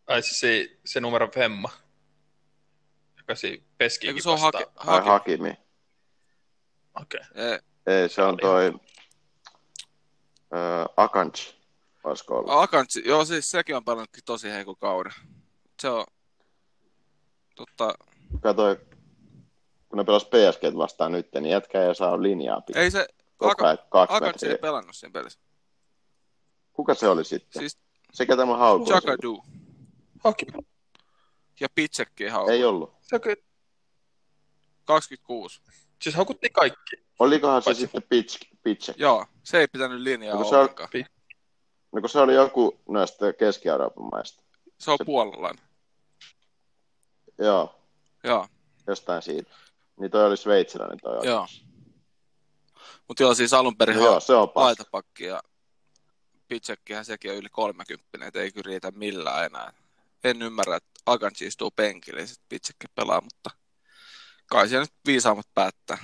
Ai 0.08 0.24
siis 0.24 0.40
se, 0.40 0.78
se 0.86 1.00
numero 1.00 1.28
femma. 1.36 1.70
Joka 3.18 3.34
peskiikin 3.78 4.10
Eikö 4.16 4.22
se 4.24 4.30
on 4.30 4.40
hake, 4.40 4.66
ai 4.76 4.86
hake, 4.86 5.10
Hakimi. 5.10 5.54
Okei. 7.02 7.22
eh, 7.36 7.60
Ei, 7.88 8.10
se 8.10 8.22
on 8.24 8.38
toi 8.38 8.74
äh, 10.54 10.86
Akanji. 10.98 11.58
Olisiko 12.04 12.38
ollut? 12.38 12.52
Akantsi, 12.54 13.02
joo 13.06 13.26
siis 13.26 13.52
sekin 13.52 13.76
on 13.76 13.86
pelannut 13.86 14.10
tosi 14.26 14.52
heikon 14.52 14.76
kauden. 14.78 15.14
Se 15.82 15.90
on, 15.90 16.06
totta, 17.56 17.94
Katoi, 18.42 18.76
kun 19.90 19.98
ne 19.98 20.04
pelas 20.04 20.26
PSG 20.26 20.78
vastaan 20.78 21.12
nyt, 21.12 21.34
niin 21.34 21.46
jätkä 21.46 21.84
ei 21.88 21.96
saa 21.96 22.22
linjaa 22.24 22.62
pitää. 22.62 22.82
ei 22.82 22.92
se, 22.92 23.08
Koko 23.38 23.52
Aka, 23.52 23.68
ajan 23.68 23.78
kaksi 23.90 24.16
Akantsi 24.16 24.48
ei 24.48 24.58
pelannut 24.58 24.96
siinä 24.96 25.14
pelissä. 25.14 25.40
Kuka 26.78 26.94
se 26.96 27.08
oli 27.08 27.26
sitten? 27.26 27.60
Siis 27.62 27.78
Sekä 28.14 28.38
tämä 28.38 28.58
haukui. 28.58 28.88
Chaka 28.88 29.16
Du 29.22 29.44
Hakimi. 30.24 30.52
ja 31.60 31.68
Pitsekki 31.76 32.24
ihan 32.24 32.50
Ei 32.50 32.64
ollut. 32.64 32.94
Se, 33.02 33.20
kyllä- 33.20 33.44
26. 34.86 35.62
siis 36.02 36.16
haukuttiin 36.16 36.54
kaikki. 36.54 36.96
Olikohan 37.20 37.62
se 37.62 37.66
Paitsi- 37.66 37.82
sitten 37.82 38.04
pitch, 38.10 38.40
pitch? 38.64 38.94
Joo, 38.98 39.26
se 39.44 39.60
ei 39.60 39.68
pitänyt 39.68 40.02
linjaa 40.02 40.38
Onko 40.38 40.50
se 40.50 40.56
on- 40.56 40.62
ollenkaan. 40.62 40.90
No 41.92 42.02
kun 42.02 42.10
se 42.10 42.20
oli 42.20 42.34
joku 42.36 42.80
noista 42.90 43.34
Keski-Euroopan 43.34 44.10
maista. 44.12 44.44
Se 44.80 44.92
on 44.92 44.98
se- 44.98 45.06
puolalainen. 45.06 45.66
Joo, 47.40 47.76
Joo, 48.24 48.48
jostain 48.88 49.22
siitä. 49.22 49.52
Niin 50.00 50.12
toi 50.12 50.26
oli 50.26 50.38
sveitsiläinen 50.38 51.00
toi. 51.04 51.18
oli. 51.18 51.28
joo. 51.28 51.48
Mutta 53.08 53.24
joo, 53.24 53.34
siis 53.34 53.54
alun 53.54 53.78
perin 53.78 53.96
No 53.98 54.06
joo, 54.06 54.20
se 54.20 54.34
on 54.34 54.50
paska. 54.50 54.60
laitapakki 54.66 55.24
ja 55.24 55.42
Pitsekkihän 56.48 57.06
sekin 57.06 57.32
on 57.32 57.38
yli 57.38 57.50
30, 57.52 58.28
et 58.28 58.36
ei 58.36 58.52
kyllä 58.52 58.68
riitä 58.68 58.92
millään 58.92 59.46
enää. 59.46 59.74
En 60.24 60.42
ymmärrä, 60.42 60.76
että 60.76 60.90
Akanji 61.06 61.48
istuu 61.48 61.72
penkille 61.72 62.20
ja 62.20 62.28
sitten 62.28 62.46
Pitsekki 62.50 62.88
pelaa, 62.96 63.22
mutta 63.22 63.50
kai 64.46 64.68
siellä 64.70 64.84
nyt 64.84 64.94
viisaammat 65.06 65.48
päättää. 65.54 65.98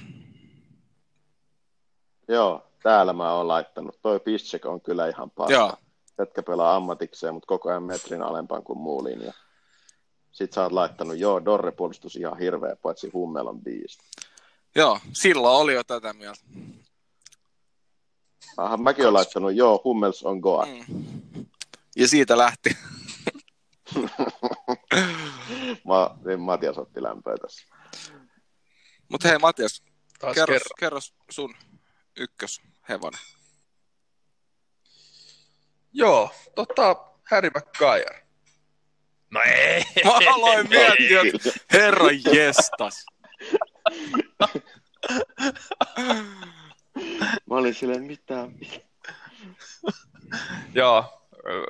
Joo, 2.28 2.68
täällä 2.84 3.14
mä 3.14 3.34
oon 3.34 3.48
laittanut. 3.48 4.02
Toi 4.02 4.20
Piszczek 4.20 4.66
on 4.66 4.82
kyllä 4.82 5.08
ihan 5.08 5.32
paska. 5.32 5.54
Joo, 5.54 5.74
Jätkä 6.20 6.44
pelaa 6.44 6.76
ammatikseen, 6.76 7.34
mutta 7.34 7.48
koko 7.48 7.70
ajan 7.70 7.84
metrin 7.84 8.22
alempaan 8.22 8.64
kuin 8.64 8.80
muu 8.80 9.04
linja. 9.04 9.34
Sitten 10.32 10.56
sä 10.56 10.64
oot 10.64 10.72
laittanut, 10.72 11.18
joo, 11.18 11.46
Dorre 11.46 11.72
puolustus 11.72 12.16
ihan 12.16 12.38
hirveä, 12.38 12.76
paitsi 12.76 13.10
Hummel 13.14 13.48
on 13.48 13.62
biisti. 13.62 14.04
joo, 14.76 15.00
silloin 15.14 15.62
oli 15.62 15.74
jo 15.74 15.84
tätä 15.84 16.14
mieltä. 16.14 16.42
Aha, 18.58 18.78
mäkin 18.78 19.06
oon 19.06 19.14
laittanut, 19.14 19.56
joo, 19.56 19.82
Hummels 19.84 20.24
on 20.24 20.40
Goa. 20.40 20.66
Mm. 20.66 21.46
Ja 21.96 22.08
siitä 22.08 22.38
lähti. 22.38 22.78
Mä, 25.88 26.16
niin 26.26 26.40
Matias 26.40 26.78
otti 26.78 27.04
lämpöä 27.04 27.36
tässä. 27.42 27.68
Mutta 29.10 29.28
hei 29.28 29.38
Matias, 29.38 29.84
Taas 30.20 30.36
kerros, 30.36 30.62
kerros 30.80 31.14
sun 31.32 31.56
ykköshevonen. 32.18 33.20
Joo, 35.94 36.32
tota, 36.56 36.96
Harry 37.32 37.50
Maguire. 37.50 38.26
No 39.32 39.42
ei. 39.42 39.84
Mä 40.04 40.12
aloin 40.34 40.70
miettiä, 40.70 41.22
että 41.36 41.60
herra 41.74 42.08
jestas. 42.34 43.06
Mä 47.50 47.56
olin 47.56 47.74
silleen, 47.74 48.04
mitä? 48.04 48.34
Joo, 50.74 51.22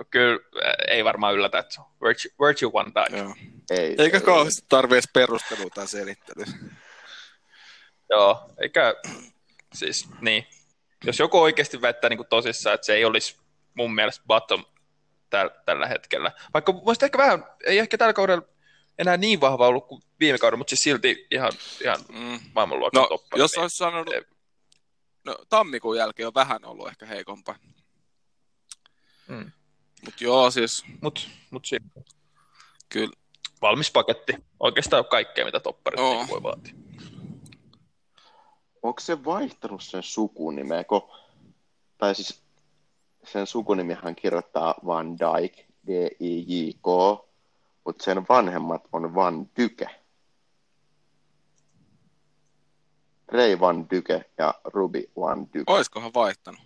kyllä 0.09 0.39
ei 0.87 1.03
varmaan 1.05 1.33
yllätä, 1.35 1.59
että 1.59 1.81
Virtue, 2.01 2.31
Virtue 2.47 2.69
One 2.73 2.91
Die. 2.95 3.17
Joo. 3.19 3.35
Ei, 3.71 3.95
Eikä 3.97 4.17
ei, 4.17 4.23
kauheasti 4.23 4.65
tarvitse 4.69 4.95
edes 4.95 5.09
perustelua 5.13 5.69
tai 5.69 5.87
selittelyä. 5.87 6.45
Joo, 8.09 8.49
eikä 8.61 8.95
siis 9.73 10.09
niin. 10.21 10.47
Jos 11.05 11.19
joku 11.19 11.41
oikeasti 11.41 11.81
väittää 11.81 12.09
niin 12.09 12.17
kuin 12.17 12.27
tosissaan, 12.27 12.73
että 12.73 12.85
se 12.85 12.93
ei 12.93 13.05
olisi 13.05 13.37
mun 13.73 13.95
mielestä 13.95 14.23
bottom 14.27 14.65
täl, 15.29 15.49
tällä 15.65 15.87
hetkellä. 15.87 16.31
Vaikka 16.53 16.73
voisi 16.85 17.05
ehkä 17.05 17.17
vähän, 17.17 17.45
ei 17.65 17.79
ehkä 17.79 17.97
tällä 17.97 18.13
kaudella 18.13 18.43
enää 18.99 19.17
niin 19.17 19.41
vahva 19.41 19.67
ollut 19.67 19.87
kuin 19.87 20.01
viime 20.19 20.37
kaudella, 20.37 20.57
mutta 20.57 20.69
siis 20.69 20.81
silti 20.81 21.27
ihan, 21.31 21.51
ihan 21.81 21.99
Mm. 22.09 22.39
maailmanluokan 22.55 23.01
No, 23.01 23.07
toppari. 23.07 23.39
jos 23.41 23.51
niin. 23.51 23.61
olisi 23.61 23.77
sanonut, 23.77 24.13
no 25.25 25.37
tammikuun 25.49 25.97
jälkeen 25.97 26.27
on 26.27 26.33
vähän 26.33 26.65
ollut 26.65 26.87
ehkä 26.87 27.05
heikompaa. 27.05 27.55
Mm. 29.27 29.51
Mutta 30.05 30.23
joo, 30.23 30.51
siis 30.51 30.85
Mut, 31.01 31.29
mut 31.51 31.65
siinä 31.65 31.85
kyllä. 32.89 33.13
valmis 33.61 33.91
paketti. 33.91 34.33
Oikeastaan 34.59 35.05
kaikkea, 35.05 35.45
mitä 35.45 35.59
topparit 35.59 35.99
Joo. 35.99 36.13
niin 36.13 36.27
voi 36.27 36.43
vaatia. 36.43 36.73
Onko 38.83 38.99
se 38.99 39.25
vaihtanut 39.25 39.83
sen 39.83 40.03
sukunimeä? 40.03 40.83
Ko, 40.83 41.15
tai 41.97 42.15
siis 42.15 42.43
sen 43.23 43.47
sukunimihän 43.47 44.15
kirjoittaa 44.15 44.75
Van 44.85 45.17
Dijk, 45.19 45.53
D-I-J-K, 45.87 46.85
mutta 47.85 48.03
sen 48.03 48.25
vanhemmat 48.29 48.87
on 48.91 49.15
Van 49.15 49.49
Dyke. 49.57 50.02
Ray 53.27 53.59
Van 53.59 53.89
Dyke 53.89 54.25
ja 54.37 54.53
Ruby 54.63 55.03
Van 55.15 55.47
Dyke. 55.53 55.71
Oiskohan 55.71 56.13
vaihtanut? 56.13 56.61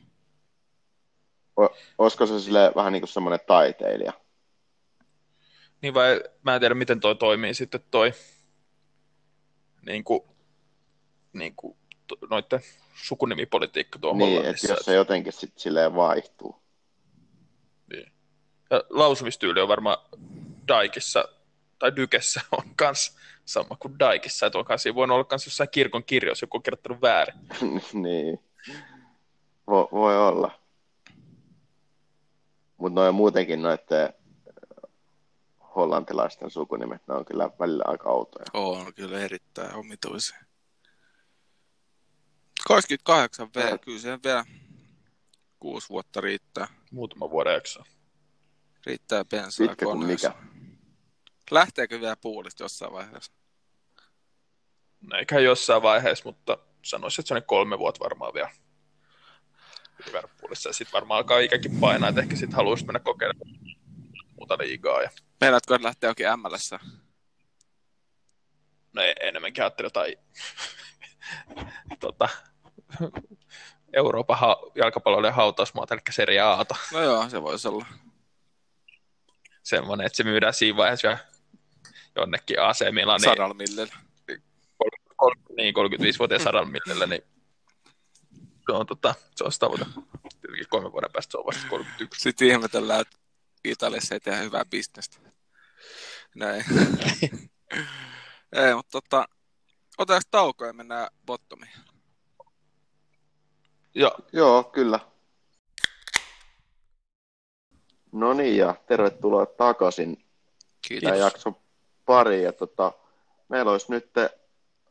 O, 1.60 1.70
olisiko 1.98 2.26
se 2.26 2.40
sille 2.40 2.72
vähän 2.76 2.94
niin 2.94 3.02
kuin 3.02 3.10
semmoinen 3.10 3.40
taiteilija? 3.48 4.14
Niin 5.82 5.94
vai, 5.94 6.24
mä 6.44 6.56
en 6.56 6.60
tiedä 6.60 6.76
miten 6.76 7.00
toi 7.00 7.16
toimii 7.16 7.54
sitten 7.54 7.82
toi, 7.92 8.14
niin 9.86 10.04
kuin, 10.04 10.22
niin 11.34 11.56
kuin 11.56 11.78
noitten 12.30 12.60
sukunimipolitiikka 12.96 14.00
tuo 14.00 14.14
Niin, 14.14 14.46
että 14.46 14.68
jos 14.68 14.80
se 14.80 14.94
jotenkin 14.94 15.34
sitten 15.34 15.60
silleen 15.60 15.96
vaihtuu. 15.96 16.64
Niin. 17.94 18.12
Ja 18.70 18.84
lausumistyyli 18.90 19.62
on 19.62 19.68
varmaan 19.68 19.98
Daikissa, 20.68 21.30
tai 21.80 21.96
Dykessä 21.96 22.42
on 22.52 22.76
kans 22.76 23.18
sama 23.48 23.76
kuin 23.80 24.00
Daikissa, 24.00 24.46
että 24.46 24.60
onkaan 24.60 24.80
siinä 24.80 24.96
voinut 24.96 25.16
olla 25.16 25.24
kans 25.24 25.46
jossain 25.46 25.70
kirkon 25.70 26.04
kirjoissa, 26.04 26.44
joku 26.44 26.58
on 26.58 26.64
kirjoittanut 26.64 27.02
väärin. 27.02 27.36
niin. 28.04 28.40
Vo, 29.68 29.90
voi 29.92 30.18
olla. 30.28 30.60
Mutta 32.78 33.00
noin 33.00 33.16
muutenkin 33.16 33.62
noiden 33.62 34.14
hollantilaisten 35.76 36.50
sukunimet, 36.50 37.02
ne 37.08 37.14
on 37.14 37.26
kyllä 37.26 37.50
välillä 37.60 37.84
aika 37.88 38.10
outoja. 38.10 38.46
On 38.54 38.94
kyllä 38.94 39.20
erittäin 39.20 39.76
omituisia. 39.76 40.38
28 42.68 43.50
V, 43.56 43.58
Ää. 43.58 43.78
kyllä 43.78 44.00
se 44.00 44.20
vielä 44.24 44.46
kuusi 45.60 45.90
vuotta 45.90 46.22
riittää. 46.22 46.68
Muutama 46.92 47.30
vuoden 47.30 47.54
jakso. 47.54 47.84
Riittää 48.86 49.26
bensaa 49.26 49.68
Pitkä 49.68 49.86
kuin 49.86 50.06
mikä. 50.06 50.34
Lähteekö 51.52 52.02
vielä 52.02 52.16
puulista 52.16 52.64
jossain 52.64 52.94
vaiheessa? 52.94 53.32
No 55.02 55.18
eikä 55.18 55.40
jossain 55.40 55.82
vaiheessa, 55.82 56.26
mutta 56.26 56.58
sanoisin, 56.84 57.22
että 57.22 57.28
se 57.28 57.34
on 57.34 57.44
kolme 57.44 57.80
vuotta 57.80 58.04
varmaan 58.04 58.34
vielä 58.34 58.50
Liverpoolissa. 60.06 60.70
Ja 60.70 60.74
sitten 60.74 60.94
varmaan 60.94 61.18
alkaa 61.18 61.40
ikäkin 61.40 61.80
painaa, 61.80 62.10
että 62.10 62.22
ehkä 62.22 62.36
sitten 62.36 62.56
haluaisi 62.56 62.86
mennä 62.86 63.00
kokeilemaan 63.00 63.52
muuta 64.36 64.58
liigaa. 64.58 65.02
Ja, 65.02 65.10
Meinaatko, 65.42 65.76
että 65.76 65.88
lähtee 65.88 66.08
jokin 66.08 66.26
MLS? 66.40 66.72
no 68.94 69.02
ei, 69.02 69.14
enemmänkin 69.22 69.64
ajattelin 69.64 69.86
jotain 69.86 70.16
tota, 72.00 72.30
Euroopan 73.94 74.40
ha- 74.40 74.62
jalkapalloiden 74.76 75.34
hautausmaata, 75.34 75.94
eli 75.94 76.02
Serie 76.12 76.40
Aata. 76.40 76.76
No 76.94 77.02
joo, 77.02 77.30
se 77.30 77.42
voisi 77.42 77.68
olla. 77.68 77.86
Semmoinen, 79.64 80.06
että 80.06 80.18
se 80.18 80.24
myydään 80.24 80.54
siinä 80.54 80.78
vaiheessa 80.78 81.08
vielä 81.08 81.20
jonnekin 82.18 82.62
AC 82.62 82.92
Milanin 82.92 83.30
Sadalla 83.30 83.54
millillä. 83.54 83.88
kol- 85.18 85.56
niin, 85.58 85.74
35-vuotiaan 85.76 86.44
sadan 86.44 86.72
millellä, 86.72 87.06
niin 87.08 87.22
se 88.66 88.72
on, 88.72 88.86
tota, 88.86 89.16
se 89.36 89.44
on 89.44 89.52
tavoite. 89.60 89.86
Tietenkin 90.42 90.68
kolmen 90.70 90.92
vuoden 90.92 91.12
päästä 91.14 91.32
se 91.32 91.38
on 91.38 91.46
vasta 91.46 91.68
31. 91.70 92.22
Sitten 92.22 92.48
ihmetellään, 92.48 93.02
että 93.02 93.18
Italiassa 93.64 94.16
ei 94.16 94.20
tehdä 94.20 94.38
hyvää 94.40 94.66
bisnestä. 94.66 95.18
Näin. 96.36 96.66
ei, 98.54 98.76
mutta 98.76 98.92
tota, 98.92 99.28
otetaanko 99.98 100.28
tauko 100.32 100.66
ja 100.66 100.74
mennään 100.74 101.08
bottomiin? 101.26 101.72
Ja 103.96 104.12
Joo, 104.34 104.64
kyllä. 104.64 105.00
No 108.12 108.34
niin, 108.34 108.58
ja 108.58 108.76
tervetuloa 108.88 109.46
takaisin 109.46 110.26
Kiitos. 110.88 111.08
tämä 111.08 111.16
jakso 111.16 111.62
pari. 112.08 112.44
Ja 112.44 112.54
tota, 112.54 112.92
meillä 113.50 113.72
olisi 113.72 113.92
nyt 113.92 114.10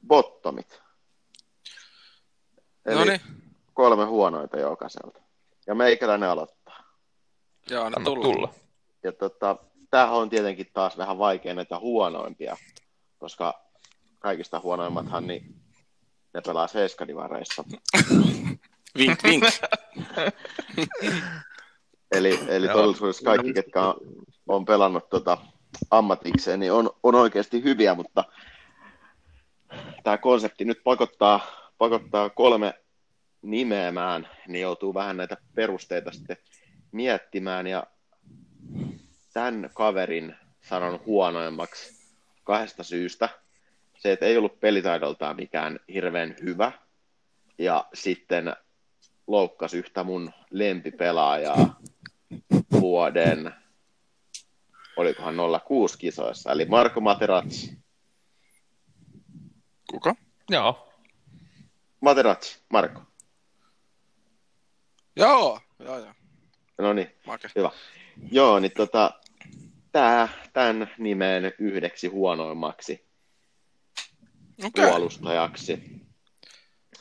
bottomit. 0.07 0.83
Eli 2.87 2.99
No 2.99 3.05
niin, 3.05 3.21
kolme 3.75 4.05
huonoita 4.05 4.59
jokaiselta. 4.59 5.21
Ja 5.67 5.75
meikäläinen 5.75 6.29
aloittaa. 6.29 6.83
joo, 7.71 7.85
anna 7.85 8.05
tulla. 8.05 8.23
tulla. 8.23 8.55
Ja 9.03 9.13
tota, 9.13 9.57
tämähän 9.91 10.15
on 10.15 10.31
tietenkin 10.31 10.71
taas 10.73 10.99
vähän 10.99 11.19
vaikea 11.19 11.55
näitä 11.55 11.79
huonoimpia, 11.79 12.57
koska 13.19 13.55
kaikista 14.19 14.61
huonoimmathan 14.61 15.27
niin 15.27 15.55
ne 16.35 16.41
pelaa 16.41 16.69
seiskadivareissa. 16.69 17.65
Vink, 18.99 19.23
vink. 19.23 19.45
Eli, 22.13 22.39
eli 22.49 22.69
todellisuudessa 22.69 23.25
kaikki, 23.25 23.53
ketkä 23.53 23.83
on, 23.83 23.97
on 24.47 24.65
pelannut 24.65 25.09
tota 25.11 25.39
ammatikseen, 25.91 26.61
niin 26.61 26.73
on, 26.73 26.91
on 27.03 27.15
oikeasti 27.15 27.63
hyviä, 27.63 27.95
mutta 27.95 28.25
tämä 30.05 30.19
konsepti 30.19 30.65
nyt 30.65 30.81
pakottaa, 30.85 31.41
pakottaa 31.79 32.31
kolme 32.31 32.75
nimeämään, 33.43 34.29
niin 34.49 34.63
joutuu 34.63 34.95
vähän 34.95 35.17
näitä 35.17 35.37
perusteita 35.55 36.13
sitten 36.13 36.37
miettimään, 36.93 37.67
ja 37.67 37.87
tämän 39.33 39.71
kaverin 39.75 40.35
sanon 40.61 41.01
huonoimmaksi 41.07 42.07
kahdesta 42.45 42.83
syystä. 42.83 43.29
Se, 43.99 44.13
että 44.13 44.27
ei 44.27 44.37
ollut 44.37 44.61
pelitaidoltaan 44.61 45.37
mikään 45.37 45.81
hirveän 45.95 46.37
hyvä, 46.43 46.73
ja 47.59 47.85
sitten 47.95 48.57
loukkasi 49.27 49.79
yhtä 49.79 50.05
mun 50.05 50.33
lempipelaajaa 50.51 51.81
vuoden, 52.81 53.53
olikohan 54.97 55.37
06 55.69 55.99
kisoissa, 55.99 56.53
eli 56.53 56.65
Marko 56.65 57.01
Materazzi. 57.01 57.79
Kuka? 59.91 60.15
Joo, 60.51 60.93
Materazzi, 62.01 62.59
Marko. 62.69 63.03
Joo, 65.17 65.61
joo, 65.79 65.99
joo. 65.99 66.13
No 66.79 66.93
niin, 66.93 67.11
Make. 67.27 67.49
hyvä. 67.57 67.71
Joo, 68.33 68.59
niin 68.59 68.73
tota, 68.77 69.11
tää, 69.93 70.29
tämän 70.53 70.91
nimeen 70.99 71.53
yhdeksi 71.59 72.09
huonoimmaksi 72.09 73.07
Okei. 74.65 74.85
puolustajaksi. 74.85 75.83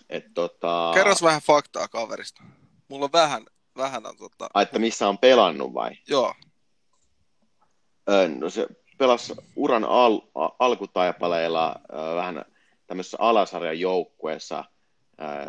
Et 0.10 0.26
tota, 0.34 0.92
Kerros 0.94 1.24
vähän 1.24 1.42
faktaa 1.42 1.88
kaverista. 1.88 2.44
Mulla 2.88 3.06
on 3.06 3.12
vähän, 3.14 3.46
vähän 3.78 4.06
on 4.06 4.18
tota, 4.18 4.50
ai, 4.54 4.64
että 4.64 4.80
missä 4.80 5.10
on 5.10 5.18
pelannut 5.18 5.74
vai? 5.74 5.92
joo, 6.08 6.34
No 8.40 8.50
se 8.50 8.68
pelasi 8.98 9.34
uran 9.56 9.84
al, 9.84 10.22
alkutaipaleilla 10.60 11.76
vähän 12.16 12.46
tämmöisessä 12.88 13.18
alasarjan 13.20 13.80
joukkueessa 13.80 14.64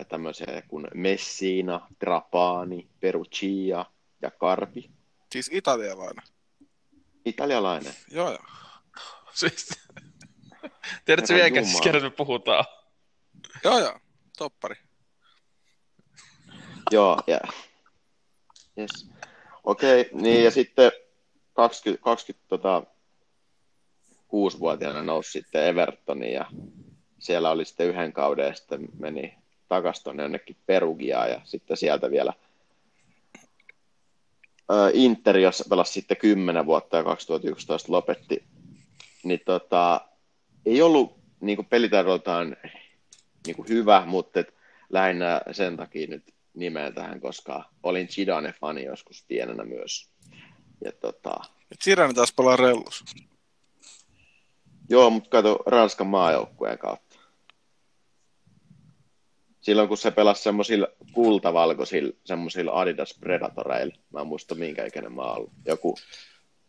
tämmöisiä 0.08 0.62
kuin 0.68 0.88
Messina, 0.94 1.86
Trapani, 1.98 2.88
Perugia 3.00 3.84
ja 4.22 4.30
Karpi. 4.30 4.90
siis 5.32 5.50
italialainen. 5.52 6.24
Italialainen. 7.24 7.94
Joo, 8.10 8.30
joo. 8.30 8.44
siis 9.32 9.68
tiedätkö 11.04 11.34
Herran 11.34 11.52
vielä, 11.52 11.66
siis 11.66 11.80
kerran 11.80 12.02
me 12.02 12.10
puhutaan? 12.10 12.64
Joo, 13.64 13.78
joo. 13.78 13.98
Toppari. 14.38 14.76
Joo, 16.90 17.22
ja... 17.26 17.40
Yes. 18.78 19.10
Okei, 19.64 20.10
niin 20.12 20.44
ja 20.44 20.50
sitten 20.50 20.92
20, 21.56 22.04
20 22.04 22.48
tota, 22.48 22.82
6-vuotiaana 24.10 25.02
nousi 25.02 25.30
sitten 25.30 25.66
Evertoniin 25.66 26.32
ja 26.32 26.46
siellä 27.18 27.50
oli 27.50 27.64
sitten 27.64 27.86
yhden 27.86 28.12
kauden 28.12 28.46
ja 28.46 28.54
sitten 28.54 28.88
meni 28.98 29.34
takaisin 29.68 30.04
tuonne 30.04 30.22
jonnekin 30.22 30.56
Perugiaan 30.66 31.30
ja 31.30 31.40
sitten 31.44 31.76
sieltä 31.76 32.10
vielä 32.10 32.32
Inter, 34.92 35.38
jossa 35.38 35.64
pelasi 35.70 35.92
sitten 35.92 36.16
10 36.16 36.66
vuotta 36.66 36.96
ja 36.96 37.04
2011 37.04 37.92
lopetti, 37.92 38.44
niin 39.22 39.40
tota, 39.44 40.00
ei 40.66 40.82
ollut 40.82 41.16
niin 41.40 41.56
kuin 41.56 41.66
pelitaidoltaan 41.66 42.56
niin 43.46 43.68
hyvä, 43.68 44.02
mutta 44.06 44.40
et 44.40 44.54
lähinnä 44.90 45.40
sen 45.52 45.76
takia 45.76 46.06
nyt 46.06 46.34
nimeä 46.54 46.92
tähän, 46.92 47.20
koska 47.20 47.64
olin 47.82 48.08
Zidane-fani 48.08 48.84
joskus 48.84 49.24
pienenä 49.28 49.64
myös. 49.64 50.15
Ja 50.84 50.92
tota, 50.92 51.34
Et 51.72 51.82
Sirani 51.82 52.14
taas 52.14 52.32
pelaa 52.32 52.56
rellus. 52.56 53.04
joo, 54.88 55.10
mutta 55.10 55.30
kato 55.30 55.58
Ranskan 55.66 56.06
maajoukkueen 56.06 56.78
kautta. 56.78 57.18
Silloin 59.60 59.88
kun 59.88 59.98
se 59.98 60.10
pelasi 60.10 60.42
semmoisilla 60.42 60.88
kultavalkoisilla, 61.12 62.12
semmoisilla 62.24 62.80
Adidas 62.80 63.14
Predatoreilla, 63.20 63.94
mä 64.12 64.20
en 64.20 64.26
muista 64.26 64.54
minkä 64.54 64.84
ikäinen 64.84 65.12
mä 65.12 65.22
ollut, 65.22 65.52
joku 65.64 65.98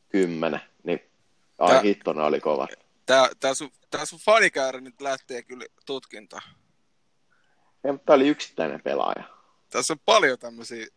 kymmenen, 0.10 0.62
niin 0.84 0.99
ai 1.60 1.70
Tää- 1.74 1.82
hittona 1.82 2.26
oli 2.26 2.39
kova. 2.39 2.68
Tää, 3.05 3.30
tää, 3.39 3.53
sun, 3.53 3.72
tää 3.89 4.05
sun 4.05 4.20
fanikäärä 4.20 4.82
nyt 4.82 5.01
lähtee 5.01 5.43
kyllä 5.43 5.66
tutkintaan. 5.86 6.41
Ei, 7.84 7.91
mutta 7.91 8.05
tää 8.05 8.16
oli 8.16 8.28
yksittäinen 8.28 8.82
pelaaja. 8.82 9.24
Tässä 9.70 9.93
on 9.93 9.99
paljon 10.05 10.39
tämmöisiä 10.39 10.88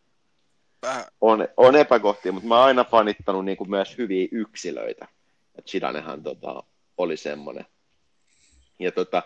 on, 1.20 1.48
on 1.56 1.76
epäkohtia, 1.76 2.32
mutta 2.32 2.48
mä 2.48 2.56
oon 2.56 2.66
aina 2.66 2.84
fanittanut 2.84 3.44
niin 3.44 3.56
kuin 3.56 3.70
myös 3.70 3.98
hyviä 3.98 4.28
yksilöitä. 4.32 5.08
Et 5.58 5.68
Zidanehan 5.68 6.22
tota, 6.22 6.62
oli 6.96 7.16
semmoinen. 7.16 7.66
Ja 8.78 8.92
tota, 8.92 9.22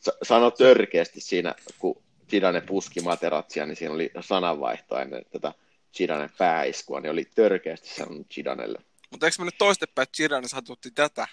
sa- 0.00 0.16
sano 0.22 0.50
törkeästi 0.50 1.20
siinä, 1.20 1.54
kun 1.78 2.02
Zidane 2.30 2.60
puski 2.60 3.00
Materazia, 3.00 3.66
niin 3.66 3.76
siinä 3.76 3.94
oli 3.94 4.10
sananvaihto 4.20 4.98
ennen 4.98 5.24
tätä 5.30 5.52
Zidanen 5.96 6.30
pääiskua, 6.38 7.00
niin 7.00 7.12
oli 7.12 7.24
törkeästi 7.34 7.88
sanonut 7.88 8.26
Zidanelle. 8.34 8.78
Mutta 9.10 9.26
eikö 9.26 9.36
me 9.38 9.44
nyt 9.44 9.58
toistepäin 9.58 10.08
Zidane 10.16 10.48
satutti 10.48 10.90
tätä? 10.90 11.28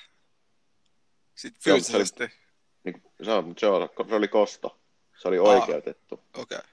Sitten 1.35 1.51
mutta 1.53 1.63
se 1.63 1.71
oli- 1.73 1.81
fyysisesti. 1.81 2.43
Niin, 2.83 3.03
se, 3.23 3.31
on, 3.31 3.53
se, 3.57 3.67
oli, 3.67 3.89
se 4.09 4.15
oli 4.15 4.27
kosto. 4.27 4.79
Se 5.21 5.27
oli 5.27 5.39
oikeutettu. 5.39 6.15
Okei. 6.15 6.57
Okay. 6.57 6.72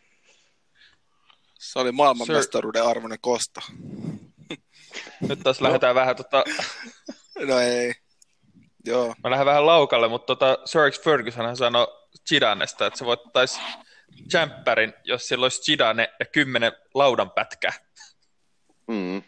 Se 1.61 1.78
oli 1.78 1.92
maailmanmestaruuden 1.92 2.84
arvoinen 2.84 3.18
kosto. 3.20 3.61
Nyt 5.28 5.40
taas 5.44 5.61
lähdetään 5.61 5.94
vähän, 5.94 6.16
tota, 6.16 6.44
No 7.46 7.58
ei. 7.58 7.94
Joo. 8.86 9.14
mä 9.24 9.30
lähden 9.30 9.46
vähän 9.46 9.66
laukalle, 9.66 10.08
mutta 10.08 10.26
tota, 10.26 10.58
Sir 10.64 10.80
Alex 10.80 11.02
Ferguson 11.02 11.56
sanoi 11.56 11.86
Zidanesta, 12.28 12.86
että 12.86 12.98
se 12.98 13.04
voittaisi 13.04 13.61
Champerin, 14.30 14.94
jos 15.04 15.28
sillä 15.28 15.44
olisi 15.44 15.62
Zidane 15.62 16.12
ja 16.20 16.26
kymmenen 16.26 16.72
laudan 16.94 17.30
pätkää. 17.30 17.72
Mm. 18.86 19.22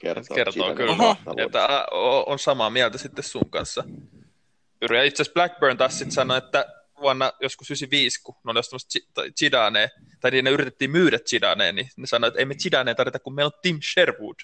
Kertoo, 0.00 0.34
Kertoo 0.34 0.74
kyllä, 0.74 1.16
että 1.44 1.86
on 2.26 2.38
samaa 2.38 2.70
mieltä 2.70 2.98
sitten 2.98 3.24
sun 3.24 3.50
kanssa. 3.50 3.84
Ja 4.80 5.02
itse 5.02 5.22
asiassa 5.22 5.34
Blackburn 5.34 5.76
taas 5.76 5.98
sitten 5.98 6.12
sanoi, 6.12 6.38
että 6.38 6.79
vuonna 7.00 7.32
joskus 7.40 7.70
95, 7.70 8.22
kun 8.22 8.34
ne 8.44 8.50
oli 8.50 8.58
ostamassa 8.58 8.88
Zi- 8.90 9.08
tai 10.20 10.30
niin 10.30 10.44
ne 10.44 10.50
yritettiin 10.50 10.90
myydä 10.90 11.18
Zidanea, 11.18 11.72
niin 11.72 11.90
ne 11.96 12.06
sanoi, 12.06 12.28
että 12.28 12.40
ei 12.40 12.44
me 12.44 12.54
Zidanea 12.54 12.94
tarvita, 12.94 13.18
kun 13.18 13.34
meillä 13.34 13.50
on 13.54 13.60
Tim 13.62 13.78
Sherwood. 13.92 14.36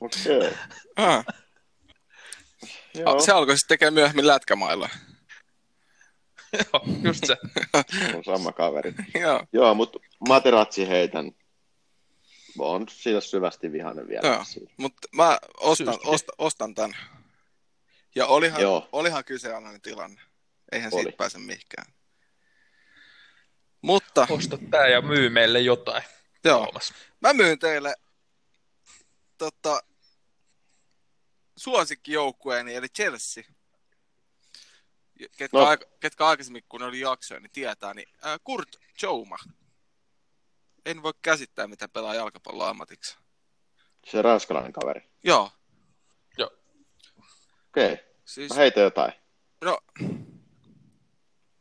Okei. 0.00 0.52
Ah. 0.96 1.24
Joo, 2.94 3.20
Se 3.20 3.32
alkoi 3.32 3.58
sitten 3.58 3.74
tekemään 3.74 3.94
myöhemmin 3.94 4.26
lätkämailla. 4.26 4.88
Joo, 6.52 6.84
just 7.02 7.24
se. 7.24 7.36
on 8.16 8.24
sama 8.24 8.52
kaveri. 8.52 8.94
Joo. 9.20 9.46
Joo, 9.52 9.74
mutta 9.74 9.98
Materazzi 10.28 10.88
heitän. 10.88 11.32
On 12.58 12.86
siitä 12.88 13.20
syvästi 13.20 13.72
vihainen 13.72 14.08
vielä. 14.08 14.28
Joo. 14.28 14.44
Mutta 14.76 15.08
mä 15.12 15.38
ostan, 15.60 15.98
ostan, 16.04 16.34
ostan 16.38 16.74
tämän. 16.74 16.94
Ja 18.14 18.26
olihan, 18.26 18.62
Joo. 18.62 18.88
olihan 18.92 19.24
kyseenalainen 19.24 19.80
tilanne. 19.80 20.20
Eihän 20.72 20.94
Oli. 20.94 21.02
siitä 21.02 21.16
pääse 21.16 21.38
mihinkään. 21.38 21.92
Mutta 23.82 24.26
Osta 24.30 24.58
tää 24.70 24.88
ja 24.88 25.00
myy 25.02 25.28
meille 25.28 25.60
jotain. 25.60 26.02
joo, 26.44 26.62
Tuomas. 26.62 26.94
mä 27.20 27.32
myyn 27.32 27.58
teille 27.58 27.94
tota, 29.38 29.80
suosikkijoukkueeni, 31.56 32.74
eli 32.74 32.88
Chelsea. 32.88 33.44
Ketkä, 35.36 35.58
No. 35.58 35.66
aika, 35.66 35.86
ketkä 36.00 36.26
aikaisemmin, 36.26 36.64
kun 36.68 36.80
ne 36.80 36.86
oli 36.86 37.00
jaksoja, 37.00 37.40
niin 37.40 37.50
tietää, 37.50 37.94
niin 37.94 38.08
ää, 38.22 38.38
Kurt 38.44 38.76
Jouma. 39.02 39.36
En 40.86 41.02
voi 41.02 41.12
käsittää, 41.22 41.66
mitä 41.66 41.88
pelaa 41.88 42.14
jalkapalloa 42.14 42.68
ammatiksi. 42.68 43.16
Se 44.06 44.22
ranskalainen 44.22 44.72
kaveri. 44.72 45.08
Joo, 45.24 45.50
Okei, 47.74 47.98
siis 48.24 48.50
mä 48.50 48.56
heitän 48.56 48.82
jotain. 48.82 49.12
no, 49.60 49.78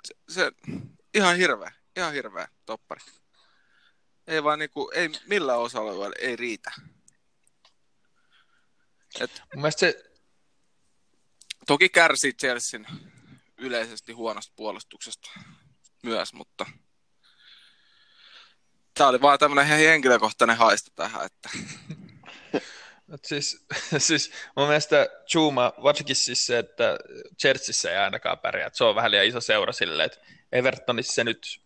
se, 0.03 0.13
se 0.29 0.51
ihan 1.13 1.37
hirveä, 1.37 1.71
ihan 1.97 2.13
hirveä 2.13 2.47
toppari. 2.65 3.01
Ei 4.27 4.43
vaan 4.43 4.59
niinku, 4.59 4.91
ei 4.93 5.09
millään 5.27 5.59
osalla 5.59 6.11
ei 6.19 6.35
riitä. 6.35 6.71
Et 9.19 9.41
Mun 9.53 9.61
mielestä 9.61 9.79
se, 9.79 10.03
Toki 11.67 11.89
kärsii 11.89 12.33
Chelsean 12.33 12.85
yleisesti 13.57 14.11
huonosta 14.11 14.53
puolustuksesta 14.55 15.29
myös, 16.03 16.33
mutta 16.33 16.65
tämä 18.93 19.09
oli 19.09 19.21
vaan 19.21 19.39
tämmöinen 19.39 19.77
henkilökohtainen 19.77 20.57
haista 20.57 20.91
tähän, 20.95 21.25
että 21.25 21.49
että 23.13 23.27
siis, 23.27 23.65
siis 23.97 24.31
mun 24.55 24.67
mielestä 24.67 25.07
Juma, 25.33 25.73
varsinkin 25.83 26.15
siis 26.15 26.45
se, 26.45 26.57
että 26.57 26.97
Chelseassa 27.41 27.91
ei 27.91 27.97
ainakaan 27.97 28.39
pärjää, 28.39 28.67
että 28.67 28.77
se 28.77 28.83
on 28.83 28.95
vähän 28.95 29.11
liian 29.11 29.25
iso 29.25 29.41
seura 29.41 29.73
silleen, 29.73 30.05
että 30.05 30.19
Evertonissa 30.51 31.13
se 31.13 31.23
nyt 31.23 31.61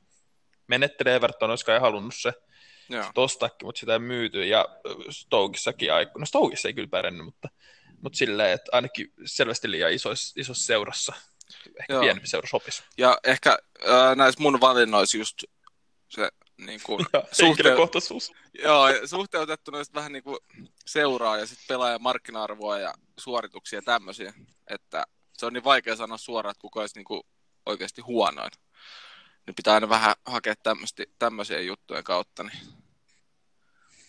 menettelee, 0.68 1.16
Everton 1.16 1.50
olisi 1.50 1.66
kai 1.66 1.80
halunnut 1.80 2.16
se 2.16 2.34
tostakin, 3.14 3.68
mutta 3.68 3.80
sitä 3.80 3.94
ei 3.94 4.00
myyty, 4.00 4.46
ja 4.46 4.66
Stokissakin 5.10 5.94
aiku. 5.94 6.20
No 6.20 6.26
Stokissa 6.26 6.68
ei 6.68 6.74
kyllä 6.74 6.88
pärjännyt, 6.88 7.26
mutta, 7.26 7.50
mutta 8.02 8.18
silleen, 8.18 8.52
että 8.52 8.70
ainakin 8.72 9.14
selvästi 9.26 9.72
liian 9.72 9.94
isoissa, 9.94 10.34
isossa 10.38 10.66
seurassa, 10.66 11.14
ehkä 11.80 11.94
Joo. 11.94 12.02
pienempi 12.02 12.28
seura 12.28 12.48
sopisi. 12.48 12.84
Ja 12.98 13.18
ehkä 13.24 13.58
ää, 13.86 14.16
näissä 14.16 14.42
mun 14.42 14.62
valinnoissa 14.62 15.18
just 15.18 15.44
se 16.10 16.30
niin 16.58 16.80
kuin, 16.84 17.06
suhte- 17.06 17.46
Henkilökohtaisuus. 17.46 18.32
joo, 18.64 18.88
suhteutettuna 19.06 19.78
just 19.78 19.94
vähän 19.94 20.12
niin 20.12 20.24
kuin 20.24 20.38
seuraa 20.86 21.38
ja 21.38 21.46
sitten 21.46 21.66
pelaajan 21.68 22.02
markkina-arvoa 22.02 22.80
ja 22.80 22.94
suorituksia 23.20 23.78
ja 23.78 23.84
tämmöisiä, 23.84 24.34
että 24.68 25.06
se 25.38 25.46
on 25.46 25.54
niin 25.54 25.64
vaikea 25.64 25.96
sanoa 25.96 26.18
suoraan, 26.18 26.52
että 26.52 26.62
kuka 26.62 26.80
olisi 26.80 26.96
niin 26.96 27.06
kuin 27.06 27.22
oikeasti 27.66 28.02
huonoin. 28.02 28.52
Niin 29.48 29.56
pitää 29.56 29.74
aina 29.74 29.90
vähän 29.90 30.16
hakea 30.26 30.54
tämmösti, 30.64 31.06
tämmöisiä 31.20 31.60
juttujen 31.62 32.04
kautta. 32.04 32.44
Niin. 32.44 32.60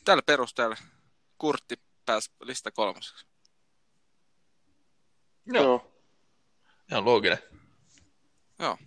Tällä 0.04 0.22
perusteella 0.26 0.76
Kurtti 1.38 1.80
pääsi 2.06 2.30
lista 2.42 2.70
kolmoseksi. 2.70 3.26
Joo, 5.46 5.64
Joo. 5.64 5.92
ihan 6.90 7.04
looginen. 7.04 7.38
Joo. 8.58 8.78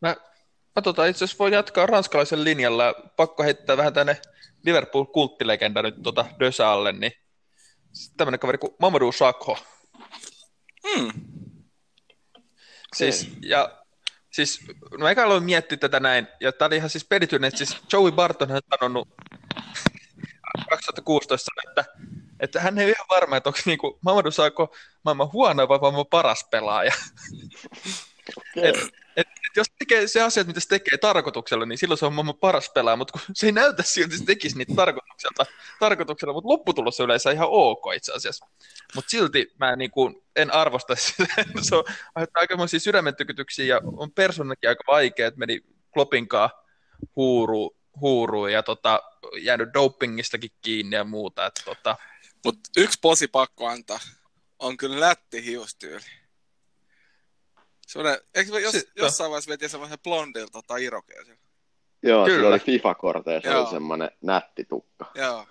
Mä, 0.00 0.16
tota, 0.80 1.06
itse 1.06 1.24
asiassa 1.24 1.38
voin 1.38 1.52
jatkaa 1.52 1.86
ranskalaisen 1.86 2.44
linjalla. 2.44 2.94
Pakko 3.16 3.42
heittää 3.42 3.76
vähän 3.76 3.92
tänne 3.92 4.20
Liverpool-kulttilegenda 4.64 5.82
nyt 5.82 6.02
tota 6.02 6.24
Dösaalle, 6.40 6.92
niin 6.92 7.12
tämmöinen 8.16 8.40
kaveri 8.40 8.58
kuin 8.58 8.74
Mamadou 8.78 9.12
Sakho. 9.12 9.58
Hmm. 10.88 11.10
Siis, 12.96 13.28
ja 13.40 13.82
siis, 14.32 14.60
no 14.98 15.08
eikä 15.08 15.24
aloin 15.24 15.44
miettiä 15.44 15.78
tätä 15.78 16.00
näin, 16.00 16.28
ja 16.40 16.52
tää 16.52 16.66
oli 16.66 16.76
ihan 16.76 16.90
siis 16.90 17.04
pelityinen, 17.04 17.48
että 17.48 17.58
siis 17.58 17.76
Joey 17.92 18.12
Barton 18.12 18.52
on 18.52 18.60
sanonut 18.78 19.08
2016, 20.70 21.50
että, 21.68 21.84
että 22.40 22.60
hän 22.60 22.78
ei 22.78 22.84
ole 22.84 22.92
ihan 22.92 23.06
varma, 23.10 23.36
että 23.36 23.48
onko 23.48 23.58
niinku 23.66 23.98
Mamadou 24.04 24.30
Sakho 24.30 24.74
maailman 25.04 25.32
huono 25.32 25.68
vai 25.68 25.78
maailman 25.78 26.06
paras 26.10 26.46
pelaaja. 26.50 26.92
Et, 28.56 28.76
et 28.76 29.01
jos 29.56 29.66
tekee 29.78 30.06
se 30.06 30.22
asiat, 30.22 30.46
mitä 30.46 30.60
se 30.60 30.68
tekee 30.68 30.98
tarkoituksella, 30.98 31.66
niin 31.66 31.78
silloin 31.78 31.98
se 31.98 32.06
on 32.06 32.12
maailman 32.12 32.38
paras 32.38 32.70
pelaaja, 32.74 32.96
mutta 32.96 33.12
kun 33.12 33.34
se 33.34 33.46
ei 33.46 33.52
näytä 33.52 33.82
siltä, 33.82 34.16
se 34.16 34.24
tekisi 34.24 34.58
niitä 34.58 34.74
tarkoituksella, 34.74 35.46
tarkoituksella 35.80 36.34
mutta 36.34 36.48
lopputulos 36.48 37.00
on 37.00 37.04
yleensä 37.04 37.30
ihan 37.30 37.48
ok 37.50 37.84
itse 37.96 38.12
asiassa. 38.12 38.46
Mutta 38.94 39.10
silti 39.10 39.52
mä 39.58 39.76
niin 39.76 39.90
kuin, 39.90 40.22
en 40.36 40.54
arvosta 40.54 40.96
sitä, 40.96 41.26
se 41.60 41.76
on 41.76 41.84
aiheuttaa 42.14 42.40
aikamoisia 42.40 42.80
sydämen 42.80 43.14
ja 43.66 43.80
on 43.96 44.12
persoonankin 44.12 44.68
aika 44.68 44.84
vaikea, 44.86 45.28
että 45.28 45.38
meni 45.38 45.60
Kloppinkaan 45.94 46.50
huuru, 47.16 47.76
huuruun 48.00 48.52
ja 48.52 48.62
tota, 48.62 49.02
jäänyt 49.40 49.68
dopingistakin 49.74 50.50
kiinni 50.62 50.96
ja 50.96 51.04
muuta. 51.04 51.46
Että, 51.46 51.62
tota, 51.64 51.96
Mutta 52.44 52.70
yksi 52.76 52.98
posi 53.02 53.28
pakko 53.28 53.66
antaa 53.66 53.98
on 54.58 54.76
kyllä 54.76 55.06
nätti 55.06 55.44
hiustyyli. 55.44 56.21
Semmoinen, 57.92 58.20
eikö 58.34 58.52
se 58.52 58.60
jos, 58.60 58.86
jossain 58.96 59.30
vaiheessa 59.30 59.50
veti 59.50 59.68
semmoisen 59.68 59.98
blondilta 59.98 60.62
tai 60.66 60.84
irokeisen? 60.84 61.38
Joo, 62.02 62.24
Kyllä. 62.24 62.36
sillä 62.36 62.48
oli 62.48 62.58
FIFA-korteissa 62.58 63.50
Joo. 63.50 63.62
oli 63.62 63.70
semmoinen 63.70 64.10
nätti 64.20 64.64
tukka. 64.64 65.12
Joo. 65.14 65.46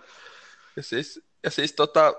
Ja 0.76 0.84
siis, 0.84 1.22
ja 1.44 1.50
siis 1.50 1.74
tota, 1.74 2.14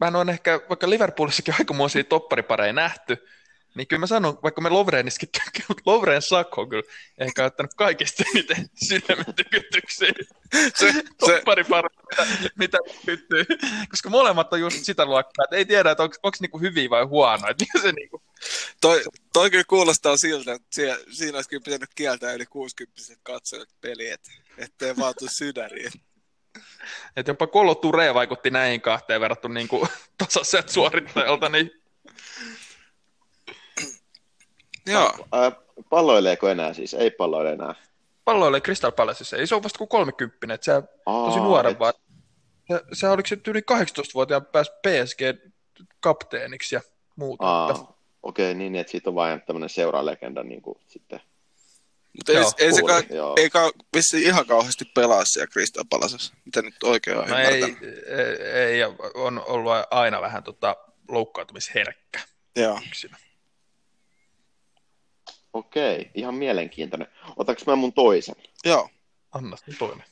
mä 0.00 0.08
en 0.08 0.16
ole 0.16 0.30
ehkä, 0.30 0.60
vaikka 0.68 0.90
Liverpoolissakin 0.90 1.54
aikamoisia 1.58 2.04
topparipareja 2.04 2.72
nähty, 2.72 3.26
niin 3.74 3.86
kyllä 3.86 4.00
mä 4.00 4.06
sanon, 4.06 4.38
vaikka 4.42 4.60
me 4.60 4.68
Lovreniskin 4.70 5.28
tykkää, 5.32 5.64
mutta 5.68 5.82
Lovren 5.86 6.22
Sakho 6.22 6.62
on 6.62 6.68
kyllä 6.68 6.82
ehkä 7.18 7.44
ottanut 7.44 7.74
kaikista 7.74 8.24
eniten 8.34 8.70
sydämen 8.88 9.34
tykytyksiä. 9.36 10.12
Se, 10.74 10.92
se, 10.92 11.02
Topparipareja, 11.18 11.90
mitä, 12.10 12.48
mitä 12.58 12.78
pyttyy. 13.06 13.44
Koska 13.90 14.10
molemmat 14.10 14.52
on 14.52 14.60
just 14.60 14.84
sitä 14.84 15.06
luokkaa, 15.06 15.44
että 15.44 15.56
ei 15.56 15.64
tiedä, 15.64 15.90
että 15.90 16.02
onko 16.02 16.30
niinku 16.40 16.58
hyviä 16.60 16.90
vai 16.90 17.04
huonoja. 17.04 17.50
Että 17.50 17.64
mikä 17.64 17.78
se 17.88 17.92
niinku, 17.92 18.22
toi, 18.80 19.04
toi 19.32 19.50
kyllä 19.50 19.64
kuulostaa 19.68 20.16
siltä, 20.16 20.52
että 20.52 20.68
siinä, 20.70 20.98
siinä 21.10 21.38
olisi 21.38 21.50
kyllä 21.50 21.62
pitänyt 21.64 21.90
kieltää 21.94 22.32
yli 22.32 22.46
60 22.46 23.02
katsojat 23.22 23.68
peliä, 23.80 24.14
että 24.14 24.30
ettei 24.58 24.96
vaan 24.96 25.14
tuu 25.18 25.28
sydäriin. 25.28 25.92
että 27.16 27.30
jopa 27.30 27.46
Kolo 27.46 27.74
Ture 27.74 28.14
vaikutti 28.14 28.50
näihin 28.50 28.80
kahteen 28.80 29.20
verrattuna 29.20 29.54
niinku 29.54 29.88
tasaiselta 30.18 30.72
suorittajalta, 30.72 31.48
niin 31.48 31.79
Joo, 34.86 35.12
Ää, 35.32 35.52
palloileeko 35.90 36.48
enää 36.48 36.74
siis? 36.74 36.94
Ei 36.94 37.10
palloile 37.10 37.52
enää. 37.52 37.74
palloille 38.24 38.60
Crystal 38.60 38.92
Palaceissa. 38.92 39.36
Ei 39.36 39.46
se 39.46 39.54
ole 39.54 39.62
vasta 39.62 39.78
kuin 39.78 39.88
30, 39.88 40.54
että 40.54 40.64
se 40.64 40.72
Aa, 41.06 41.26
tosi 41.28 41.38
nuoren 41.40 41.72
et- 41.72 41.78
vaan. 41.78 41.92
Se, 42.72 42.80
se 42.92 43.08
oliko 43.08 43.26
se 43.26 43.38
yli 43.48 43.60
18-vuotiaan 43.60 44.46
pääsi 44.46 44.70
PSG-kapteeniksi 44.86 46.74
ja 46.74 46.80
muuta. 47.16 47.44
Että, 47.68 47.82
Aa, 47.82 47.98
okei, 48.22 48.54
niin, 48.54 48.76
että 48.76 48.90
siitä 48.90 49.10
on 49.10 49.14
vain 49.14 49.42
tämmöinen 49.42 49.68
seuralegenda 49.68 50.42
niin 50.42 50.62
kuin 50.62 50.78
sitten. 50.88 51.20
Mutta 52.16 52.32
ei, 52.32 52.38
ei, 52.58 52.72
se 52.72 52.80
kuulin, 52.80 53.08
ka- 53.08 53.14
joo. 53.14 53.34
ei 53.38 53.50
ka- 53.50 53.70
vissi 53.96 54.22
ihan 54.22 54.46
kauheasti 54.46 54.84
pelaa 54.84 55.22
siellä 55.24 55.46
Crystal 55.46 55.84
Palasessa, 55.90 56.34
mitä 56.44 56.62
nyt 56.62 56.74
oikein 56.84 57.18
on 57.18 57.28
No 57.28 57.38
ei, 57.38 57.62
ei, 57.62 57.76
ei, 58.52 58.78
ja 58.78 58.88
on 59.14 59.42
ollut 59.46 59.72
aina 59.90 60.20
vähän 60.20 60.42
tota 60.42 60.76
loukkaantumisherkkä 61.08 62.20
Joo. 62.56 62.80
yksinä. 62.88 63.16
Okei, 65.52 66.10
ihan 66.14 66.34
mielenkiintoinen. 66.34 67.08
Otaks 67.36 67.66
mä 67.66 67.76
mun 67.76 67.92
toisen? 67.92 68.34
Joo. 68.64 68.88
Anna 69.32 69.56
sitten 69.56 69.76
toinen. 69.78 70.04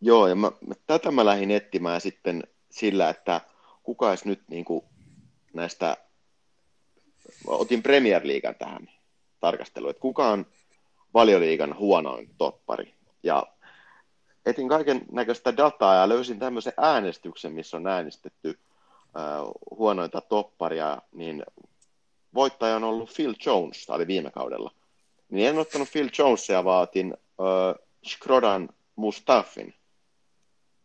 Joo, 0.00 0.26
ja 0.26 0.34
mä, 0.34 0.52
mä, 0.66 0.74
tätä 0.86 1.10
mä 1.10 1.24
lähdin 1.24 1.50
etsimään 1.50 2.00
sitten 2.00 2.42
sillä, 2.70 3.08
että 3.10 3.40
kuka 3.82 4.08
olisi 4.08 4.28
nyt 4.28 4.42
niin 4.48 4.64
kuin 4.64 4.84
näistä, 5.54 5.96
mä 7.46 7.52
otin 7.52 7.82
Premier 7.82 8.22
Leaguean 8.24 8.54
tähän 8.54 8.90
tarkasteluun, 9.40 9.90
että 9.90 10.00
kuka 10.00 10.28
on 10.28 10.46
valioliigan 11.14 11.78
huonoin 11.78 12.30
toppari. 12.38 12.94
Ja 13.22 13.46
etin 14.46 14.68
kaiken 14.68 15.02
näköistä 15.12 15.56
dataa 15.56 15.94
ja 15.94 16.08
löysin 16.08 16.38
tämmöisen 16.38 16.72
äänestyksen, 16.76 17.52
missä 17.52 17.76
on 17.76 17.86
äänestetty 17.86 18.58
äh, 19.16 19.52
huonointa 19.70 20.20
topparia, 20.20 21.02
niin 21.12 21.44
voittaja 22.36 22.76
on 22.76 22.84
ollut 22.84 23.10
Phil 23.16 23.34
Jones, 23.46 23.86
tämä 23.86 23.96
oli 23.96 24.06
viime 24.06 24.30
kaudella. 24.30 24.70
Niin 25.30 25.48
en 25.48 25.58
ottanut 25.58 25.88
Phil 25.92 26.08
Jonesia, 26.18 26.64
vaan 26.64 26.82
otin 26.82 27.14
äh, 27.40 27.84
Skrodan 28.06 28.68
Mustafin. 28.96 29.74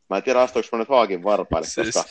Mä 0.09 0.17
en 0.17 0.23
tiedä, 0.23 0.41
astuinko 0.41 0.69
mä 0.71 0.77
nyt 0.79 0.89
Haagin 0.89 1.23
varpaille, 1.23 1.67
Siis- 1.67 1.93
koska 1.93 2.09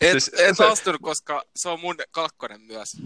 Et, 0.00 0.10
Siis 0.10 0.30
et 0.38 0.56
se- 0.56 0.64
astunut, 0.66 1.00
koska 1.02 1.42
se 1.56 1.68
on 1.68 1.80
mun 1.80 1.94
kakkonen 2.10 2.60
myös. 2.60 2.96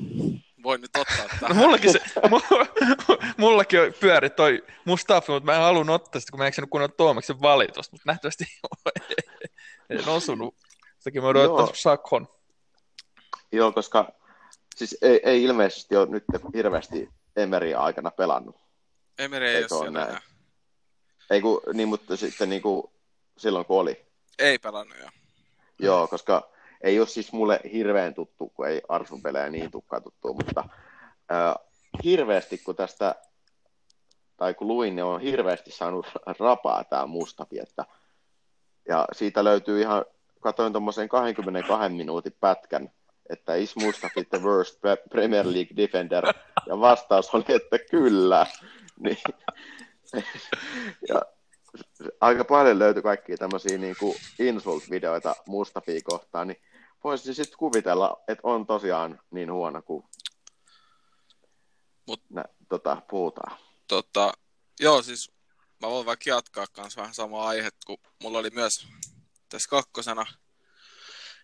Voin 0.63 0.81
nyt 0.81 0.91
ottaa 0.99 1.17
No 1.25 1.29
tähän. 1.41 1.57
mullakin, 1.57 1.93
se, 1.93 1.99
mu- 1.99 2.69
mullakin 3.39 3.81
on 3.81 3.93
pyöri 4.01 4.31
toi 4.31 4.65
Mustafa, 4.85 5.33
mutta 5.33 5.45
mä 5.47 5.55
en 5.55 5.61
halunnut 5.63 5.95
ottaa 6.03 6.21
sitä, 6.21 6.31
kun 6.31 6.39
mä 6.39 6.45
en 6.45 6.49
eksännyt 6.49 6.71
kunnon 6.71 6.93
Tuomaksen 6.97 7.43
valitusta, 7.43 7.93
mutta 7.95 8.03
nähtävästi 8.13 8.45
en 9.91 10.09
osunut. 10.09 10.55
Sitäkin 10.99 11.23
mä 11.23 11.29
ottanut 11.29 11.77
Sakon. 11.79 12.29
joo, 13.53 13.73
koska 13.73 14.13
siis 14.79 14.99
ei, 15.03 15.21
ei 15.25 15.45
ilmeisesti 15.45 15.97
ole 15.97 16.07
nyt 16.07 16.25
hirveästi 16.55 17.09
Emerin 17.37 17.79
aikana 17.79 18.11
pelannut. 18.11 18.57
Emeri 19.19 19.49
ei 19.49 19.57
Eikö 19.57 19.75
ole 19.75 19.85
siellä 19.85 20.07
näin? 20.07 20.19
Ei 21.31 21.41
kun, 21.41 21.61
niin, 21.75 21.89
mutta 21.89 22.17
sitten 22.17 22.49
niin 22.49 22.63
kuin 22.63 22.83
silloin 23.37 23.67
kun 23.67 23.81
oli. 23.81 24.07
Ei 24.39 24.59
pelannut 24.59 24.99
jo. 24.99 25.09
Joo, 25.79 26.09
koska 26.09 26.51
ei 26.81 26.99
ole 26.99 27.07
siis 27.09 27.33
mulle 27.33 27.61
hirveän 27.73 28.15
tuttu, 28.15 28.49
kun 28.49 28.69
ei 28.69 28.83
Arsun 28.89 29.23
pelejä 29.23 29.49
niin 29.49 29.71
tukkaan 29.71 30.03
tuttu, 30.03 30.35
mutta 30.35 30.65
äh, 31.33 31.55
hirveästi 32.05 32.59
kun 32.59 32.77
tästä, 32.77 33.15
tai 34.37 34.55
kun 34.55 34.69
luin, 34.69 34.97
niin 34.97 35.05
on 35.05 35.21
hirveästi 35.21 35.71
saanut 35.71 36.07
rapaa 36.39 36.85
tämä 36.85 37.07
Mustafi, 37.07 37.61
että, 37.61 37.85
ja 38.89 39.07
siitä 39.13 39.45
löytyy 39.45 39.81
ihan, 39.81 40.05
katsoin 40.41 40.73
tuommoisen 40.73 41.09
22 41.09 41.89
minuutin 41.89 42.37
pätkän, 42.41 42.91
että 43.31 43.55
is 43.55 43.77
Mustafi 43.77 44.25
the 44.25 44.43
worst 44.43 44.77
Pre- 44.77 45.09
Premier 45.11 45.47
League 45.47 45.77
defender, 45.77 46.25
ja 46.67 46.81
vastaus 46.81 47.35
oli, 47.35 47.45
että 47.49 47.79
kyllä. 47.91 48.47
Niin, 49.01 49.19
ja 51.09 51.23
aika 52.21 52.45
paljon 52.45 52.79
löytyi 52.79 53.03
kaikkia 53.03 53.37
tämmöisiä 53.37 53.79
niin 53.79 53.97
kuin 53.99 54.17
insult-videoita 54.39 55.35
Mustafia 55.47 56.01
kohtaan, 56.05 56.49
niin 56.49 56.63
voisin 57.05 57.35
sitten 57.35 57.59
kuvitella, 57.59 58.23
että 58.29 58.41
on 58.43 58.67
tosiaan 58.67 59.21
niin 59.31 59.53
huono 59.53 59.83
kuin 59.83 60.05
Mut- 62.11 62.27
nä, 62.31 62.45
tota, 62.69 63.03
puhutaan. 63.11 63.59
Tota, 63.89 64.33
joo, 64.81 65.03
siis 65.03 65.33
mä 65.83 65.89
voin 65.89 66.07
vaikka 66.07 66.31
jatkaa 66.31 66.67
kanssa 66.73 67.01
vähän 67.01 67.15
samaa 67.15 67.49
aihetta, 67.49 67.87
kun 67.87 67.99
mulla 68.23 68.39
oli 68.39 68.51
myös 68.51 68.87
tässä 69.49 69.69
kakkosena. 69.69 70.27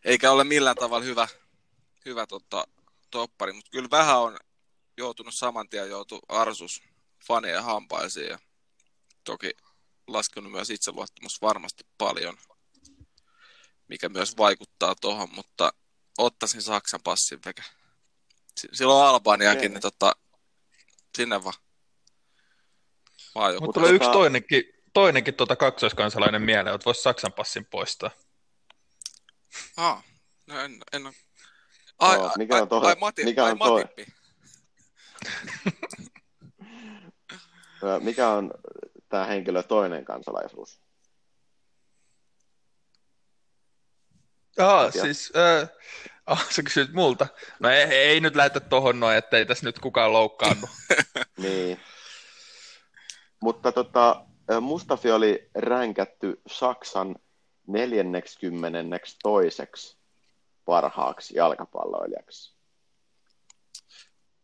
Eikä 0.05 0.30
ole 0.30 0.45
millään 0.45 0.76
tavalla 0.76 1.05
hyvä, 1.05 1.28
hyvä 2.05 2.27
tota, 2.27 2.67
toppari, 3.11 3.53
mutta 3.53 3.71
kyllä 3.71 3.91
vähän 3.91 4.19
on 4.19 4.37
joutunut 4.97 5.35
saman 5.35 5.69
tien 5.69 5.91
joutu 5.91 6.21
Arsus 6.29 6.83
fanien 7.27 7.65
hampaisiin 7.65 8.29
ja 8.29 8.39
toki 9.25 9.51
laskenut 10.07 10.53
myös 10.53 10.71
itseluottamus 10.71 11.43
varmasti 11.43 11.87
paljon, 11.99 12.39
mikä 13.89 14.09
myös 14.09 14.37
vaikuttaa 14.37 14.95
tuohon, 14.95 15.29
mutta 15.35 15.73
ottaisin 16.19 16.63
Saksan 16.63 17.01
passin 17.05 17.41
vekä. 17.45 17.63
Silloin 18.73 19.09
Albaniakin, 19.09 19.59
Okei. 19.59 19.69
niin 19.69 19.81
tota, 19.81 20.17
sinne 21.17 21.45
vaan. 21.45 21.55
Maajoukkue. 23.35 23.67
Mutta 23.67 23.81
tulee 23.81 23.93
tota- 23.93 23.95
yksi 23.95 24.11
toinenkin, 24.11 24.65
toinenkin 24.93 25.35
tota 25.35 25.57
kaksoiskansalainen 25.57 26.43
mieleen, 26.43 26.75
että 26.75 26.85
voisi 26.85 27.03
Saksan 27.03 27.33
passin 27.33 27.65
poistaa. 27.65 28.11
Ah, 29.77 30.05
no 30.47 30.61
en, 30.61 30.83
en 30.93 31.07
ole. 31.07 31.15
Ai, 31.99 32.18
ai, 32.20 32.30
mikä 32.38 32.62
on 32.62 32.68
toi- 32.68 32.86
ai, 32.86 32.97
Mati, 33.01 33.24
mikä 33.24 33.45
ai 33.45 33.51
on 33.53 33.59
toi? 33.59 33.84
Mikä 38.01 38.28
on 38.28 38.51
tämä 39.09 39.24
henkilö 39.26 39.62
toinen 39.62 40.05
kansalaisuus? 40.05 40.80
Aa, 44.59 44.84
Katja. 44.84 45.03
siis, 45.03 45.32
äh, 45.36 45.68
ah, 46.26 46.51
sä 46.51 46.62
kysyt 46.62 46.92
multa. 46.92 47.26
No 47.61 47.68
ei, 47.70 47.82
ei 47.82 48.20
nyt 48.20 48.36
lähetä 48.36 48.61
tohon 48.61 49.01
noin, 49.01 49.16
ettei 49.16 49.47
tässä 49.47 49.66
nyt 49.66 49.78
kukaan 49.78 50.12
loukkaannut. 50.12 50.70
Niin. 51.38 51.80
Mutta 53.42 53.72
tota, 53.72 54.26
Mustafi 54.61 55.11
oli 55.11 55.51
ränkätty 55.55 56.40
Saksan 56.47 57.16
42. 57.66 59.16
parhaaksi 60.65 61.37
jalkapalloilijaksi. 61.37 62.55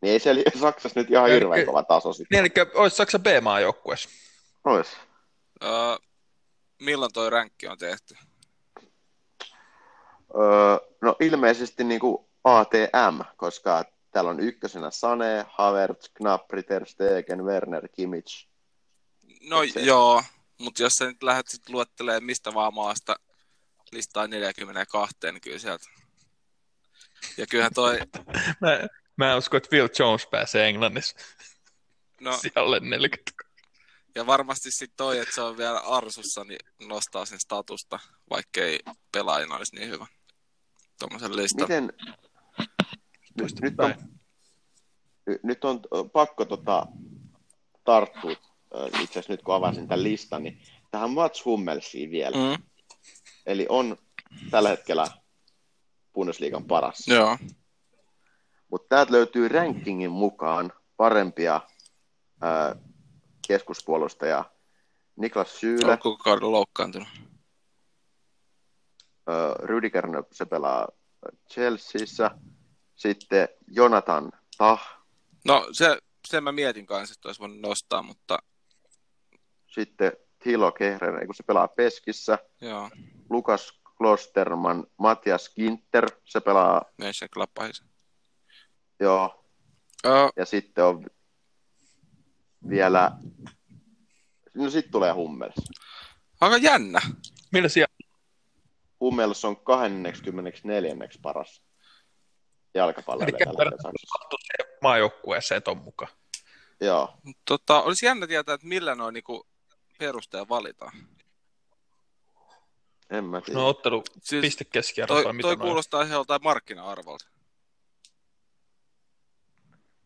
Niin 0.02 0.12
ei 0.12 0.20
siellä 0.20 0.42
Saksassa 0.60 1.00
nyt 1.00 1.10
ihan 1.10 1.30
hirveän 1.30 1.66
kova 1.66 1.82
taso 1.82 2.12
sitten. 2.12 2.42
Niin, 2.44 2.52
eli 2.56 2.70
olisi 2.74 2.96
Saksa 2.96 3.18
B-maajoukkueessa. 3.18 4.08
Ois. 4.64 4.88
Öö, 5.62 5.96
milloin 6.78 7.12
toi 7.12 7.30
ränkki 7.30 7.68
on 7.68 7.78
tehty? 7.78 8.14
Öö, 10.34 10.78
no 11.00 11.16
ilmeisesti 11.20 11.84
niin 11.84 12.00
kuin 12.00 12.26
ATM, 12.44 13.20
koska 13.36 13.84
täällä 14.10 14.30
on 14.30 14.40
ykkösenä 14.40 14.90
Sane, 14.90 15.46
Havertz, 15.48 16.08
Gnabry, 16.14 16.62
Ter 16.62 16.86
Stegen, 16.86 17.44
Werner, 17.44 17.88
Kimmich. 17.88 18.48
No 19.42 19.62
Et 19.62 19.72
se- 19.72 19.80
joo, 19.80 20.22
mutta 20.58 20.82
jos 20.82 20.92
sä 20.94 21.04
nyt 21.04 21.22
lähdet 21.22 21.48
sit 21.48 21.68
luettelemaan 21.68 22.24
mistä 22.24 22.54
vaan 22.54 22.74
maasta 22.74 23.16
listaa 23.92 24.26
42, 24.26 25.16
niin 25.22 25.40
kyllä 25.40 25.58
sieltä. 25.58 25.84
Ja 27.36 27.46
kyllähän 27.46 27.74
toi, 27.74 27.98
Mä, 28.60 28.88
mä 29.16 29.32
en 29.32 29.38
usko, 29.38 29.56
että 29.56 29.68
Phil 29.68 29.88
Jones 29.98 30.26
pääsee 30.26 30.68
Englannissa 30.68 31.16
no 32.20 32.36
sijalle 32.42 32.80
40. 32.80 33.32
ja 34.14 34.26
varmasti 34.26 34.70
sitten 34.70 34.96
toi, 34.96 35.18
että 35.18 35.34
se 35.34 35.40
on 35.40 35.56
vielä 35.56 35.78
Arsussa, 35.78 36.44
niin 36.44 36.60
nostaa 36.88 37.24
sen 37.24 37.40
statusta, 37.40 37.98
vaikkei 38.30 38.80
pelaajina 39.12 39.56
olisi 39.56 39.76
niin 39.76 39.88
hyvä. 39.88 40.06
Tuommoisen 40.98 41.36
listan. 41.36 41.62
Miten, 41.62 41.92
nyt, 43.40 43.60
nyt, 43.60 43.80
on, 43.80 43.94
ny- 45.26 45.40
nyt 45.42 45.64
on 45.64 45.80
pakko 46.12 46.44
tota, 46.44 46.86
tarttua, 47.84 48.30
itse 48.86 49.12
asiassa 49.12 49.32
nyt 49.32 49.42
kun 49.42 49.54
avasin 49.54 49.88
tämän 49.88 50.02
listan, 50.02 50.42
niin 50.42 50.62
tähän 50.90 51.10
Mats 51.10 51.44
Hummelsiin 51.44 52.10
vielä. 52.10 52.36
Mm, 52.36 52.62
Eli 53.46 53.66
on 53.68 53.96
tällä 54.50 54.68
hetkellä 54.68 55.06
Bundesliigan 56.12 56.64
paras. 56.64 57.08
joo. 57.08 57.38
Mutta 58.70 58.86
täältä 58.88 59.12
löytyy 59.12 59.48
rankingin 59.48 60.10
mukaan 60.10 60.72
parempia 60.96 61.60
ää, 62.40 62.76
keskuspuolustajia. 63.48 64.44
Niklas 65.16 65.60
Syyle, 65.60 65.92
On 65.92 65.98
koko 65.98 66.22
kauden 66.24 66.52
loukkaantunut. 66.52 67.08
Rüdiger, 69.62 70.06
se 70.32 70.46
pelaa 70.46 70.88
Chelseassa. 71.52 72.30
Sitten 72.96 73.48
Jonathan 73.66 74.32
Tah, 74.58 75.00
No 75.44 75.68
se, 75.72 75.98
sen 76.28 76.44
mä 76.44 76.52
mietin 76.52 76.86
kanssa, 76.86 77.12
että 77.12 77.28
olisi 77.28 77.40
voinut 77.40 77.60
nostaa, 77.60 78.02
mutta 78.02 78.38
sitten 79.66 80.12
Tilo 80.44 80.72
Kehrer, 80.72 81.26
kun 81.26 81.34
se 81.34 81.42
pelaa 81.42 81.68
Peskissä. 81.68 82.38
joo, 82.60 82.90
Lukas 83.30 83.79
Klosterman, 84.00 84.86
Matias 84.96 85.54
Ginter, 85.54 86.06
se 86.24 86.40
pelaa, 86.40 86.82
Mönchengladbachissa. 86.98 87.84
joo, 89.00 89.44
Öö, 90.06 90.28
ja 90.36 90.44
sitten 90.44 90.84
on 90.84 91.06
vielä, 92.68 93.12
no 94.54 94.70
sitten 94.70 94.92
tulee 94.92 95.12
Hummels. 95.12 95.54
aika 96.40 96.56
jännä. 96.56 97.00
Millä 97.52 97.68
siellä? 97.68 97.94
Hummels 99.00 99.44
on 99.44 99.56
24. 99.56 100.94
paras 101.22 101.62
jalkapalloilija 102.74 103.36
Eli 103.46 103.56
tällä 103.56 103.70
hetkellä 103.70 104.78
maajoukkueeseen 104.82 105.62
ton 105.62 105.78
mukaan. 105.78 106.12
Joo. 106.80 107.18
Tota, 107.44 107.82
olisi 107.82 108.06
jännä 108.06 108.26
tietää, 108.26 108.54
että 108.54 108.66
millä 108.66 108.94
noin 108.94 109.12
niinku 109.12 109.46
perusteella 109.98 110.48
valitaan. 110.48 110.92
En 113.10 113.24
mä 113.24 113.40
tiedä. 113.40 113.60
No 113.60 113.68
ottelu 113.68 114.02
Siis 114.22 114.40
piste 114.42 114.64
keskiarvo 114.64 115.22
toi, 115.22 115.32
mitä 115.32 115.42
toi 115.42 115.56
noin? 115.56 115.66
kuulostaa 115.66 116.02
ihan 116.02 116.14
joltain 116.14 116.42
markkina-arvolta. 116.42 117.26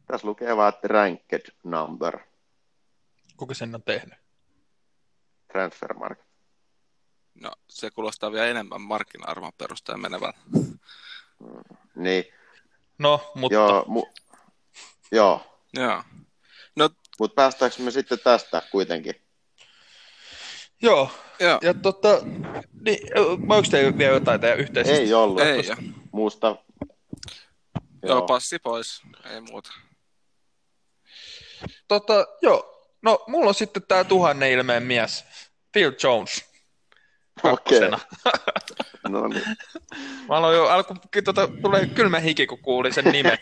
Tässä 0.07 0.27
lukee 0.29 0.57
vaan, 0.57 0.75
että 0.75 0.89
ranked 0.89 1.43
number, 1.65 2.19
Kuka 3.37 3.55
sen 3.55 3.75
on 3.75 3.83
tehnyt? 3.83 4.15
transfer 5.53 5.95
market. 5.95 6.27
No, 7.35 7.53
se 7.69 7.91
kuulostaa 7.91 8.33
vielä 8.33 8.47
enemmän 8.47 8.81
markkina-arvon 8.81 9.53
perusteella 9.59 10.03
menevän. 10.03 10.33
Niin, 11.95 12.25
No, 12.99 13.33
mutta 13.35 13.55
joo, 13.55 13.83
mu- 13.83 14.13
joo. 15.13 15.61
Joo. 15.73 16.03
Mutta 17.19 17.35
päästäänkö 17.35 17.83
me 17.83 17.91
sitten 17.91 18.19
tästä 18.25 18.63
kuitenkin? 18.71 19.15
Joo. 20.85 21.11
Joo. 21.41 21.59
Ja 21.63 21.75
tota, 21.75 22.09
niin, 22.81 23.19
onko 23.19 23.63
teillä 23.71 23.99
vielä 23.99 24.15
jotain 24.15 24.41
teidän 24.41 24.59
yhteisesti? 24.59 25.03
Ei 25.03 25.15
ollut. 25.15 25.41
Ei, 25.41 25.67
joo. 25.67 25.77
Muusta. 26.13 26.57
Joo, 28.03 28.23
passi 28.23 28.59
pois. 28.59 29.03
Ei 29.25 29.41
muuta. 29.41 29.71
Tota, 31.89 32.27
joo. 32.43 32.71
No, 33.03 33.25
mulla 33.27 33.49
on 33.49 33.55
sitten 33.55 33.83
tää 33.89 34.05
tuhannen 34.05 34.51
ilmeen 34.51 34.83
mies, 34.83 35.25
Phil 35.73 35.93
Jones. 36.03 36.45
Okei. 37.43 37.53
Kakkosena. 37.53 37.99
No 39.09 39.29
niin. 39.29 39.57
Mä 40.29 40.37
aloin 40.37 40.57
jo, 40.57 40.65
alku, 40.65 40.95
tota, 41.25 41.49
tulee 41.63 41.87
kylmä 41.87 42.19
hiki, 42.19 42.47
kun 42.47 42.59
kuulin 42.59 42.95
sen 42.95 43.05
nimen. 43.05 43.39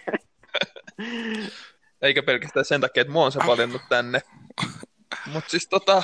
Eikä 2.03 2.23
pelkästään 2.23 2.65
sen 2.65 2.81
takia, 2.81 3.01
että 3.01 3.13
mua 3.13 3.25
on 3.25 3.33
se 3.33 3.41
valinnut 3.47 3.83
tänne. 3.89 4.21
Mut 5.27 5.45
siis 5.49 5.69
tota, 5.69 6.03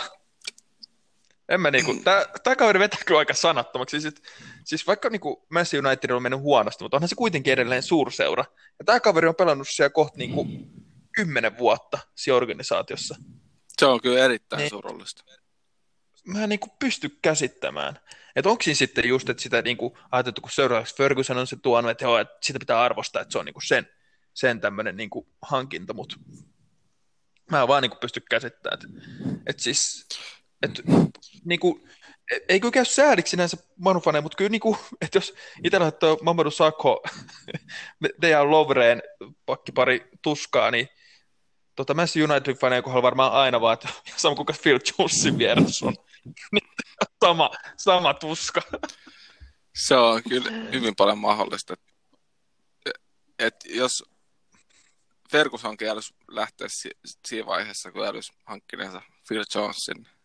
en 1.49 1.61
mä 1.61 1.71
niinku, 1.71 1.95
tää, 2.05 2.25
tää 2.45 2.57
kaveri 2.57 2.79
vetää 2.79 3.01
kyllä 3.07 3.19
aika 3.19 3.35
sanattomaksi. 3.35 4.01
Siis, 4.01 4.15
et- 4.15 4.23
siis 4.65 4.87
vaikka 4.87 5.09
niinku 5.11 5.47
Manchester 5.51 5.87
United 5.87 6.11
on 6.11 6.23
mennyt 6.23 6.41
huonosti, 6.41 6.85
mutta 6.85 6.97
onhan 6.97 7.09
se 7.09 7.15
kuitenkin 7.15 7.53
edelleen 7.53 7.83
suurseura. 7.83 8.45
Ja 8.79 8.85
tää 8.85 9.01
kaveri 9.01 9.29
on 9.29 9.35
pelannut 9.35 9.69
siellä 9.69 9.91
kohta 9.91 10.19
niinku 10.19 10.47
kymmenen 11.15 11.59
vuotta 11.59 11.99
siinä 12.15 12.37
organisaatiossa. 12.37 13.17
Se 13.79 13.87
on 13.87 14.01
kyllä 14.01 14.25
erittäin 14.25 14.61
Niin. 14.61 14.71
surullista. 14.71 15.23
mä 16.27 16.43
en 16.43 16.49
niinku 16.49 16.69
pysty 16.79 17.19
käsittämään. 17.23 17.99
Että 18.37 18.49
onko 18.51 18.63
siinä 18.63 18.75
sitten 18.77 19.09
just, 19.09 19.29
että 19.29 19.43
sitä 19.43 19.63
niinku 19.63 19.99
ajateltu, 20.11 20.41
kun 20.41 20.51
seuraavaksi 20.51 20.97
Ferguson 20.97 21.37
on 21.39 21.47
se 21.47 21.57
tuonut, 21.57 21.91
että, 21.91 22.05
joo, 22.05 22.19
että 22.19 22.39
sitä 22.43 22.59
pitää 22.59 22.81
arvostaa, 22.83 23.23
että 23.23 23.33
se 23.33 23.39
on 23.39 23.45
niinku 23.45 23.61
sen, 23.61 23.89
sen 24.35 24.61
tämmöinen 24.61 24.97
niinku 24.97 25.29
hankinta, 25.43 25.95
mutta 25.95 26.17
mä 27.51 27.63
en 27.63 27.69
vaan 27.69 27.83
niinku 27.83 27.97
pysty 28.01 28.21
käsittämään, 28.31 28.79
että, 28.85 29.11
että 29.47 29.63
siis, 29.63 30.07
että 30.63 30.83
niinku, 31.45 31.89
e- 32.33 32.39
ei 32.49 32.61
käy 32.61 32.85
sääliksi 32.85 33.31
sinänsä 33.31 33.57
Manufane, 33.77 34.21
mutta 34.21 34.37
kyllä 34.37 34.51
niinku, 34.51 34.77
että 35.01 35.19
jos 35.19 35.35
itse 35.65 35.79
laittoi 35.79 36.17
Mamadou 36.23 36.51
Sakho 36.51 37.03
Dejan 38.23 38.51
Lovreen 38.51 39.03
pakkipari 39.47 40.09
tuskaa, 40.23 40.71
niin 40.71 40.89
tota 41.77 41.95
Manchester 41.95 42.23
United-fanien 42.23 42.83
kohdalla 42.83 43.03
varmaan 43.03 43.33
aina 43.33 43.61
vaan, 43.61 43.75
että 43.75 43.89
sama 44.17 44.37
kuin 44.37 44.47
Phil 44.63 44.79
Jonesin 44.99 45.39
vieressä 45.39 45.87
on. 45.87 45.95
Niin, 46.53 46.69
sama, 47.25 47.51
sama 47.77 48.15
tuska. 48.15 48.61
Se 49.75 49.97
on 49.97 50.23
kyllä 50.29 50.51
hyvin 50.51 50.97
paljon 50.97 51.19
mahdollista. 51.19 51.75
että 52.87 53.01
et 53.39 53.55
jos 53.67 54.05
Fergusonkin 55.31 55.89
älyisi 55.89 56.15
lähteä 56.29 56.69
si- 56.69 56.99
siinä 57.27 57.47
vaiheessa, 57.47 57.93
kun 57.93 58.07
älyisi 58.07 58.33
hankkineensa 58.45 59.03
Phil 59.29 59.45
Jonesin. 59.55 60.18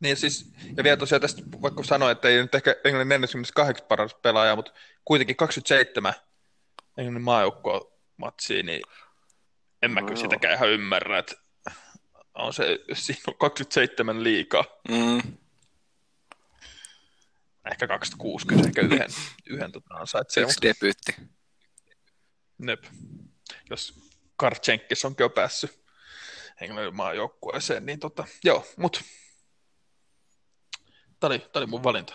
Niin 0.00 0.16
siis, 0.16 0.52
ja 0.76 0.84
vielä 0.84 0.96
tosiaan 0.96 1.20
tästä, 1.20 1.42
vaikka 1.62 1.82
sanoin, 1.82 2.12
että 2.12 2.28
ei 2.28 2.42
nyt 2.42 2.54
ehkä 2.54 2.76
Englannin 2.84 3.08
48 3.08 3.86
paras 3.88 4.14
pelaaja, 4.14 4.56
mutta 4.56 4.72
kuitenkin 5.04 5.36
27 5.36 6.14
Englannin 6.96 7.22
maajoukkoa 7.22 7.92
matsiin, 8.16 8.66
niin 8.66 8.82
en 9.82 9.90
mä 9.90 10.00
No 10.00 10.06
kyllä 10.06 10.20
sitäkään 10.20 10.54
ihan 10.54 10.68
ymmärrä, 10.68 11.18
että 11.18 11.34
on 12.34 12.52
se, 12.52 12.78
siinä 12.92 13.22
on 13.26 13.34
27 13.38 14.24
liikaa. 14.24 14.64
Mm. 14.88 15.36
Ehkä 17.70 17.86
26 17.86 18.46
kyllä 18.46 18.62
ehkä 18.66 18.80
yhden, 18.80 19.10
yhden 19.46 19.72
tota 19.72 19.94
ansaitsee, 19.94 20.42
Yksi 20.42 20.54
mutta 20.54 20.68
debyytti. 20.68 21.16
nep. 22.58 22.84
Jos 23.70 23.94
Karchenkis 24.36 25.04
onkin 25.04 25.24
jo 25.24 25.30
päässyt 25.30 25.84
Englannin 26.60 26.96
maajoukkueeseen, 26.96 27.86
niin 27.86 28.00
tota, 28.00 28.24
joo, 28.44 28.66
mutta 28.76 29.00
Tämä 31.20 31.28
oli, 31.28 31.38
tää 31.38 31.60
oli 31.60 31.66
mun 31.66 31.84
valinta. 31.84 32.14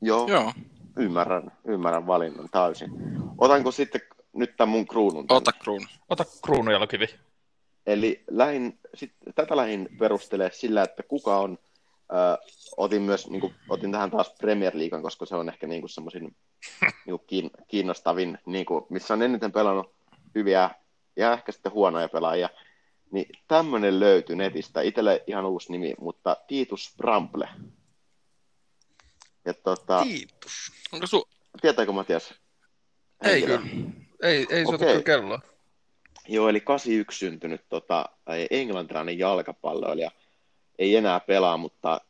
Joo, 0.00 0.26
Joo, 0.28 0.52
ymmärrän, 0.96 1.52
ymmärrän 1.64 2.06
valinnan 2.06 2.48
täysin. 2.50 2.90
Otanko 3.38 3.70
sitten 3.70 4.00
nyt 4.32 4.56
tämän 4.56 4.68
mun 4.68 4.86
kruunun? 4.86 5.26
tänne? 5.26 5.36
ota 5.36 5.52
kruunu. 5.52 5.86
Ota 6.08 6.24
kruunujalokivi. 6.44 7.06
Eli 7.86 8.24
lähin, 8.30 8.78
sit, 8.94 9.12
tätä 9.34 9.56
lähin 9.56 9.88
perustelee 9.98 10.50
sillä, 10.52 10.82
että 10.82 11.02
kuka 11.02 11.38
on, 11.38 11.58
ö, 12.12 12.46
otin 12.76 13.02
myös, 13.02 13.30
niin 13.30 13.40
kuin, 13.40 13.54
otin 13.68 13.92
tähän 13.92 14.10
taas 14.10 14.34
Premier 14.38 14.72
Leaguean, 14.76 15.02
koska 15.02 15.26
se 15.26 15.36
on 15.36 15.48
ehkä 15.48 15.66
niin 15.66 15.82
kuin 15.82 15.90
semmoisin 15.90 16.36
niin 17.06 17.20
kiin, 17.26 17.50
kiinnostavin, 17.68 18.38
niin 18.46 18.66
kuin, 18.66 18.84
missä 18.88 19.14
on 19.14 19.22
eniten 19.22 19.52
pelannut 19.52 19.94
hyviä 20.34 20.70
ja 21.16 21.32
ehkä 21.32 21.52
sitten 21.52 21.72
huonoja 21.72 22.08
pelaajia. 22.08 22.48
Niin 23.10 23.28
tämmöinen 23.48 24.00
löytyi 24.00 24.36
netistä, 24.36 24.80
itselle 24.80 25.22
ihan 25.26 25.46
uusi 25.46 25.72
nimi, 25.72 25.94
mutta 26.00 26.36
Titus 26.46 26.94
Bramble. 26.96 27.48
Ja 29.44 29.54
tota, 29.54 30.02
Kiitos. 30.02 30.52
Onko 30.92 31.06
su... 31.06 31.28
tietääkö 31.60 31.92
Matias? 31.92 32.34
Ei 33.22 33.42
kyllä. 33.42 33.60
Ei, 34.22 34.46
ei 34.50 34.64
soita 34.64 34.84
kyllä 34.84 35.02
kelloa. 35.02 35.40
Joo, 36.28 36.48
eli 36.48 36.60
81 36.60 37.18
syntynyt 37.18 37.68
tota, 37.68 38.04
englantilainen 38.50 39.18
jalkapalloilija. 39.18 40.10
Ei 40.78 40.96
enää 40.96 41.20
pelaa, 41.20 41.56
mutta 41.56 42.00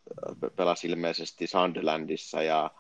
pe- 0.41 0.51
pelasi 0.51 0.87
ilmeisesti 0.89 1.47
Sunderlandissa 1.47 2.43
ja 2.43 2.71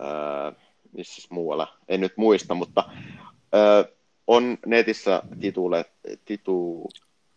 äh, 0.00 0.54
missä 0.92 1.28
muualla, 1.30 1.78
en 1.88 2.00
nyt 2.00 2.16
muista, 2.16 2.54
mutta 2.54 2.84
äh, 2.88 3.94
on 4.26 4.58
netissä 4.66 5.22
titule, 5.40 5.84
titu, 6.24 6.88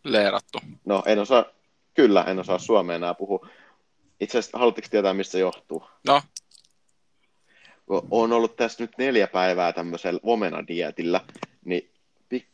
leerattu? 0.03 0.59
no 0.85 1.03
en 1.05 1.19
osaa, 1.19 1.45
kyllä 1.93 2.23
en 2.23 2.39
osaa 2.39 2.59
suomea 2.59 2.95
enää 2.95 3.13
puhua. 3.13 3.47
Itse 4.19 4.37
asiassa, 4.37 4.57
haluatteko 4.57 4.87
tietää, 4.91 5.13
mistä 5.13 5.37
johtuu? 5.37 5.83
No, 6.07 6.21
on 7.87 8.33
ollut 8.33 8.55
tässä 8.55 8.83
nyt 8.83 8.91
neljä 8.97 9.27
päivää 9.27 9.73
tämmöisellä 9.73 10.19
omenadietillä, 10.23 11.21
niin, 11.65 11.91
pik, 12.29 12.47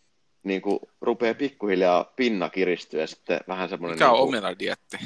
niin 0.44 0.62
kuin 0.62 0.80
rupeaa 1.02 1.34
pikkuhiljaa 1.34 2.04
pinna 2.04 2.50
kiristyä 2.50 3.02
ja 3.02 3.08
sitten 3.08 3.40
vähän 3.48 3.70
semmoinen... 3.70 3.96
mikä 3.96 4.12
on 4.12 4.14
niin 4.14 4.22
kuin, 4.22 4.38
omenadietti? 4.38 4.98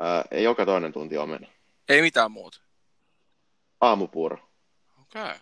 ää, 0.00 0.24
joka 0.32 0.66
toinen 0.66 0.92
tunti 0.92 1.18
omena. 1.18 1.46
Ei 1.88 2.02
mitään 2.02 2.30
muuta. 2.30 2.60
Aamupuuro. 3.80 4.38
Okei. 5.02 5.22
Okay. 5.22 5.34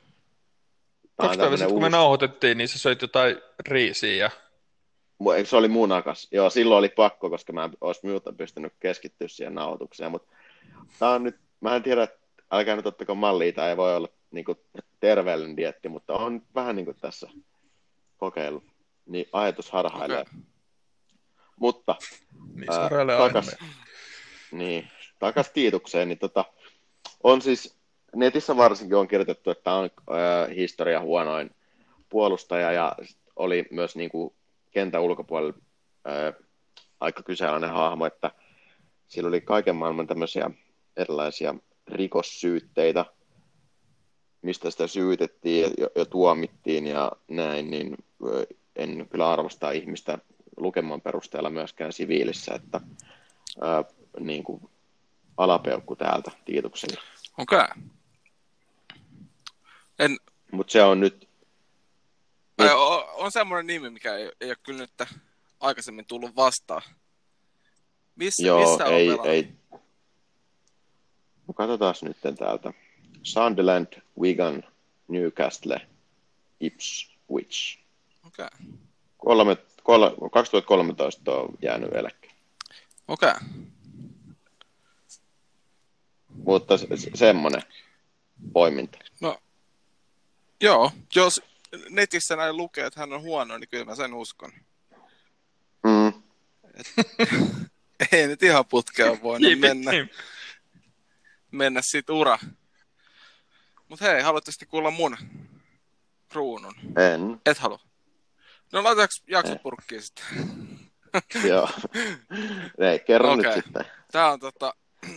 Kaksi 1.17 1.39
päivää 1.39 1.57
sitten, 1.57 1.73
kun 1.73 1.83
me 1.83 1.89
nauhoitettiin, 1.89 2.59
niin 2.59 2.69
sä 2.69 2.79
söit 2.79 3.03
jotain 3.03 3.37
riisiä 3.69 4.15
ja 4.15 4.31
Se 5.45 5.57
oli 5.57 5.69
munakas. 5.69 6.29
Joo, 6.31 6.51
silloin 6.51 6.79
oli 6.79 6.89
pakko, 6.89 7.31
koska 7.31 7.53
mä 7.53 7.65
en 7.65 7.71
olisi 7.81 8.07
muuta 8.07 8.33
pystynyt 8.33 8.73
keskittyä 8.81 9.29
siihen 9.29 9.55
nauhoitukseen, 9.55 10.11
mutta 10.11 10.37
tää 10.99 11.11
on 11.11 11.23
nyt, 11.23 11.37
mä 11.61 11.77
en 11.77 11.83
tiedä, 11.83 12.09
älkää 12.53 12.77
nyt 12.77 12.87
ottako 12.87 13.15
mallia, 13.15 13.53
tämä 13.53 13.69
ei 13.69 13.77
voi 13.77 13.97
olla 13.97 14.09
niin 14.31 14.45
kuin, 14.45 14.59
terveellinen 15.01 15.57
dietti, 15.57 15.89
mutta 15.89 16.15
on 16.15 16.43
vähän 16.55 16.77
niin 16.77 16.85
kuin 16.85 16.97
tässä 17.01 17.29
kokeillut. 18.17 18.65
Niin 19.07 19.27
ajatus 19.33 19.71
harhailee. 19.71 20.21
Okei. 20.21 20.35
Mutta 21.61 21.97
niin 22.55 22.73
Ää, 22.73 22.89
aina. 22.99 23.17
takas, 23.17 23.57
niin, 24.53 24.89
takas 25.19 25.51
Tiitukseen, 25.51 26.09
niin 26.09 26.19
tota, 26.19 26.45
on 27.23 27.43
siis, 27.43 27.77
netissä 28.15 28.57
varsinkin 28.57 28.97
on 28.97 29.09
kirjoitettu, 29.09 29.51
että 29.51 29.73
on 29.73 29.91
ää, 30.11 30.47
historia 30.47 31.01
huonoin 31.01 31.51
puolustaja 32.09 32.73
ja 32.73 32.97
oli 33.37 33.67
myös 33.71 33.97
niin 33.97 34.11
kuin 34.11 34.35
kentän 34.71 35.03
ulkopuolella 35.03 35.55
ää, 36.05 36.33
aika 37.01 37.23
kyseenalainen 37.23 37.71
hahmo, 37.71 38.07
että 38.07 38.31
sillä 39.07 39.29
oli 39.29 39.41
kaiken 39.41 39.77
maailman 39.77 40.07
tämmöisiä 40.07 40.51
erilaisia 40.97 41.55
rikossyytteitä, 41.89 43.05
mistä 44.43 44.71
sitä 44.71 44.87
syytettiin 44.87 45.73
ja, 45.79 45.87
ja, 45.95 46.05
tuomittiin 46.07 46.87
ja 46.87 47.13
näin, 47.29 47.71
niin 47.71 47.97
en 48.77 49.09
kyllä 49.11 49.33
arvosta 49.33 49.71
ihmistä 49.71 50.19
lukeman 50.57 51.01
perusteella 51.01 51.51
myöskään 51.51 51.93
siviilissä, 51.93 52.55
että 52.55 52.81
ää, 53.61 53.85
niin 54.21 54.45
kuin 54.45 54.71
alapeukku 55.37 55.97
täältä 55.97 56.31
Tiitukselle. 56.45 57.01
Okei. 57.39 57.59
Okay. 57.59 57.83
En, 59.99 60.17
Mutta 60.53 60.73
se 60.73 60.83
on 60.83 61.01
nyt, 61.01 61.29
ai, 62.59 62.75
o- 62.75 63.09
on 63.15 63.33
semmoinen 63.33 63.67
nimi, 63.67 63.91
mikä 63.91 64.17
ei, 64.17 64.33
ei 64.41 64.49
ole 64.49 64.57
kyllä 64.63 64.79
nyt 64.79 65.09
aikaisemmin 65.61 66.07
tullut 66.07 66.37
vastaan. 66.37 66.83
Missä, 68.17 68.47
Joo, 68.47 68.61
missä 68.71 68.85
on 68.85 68.95
ei, 68.95 69.07
pelannut? 69.07 69.27
ei. 69.27 69.62
No 71.53 71.57
katsotaan 71.57 71.95
nyt 72.03 72.37
täältä. 72.39 72.73
Sunderland, 73.23 73.87
Wigan, 74.21 74.65
Newcastle, 75.09 75.81
Ipswich. 76.61 77.79
Okei. 78.27 78.47
Kolme, 79.19 79.57
kol, 79.83 80.11
2013 80.33 81.33
on 81.33 81.49
jäänyt 81.63 81.95
eläkkeelle. 81.95 82.39
Okei. 83.09 83.35
Mutta 86.29 86.79
se, 86.79 86.87
se, 86.97 87.11
semmoinen 87.15 87.63
poiminta. 88.53 88.99
No, 89.21 89.39
joo, 90.61 90.91
jos 91.15 91.43
netissä 91.91 92.37
näin 92.37 92.57
lukee, 92.57 92.87
että 92.87 93.01
hän 93.01 93.13
on 93.13 93.23
huono, 93.23 93.59
niin 93.59 93.69
kyllä 93.69 93.85
mä 93.85 93.95
sen 93.95 94.15
uskon. 94.15 94.53
Mm. 95.83 96.23
Ei 98.13 98.27
nyt 98.27 98.43
ihan 98.43 98.65
putkeen 98.67 99.23
voinut 99.23 99.49
Niin, 99.49 99.59
mennä, 99.59 99.91
niin. 99.91 100.11
Mennä 101.53 101.81
sit 101.83 102.11
ura. 102.11 102.39
Mut 103.89 104.01
hei, 104.01 104.21
haluatte 104.23 104.53
sitten 104.53 104.69
kuulla 104.69 104.91
mun 104.91 105.17
kruunun? 106.29 106.75
En. 106.97 107.41
Et 107.47 107.59
halua. 107.59 107.81
No 108.73 108.85
laitetaanko 108.85 109.15
jaksopurkkiin 109.27 110.03
sitten? 110.03 110.25
Joo. 111.49 111.69
Ei, 112.79 112.99
kerro 112.99 113.33
Okei. 113.33 113.45
nyt 113.45 113.65
sitten. 113.65 113.85
Tää 114.13 114.33
on 114.33 114.41
tota... 114.41 114.75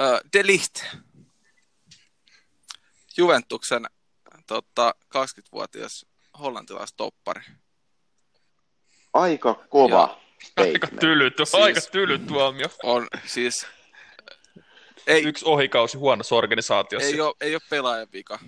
Ö, 0.00 0.20
De 0.32 0.46
Ligt. 0.46 0.84
Juventuksen 3.16 3.86
tota, 4.46 4.94
20-vuotias 5.14 6.06
hollantilaistoppari. 6.38 7.42
Aika 9.14 9.54
kova 9.54 10.20
Aika 10.56 10.86
tyly, 11.00 11.30
tuo, 11.30 11.46
Siis- 11.46 11.62
aika 11.62 11.80
tyly 11.92 12.18
tuomio. 12.18 12.66
On 12.82 13.08
siis... 13.26 13.66
Ei, 15.08 15.22
Yksi 15.24 15.44
ohikausi 15.44 15.98
huonossa 15.98 16.34
organisaatiossa. 16.34 17.08
ei, 17.08 17.20
ole, 17.20 17.34
ei 17.40 17.54
ole 17.54 17.62
pelaajan 17.70 18.08
vika, 18.12 18.38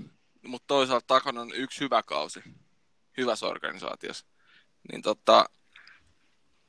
mutta 0.42 0.66
toisaalta 0.66 1.06
takana 1.06 1.40
on 1.40 1.54
yksi 1.54 1.80
hyvä 1.80 2.02
kausi 2.02 2.40
hyvässä 3.16 3.46
organisaatiossa. 3.46 4.26
Niin 4.92 5.02
tota, 5.02 5.44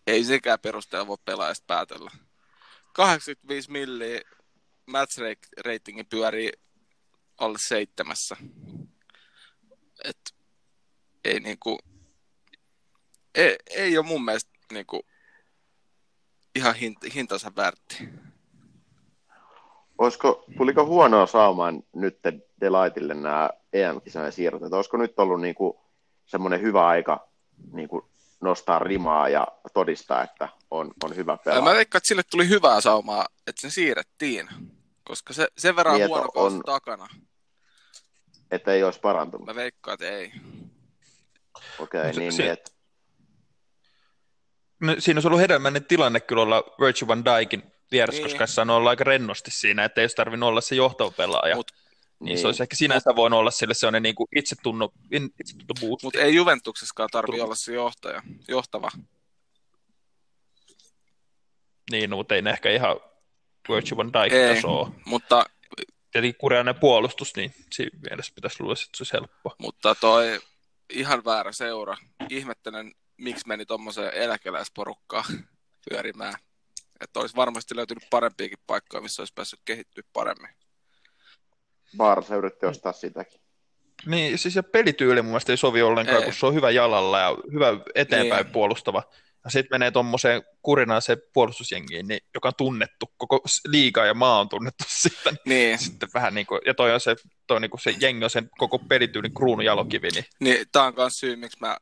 ei 0.07 0.23
sekään 0.23 0.59
perusteella 0.59 1.07
voi 1.07 1.17
pelaajasta 1.25 1.63
päätellä. 1.67 2.11
85 2.93 3.71
milliä 3.71 4.21
match 4.85 5.19
rate- 5.19 5.63
ratingi 5.65 6.03
pyörii 6.03 6.51
alle 7.37 7.57
seitsemässä. 7.67 8.37
Et, 10.03 10.35
ei 11.25 11.39
niinku, 11.39 11.79
ei, 13.35 13.55
ei 13.69 13.97
ole 13.97 14.05
mun 14.05 14.25
mielestä 14.25 14.51
niinku, 14.71 15.05
ihan 16.55 16.75
hint, 16.75 16.97
hintansa 17.13 17.51
värtti. 17.55 18.09
Olisiko, 20.01 20.43
tuliko 20.57 20.85
huonoa 20.85 21.25
saamaan 21.25 21.83
nyt 21.95 22.19
Delightille 22.61 23.13
nämä 23.13 23.49
EM-kisojen 23.73 24.31
siirrot? 24.31 24.63
Että 24.63 24.75
olisiko 24.75 24.97
nyt 24.97 25.19
ollut 25.19 25.41
niinku 25.41 25.81
semmoinen 26.25 26.61
hyvä 26.61 26.87
aika 26.87 27.27
niinku 27.71 28.09
nostaa 28.41 28.79
rimaa 28.79 29.29
ja 29.29 29.47
todistaa, 29.73 30.23
että 30.23 30.49
on, 30.71 30.91
on 31.03 31.15
hyvä 31.15 31.37
pelaaja? 31.37 31.63
Mä 31.63 31.73
veikkaan, 31.73 31.99
että 31.99 32.07
sille 32.07 32.23
tuli 32.23 32.49
hyvää 32.49 32.81
saumaa, 32.81 33.25
että 33.47 33.61
se 33.61 33.69
siirrettiin. 33.69 34.49
Koska 35.03 35.33
se, 35.33 35.47
sen 35.57 35.75
verran 35.75 35.93
Niin, 35.93 35.99
niin, 35.99 36.09
huono 36.09 36.29
on- 36.35 36.61
takana. 36.65 37.07
Että 38.51 38.73
ei 38.73 38.83
olisi 38.83 38.99
parantunut. 38.99 39.47
Mä 39.47 39.55
veikkaan, 39.55 39.93
että 39.93 40.09
ei. 40.09 40.31
Okei, 41.79 42.01
okay, 42.01 42.11
niin, 42.11 42.33
se- 42.33 42.43
niin 42.43 42.51
että 42.51 42.71
No, 44.79 44.95
siinä 44.99 45.17
olisi 45.17 45.27
ollut 45.27 45.41
hedelmällinen 45.41 45.85
tilanne 45.85 46.19
kyllä 46.19 46.41
olla 46.41 46.63
Virgil 46.79 47.07
van 47.07 47.23
Dijkin 47.25 47.70
vieressä, 47.91 48.21
Niin. 48.21 48.69
olla 48.69 48.89
aika 48.89 49.03
rennosti 49.03 49.51
siinä, 49.51 49.85
että 49.85 50.01
ei 50.01 50.03
olisi 50.03 50.15
tarvinnut 50.15 50.49
olla 50.49 50.61
se 50.61 50.75
johtava 50.75 51.11
pelaaja. 51.11 51.55
Mut- 51.55 51.71
niin, 52.19 52.25
niin. 52.25 52.37
se 52.37 52.47
olisi 52.47 52.63
ehkä 52.63 52.75
sinänsä 52.75 53.15
voinut 53.15 53.39
olla 53.39 53.51
sille 53.51 53.73
sellainen 53.73 54.03
niin 54.03 54.15
kuin 54.15 54.27
itsetunno, 54.35 54.89
itsetunto. 55.39 55.73
Mutta 56.03 56.19
ei 56.19 56.35
Juventuksessakaan 56.35 57.09
tarvi 57.11 57.41
olla 57.41 57.55
se 57.55 57.73
johtaja, 57.73 58.21
johtava. 58.47 58.89
Niin, 61.91 62.09
no, 62.09 62.15
mutta 62.17 62.35
ei 62.35 62.41
ne 62.41 62.49
ehkä 62.49 62.69
ihan 62.71 62.99
Virgil 63.69 63.97
van 63.97 64.13
Dijk 64.13 64.33
Ei. 64.33 64.55
tasoa. 64.55 64.91
Mutta, 65.05 65.45
Tietenkin 66.11 66.37
kurjainen 66.39 66.75
puolustus, 66.75 67.35
niin 67.35 67.53
siinä 67.71 67.99
mielessä 68.09 68.31
pitäisi 68.35 68.57
luulla, 68.59 68.73
että 68.73 68.97
se 68.97 69.01
olisi 69.01 69.13
helppoa. 69.13 69.55
mutta 69.57 69.95
toi 69.95 70.39
ihan 70.89 71.25
väärä 71.25 71.51
seura. 71.51 71.97
Ihmettelen, 72.29 72.91
miksi 73.17 73.47
meni 73.47 73.65
tuommoiseen 73.65 74.13
eläkeläisporukkaan 74.13 75.25
pyörimään. 75.89 76.33
Että 77.01 77.19
olisi 77.19 77.35
varmasti 77.35 77.75
löytynyt 77.75 78.03
parempiakin 78.09 78.57
paikkoja, 78.67 79.01
missä 79.01 79.21
olisi 79.21 79.33
päässyt 79.35 79.59
kehittyä 79.65 80.03
paremmin. 80.13 80.49
Barca 81.97 82.35
yritti 82.35 82.65
ostaa 82.65 82.91
sitäkin. 82.91 83.41
Niin, 84.05 84.37
siis 84.37 84.55
ja 84.55 84.63
pelityyli 84.63 85.21
mun 85.21 85.31
mielestä 85.31 85.53
ei 85.53 85.57
sovi 85.57 85.81
ollenkaan, 85.81 86.17
Ei. 86.17 86.23
kun 86.23 86.33
se 86.33 86.45
on 86.45 86.53
hyvä 86.53 86.71
jalalla 86.71 87.19
ja 87.19 87.37
hyvä 87.53 87.67
eteenpäin 87.95 88.43
Niin. 88.45 88.53
puolustava. 88.53 89.03
Ja 89.43 89.49
sitten 89.49 89.73
menee 89.73 89.91
tuommoiseen 89.91 90.43
kurinaiseen 90.61 91.17
puolustusjengiin, 91.33 92.07
niin, 92.07 92.19
joka 92.33 92.47
on 92.47 92.53
tunnettu, 92.57 93.05
koko 93.17 93.41
liiga 93.67 94.05
ja 94.05 94.13
maa 94.13 94.39
on 94.39 94.49
tunnettu 94.49 94.83
siitä. 95.01 95.33
Niin 95.45 95.79
sitten 95.79 96.09
vähän 96.13 96.33
niin 96.33 96.45
kuin, 96.45 96.61
ja 96.65 96.73
toi 96.73 96.93
on 96.93 96.99
se, 96.99 97.15
toi 97.47 97.61
niin 97.61 97.71
kuin 97.71 97.81
se 97.81 97.95
jengi 97.99 98.23
on 98.23 98.29
sen 98.29 98.49
koko 98.57 98.79
pelityylin 98.79 99.33
kruunun 99.33 99.65
jalokivi, 99.65 100.07
niin 100.09 100.25
niin 100.39 100.65
tämä 100.71 100.85
on 100.85 100.93
myös 100.97 101.13
syy, 101.19 101.35
miksi 101.35 101.57
mä 101.61 101.77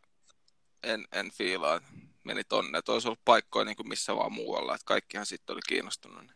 en, 0.84 1.06
en 1.12 1.32
fiilaa, 1.38 1.82
meni 2.30 2.44
tonne. 2.44 2.78
Että 2.78 2.92
olisi 2.92 3.08
ollut 3.08 3.26
paikkoja 3.26 3.66
niin 3.66 3.76
kuin 3.76 3.90
missä 3.90 4.16
vaan 4.16 4.32
muualla, 4.32 4.76
että 4.76 4.86
kaikkihan 4.86 5.26
sitten 5.26 5.54
oli 5.54 5.62
kiinnostunut. 5.68 6.22
Niin. 6.22 6.36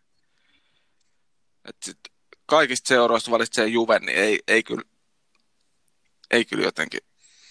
Et 1.65 1.75
sit 1.83 1.99
kaikista 2.45 2.87
seuroista 2.87 3.31
valitsee 3.31 3.67
Juve, 3.67 3.99
niin 3.99 4.17
ei, 4.17 4.39
ei, 4.47 4.63
kyllä, 4.63 4.83
ei 6.31 6.45
kyllä 6.45 6.63
jotenkin 6.63 6.99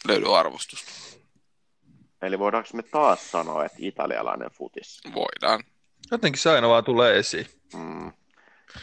löydy 0.08 0.36
arvostusta. 0.36 0.92
Eli 2.22 2.38
voidaanko 2.38 2.68
me 2.72 2.82
taas 2.82 3.30
sanoa, 3.30 3.64
että 3.64 3.78
italialainen 3.80 4.50
futis? 4.50 5.00
Voidaan. 5.14 5.64
jotenkin 6.10 6.42
se 6.42 6.50
aina 6.50 6.68
vaan 6.68 6.84
tulee 6.84 7.18
esiin. 7.18 7.46
Mm. 7.74 8.12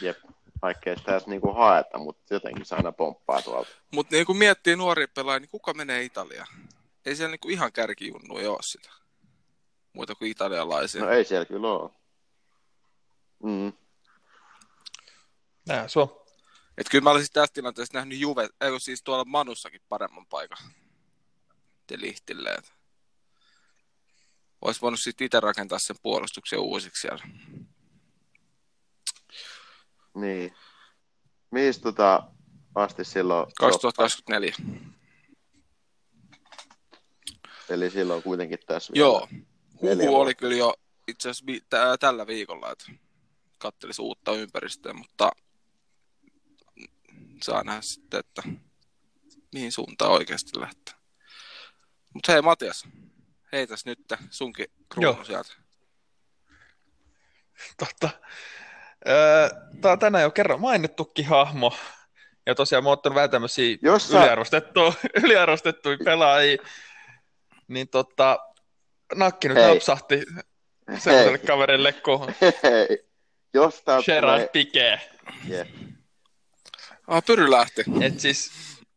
Jep. 0.00 0.18
Vaikka 0.62 0.90
ei 0.90 0.98
sitä 0.98 1.12
edes 1.12 1.26
niinku 1.26 1.52
haeta, 1.52 1.98
mutta 1.98 2.34
jotenkin 2.34 2.64
se 2.64 2.74
aina 2.74 2.92
pomppaa 2.92 3.42
tuolta. 3.42 3.70
Mutta 3.90 4.14
niin 4.16 4.26
kun 4.26 4.36
miettii 4.36 4.76
nuoria 4.76 5.08
pelaajia, 5.08 5.40
niin 5.40 5.50
kuka 5.50 5.74
menee 5.74 6.02
Italiaan? 6.02 6.46
Ei 7.06 7.16
siellä 7.16 7.30
niin 7.30 7.40
kuin 7.40 7.52
ihan 7.52 7.72
kärkijunnuja 7.72 8.50
ole 8.50 8.58
sitä. 8.62 8.99
Muita 9.92 10.14
kuin 10.14 10.30
italialaisia. 10.30 11.04
No 11.04 11.10
ei 11.10 11.24
siellä 11.24 11.44
kyllä 11.44 11.68
ole. 11.68 11.90
Mm. 13.42 13.72
Näin 15.66 15.88
se 15.88 16.00
on. 16.00 16.20
Et 16.78 16.88
kyllä 16.90 17.02
mä 17.02 17.10
olisin 17.10 17.32
tässä 17.32 17.54
tilanteessa 17.54 17.98
nähnyt 17.98 18.18
Juve, 18.18 18.48
ei 18.60 18.70
kun 18.70 18.80
siis 18.80 19.02
tuolla 19.02 19.24
Manussakin 19.24 19.80
paremman 19.88 20.26
paikan. 20.26 20.58
Te 21.86 22.00
lihtille. 22.00 22.56
Olisi 24.60 24.80
voinut 24.80 25.00
sitten 25.00 25.24
itse 25.24 25.40
rakentaa 25.40 25.78
sen 25.78 25.96
puolustuksen 26.02 26.58
uusiksi 26.58 27.00
siellä. 27.00 27.24
Niin. 30.14 30.54
Mihin 31.50 31.80
tota 31.80 32.22
asti 32.74 33.04
silloin? 33.04 33.46
2024. 33.58 34.54
Eli 37.68 37.90
silloin 37.90 38.22
kuitenkin 38.22 38.58
tässä 38.66 38.92
Joo. 38.96 39.28
Huhu 39.82 40.16
oli 40.20 40.34
kyllä 40.34 40.56
jo 40.56 40.74
itse 41.08 41.28
asiassa 41.30 41.46
vi- 41.46 41.62
tä- 41.70 41.96
tällä 42.00 42.26
viikolla, 42.26 42.72
että 42.72 42.84
kattelisi 43.58 44.02
uutta 44.02 44.32
ympäristöä, 44.32 44.92
mutta 44.92 45.30
saa 47.42 47.64
nähdä 47.64 47.80
sitten, 47.82 48.20
että 48.20 48.42
mihin 49.52 49.72
suuntaan 49.72 50.12
oikeasti 50.12 50.60
lähtee. 50.60 50.94
Mutta 52.14 52.32
hei 52.32 52.42
Matias, 52.42 52.84
heitäs 53.52 53.84
nyt 53.84 53.98
sunkin 54.30 54.66
kruunu 54.88 55.12
Joo. 55.12 55.24
sieltä. 55.24 55.52
Totta. 57.78 58.10
Öö, 59.08 59.48
Tämä 59.80 59.92
on 59.92 59.98
tänään 59.98 60.22
jo 60.22 60.30
kerran 60.30 60.60
mainittukin 60.60 61.26
hahmo. 61.26 61.72
Ja 62.46 62.54
tosiaan 62.54 62.84
mä 62.84 62.88
oon 62.90 62.92
ottanut 62.98 63.14
vähän 63.14 63.30
tämmöisiä 63.30 63.78
Jos 63.82 64.08
sä- 64.08 64.18
yliarvostettuja, 64.18 64.92
yliarvostettuja 65.24 65.98
pelaajia. 66.04 66.62
Niin 67.68 67.88
tota, 67.88 68.38
nakki 69.14 69.48
nyt 69.48 69.56
Hei. 69.56 69.74
napsahti 69.74 70.22
sellaiselle 70.98 71.38
kaverille 71.38 71.92
kuin 71.92 72.34
Hei, 72.62 73.04
jos 73.54 73.82
täältä 73.82 74.06
Gerard 74.06 74.48
tulee... 74.48 74.64
Piqué. 74.64 75.00
Jep. 75.48 75.68
Ah, 77.06 77.24
Pyry 77.26 77.50
lähti. 77.50 77.84
Et 78.00 78.20
siis, 78.20 78.50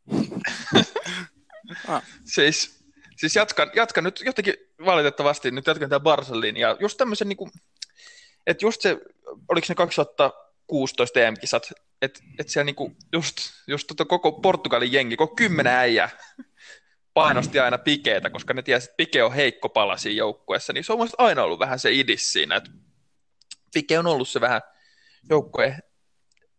Ah. 1.87 2.03
siis, 2.25 2.79
siis 3.17 3.35
jatkan, 3.35 3.71
jatkan 3.75 4.03
nyt 4.03 4.21
jotenkin 4.25 4.53
valitettavasti, 4.85 5.51
nyt 5.51 5.67
jatkan 5.67 5.89
tätä 5.89 5.99
Barsan 5.99 6.41
linjaa. 6.41 6.77
Just 6.79 6.97
tämmöisen 6.97 7.29
niinku, 7.29 7.49
että 8.47 8.65
just 8.65 8.81
se, 8.81 8.97
oliko 9.49 9.65
ne 9.69 9.75
2016 9.75 11.19
EM-kisat, 11.19 11.71
että 12.01 12.19
et 12.39 12.49
siellä 12.49 12.65
niinku 12.65 12.95
just, 13.13 13.37
just 13.67 13.87
tota 13.87 14.05
koko 14.05 14.31
Portugalin 14.31 14.93
jengi, 14.93 15.15
koko 15.15 15.35
kymmenen 15.35 15.73
äijää, 15.73 16.09
painosti 17.13 17.59
aina 17.59 17.77
Pikeetä, 17.77 18.29
koska 18.29 18.53
ne 18.53 18.61
tiesi, 18.61 18.85
että 18.85 18.97
Pike 18.97 19.23
on 19.23 19.33
heikko 19.33 19.69
pala 19.69 19.97
siinä 19.97 20.17
joukkueessa, 20.17 20.73
niin 20.73 20.83
se 20.83 20.93
on 20.93 21.09
aina 21.17 21.43
ollut 21.43 21.59
vähän 21.59 21.79
se 21.79 21.91
idis 21.91 22.33
siinä, 22.33 22.55
että 22.55 22.71
Pike 23.73 23.99
on 23.99 24.07
ollut 24.07 24.29
se 24.29 24.41
vähän 24.41 24.61
joukkueen 25.29 25.83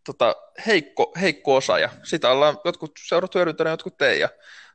tota, 0.05 0.35
heikko, 0.67 1.13
heikko 1.21 1.55
osa, 1.55 1.79
ja 1.79 1.89
sitä 2.03 2.31
ollaan 2.31 2.57
jotkut 2.65 2.91
seurat 3.07 3.35
hyödyntäneet, 3.35 3.73
jotkut 3.73 3.97
te, 3.97 4.15
ja 4.15 4.29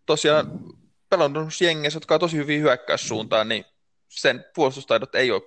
tosiaan 0.07 0.61
pelannut 1.09 1.61
jengeissä, 1.61 1.97
jotka 1.97 2.15
on 2.15 2.21
tosi 2.21 2.37
hyvin 2.37 2.61
hyökkäyssuuntaan, 2.61 3.49
niin 3.49 3.65
sen 4.09 4.45
puolustustaidot 4.55 5.15
ei 5.15 5.31
ole 5.31 5.43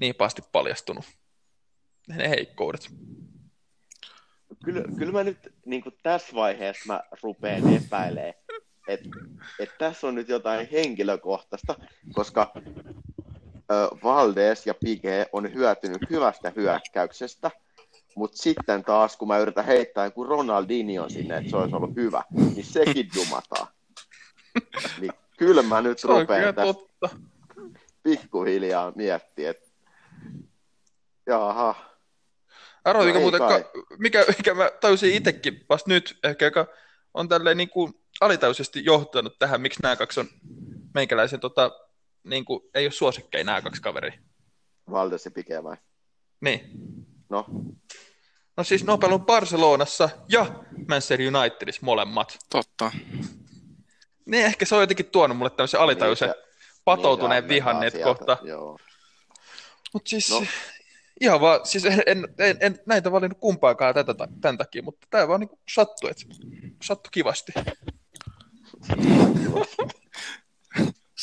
niin 0.00 0.14
pahasti 0.14 0.42
paljastunut. 0.52 1.04
Ne 2.08 2.28
heikkoudet. 2.28 2.90
Kyllä, 4.64 4.82
kyllä 4.98 5.12
mä 5.12 5.24
nyt 5.24 5.38
niin 5.64 5.82
tässä 6.02 6.34
vaiheessa 6.34 6.92
mä 6.92 7.00
rupean 7.22 7.74
epäilemään, 7.74 8.34
että 8.88 9.08
et 9.58 9.70
tässä 9.78 10.06
on 10.06 10.14
nyt 10.14 10.28
jotain 10.28 10.68
henkilökohtaista, 10.72 11.74
koska 12.12 12.52
ö, 12.56 13.88
Valdes 14.04 14.66
ja 14.66 14.74
Pige 14.74 15.26
on 15.32 15.54
hyötynyt 15.54 16.10
hyvästä 16.10 16.52
hyökkäyksestä, 16.56 17.50
mutta 18.16 18.36
sitten 18.36 18.84
taas, 18.84 19.16
kun 19.16 19.28
mä 19.28 19.38
yritän 19.38 19.64
heittää 19.64 20.04
joku 20.04 20.24
Ronaldinho 20.24 21.08
sinne, 21.08 21.36
että 21.36 21.50
se 21.50 21.56
olisi 21.56 21.76
ollut 21.76 21.96
hyvä, 21.96 22.22
niin 22.54 22.64
sekin 22.64 23.08
dumataan. 23.16 23.66
Niin 25.00 25.12
kyllä 25.38 25.62
mä 25.62 25.80
nyt 25.80 26.04
rupean 26.04 26.54
totta. 26.54 27.08
pikkuhiljaa 28.02 28.92
miettiä, 28.94 29.50
että 29.50 29.66
jaha, 31.26 31.74
Arvoitiko 32.84 33.18
No 33.18 33.24
ei 33.24 33.24
muuten, 33.24 33.40
kai. 33.40 33.62
ka, 33.62 33.70
mikä, 33.98 34.24
mikä 34.38 34.54
mä 34.54 34.70
tajusin 34.80 35.14
itsekin 35.14 35.64
vasta 35.68 35.90
nyt, 35.90 36.18
ehkä 36.24 36.44
joka 36.44 36.66
on 37.14 37.28
tälleen 37.28 37.56
niin 37.56 37.68
kuin 37.70 37.94
alitajuisesti 38.20 38.84
johtanut 38.84 39.38
tähän, 39.38 39.60
miksi 39.60 39.82
nämä 39.82 39.96
kaksi 39.96 40.20
on 40.20 40.28
meikäläisen, 40.94 41.40
tota, 41.40 41.70
niin 42.24 42.44
kuin, 42.44 42.60
ei 42.74 42.86
ole 42.86 42.92
suosikkeja 42.92 43.44
nämä 43.44 43.62
kaksi 43.62 43.82
kaveria. 43.82 44.18
Valdes 44.90 45.24
ja 45.24 45.30
Pike 45.30 45.64
vai? 45.64 45.76
Niin. 46.40 46.70
No, 47.28 47.44
No 48.56 48.64
siis 48.64 48.84
ne 48.84 48.92
on 48.92 48.98
pelannut 49.00 49.26
Barcelonassa 49.26 50.08
ja 50.28 50.46
Manchester 50.88 51.20
Unitedissa 51.36 51.80
molemmat. 51.84 52.38
Totta. 52.50 52.92
Niin 54.26 54.46
ehkä 54.46 54.64
se 54.64 54.74
on 54.74 54.80
jotenkin 54.80 55.06
tuonut 55.06 55.36
mulle 55.36 55.50
tämmöisen 55.50 55.80
alitajuisen 55.80 56.28
Niin 56.28 56.44
patoutuneen 56.84 57.42
niin 57.42 57.48
se 57.48 57.54
vihan, 57.54 57.76
ammentaa 57.76 57.86
että 57.88 57.98
sieltä, 57.98 58.18
kohta. 58.18 58.38
Joo. 58.48 58.78
Mutta 59.92 60.08
siis 60.08 60.30
No. 60.30 60.42
ihan 61.20 61.40
vaan, 61.40 61.66
siis 61.66 61.84
en, 61.84 62.02
en, 62.06 62.28
en, 62.38 62.56
en 62.60 62.78
näitä 62.86 63.12
valinnut 63.12 63.38
kumpaakaan 63.40 63.94
tätä, 63.94 64.14
tämän 64.40 64.58
takia, 64.58 64.82
mutta 64.82 65.06
tämä 65.10 65.28
vaan 65.28 65.40
niin 65.40 65.50
sattui, 65.74 66.10
että 66.10 66.24
sattui 66.82 67.10
kivasti. 67.10 67.52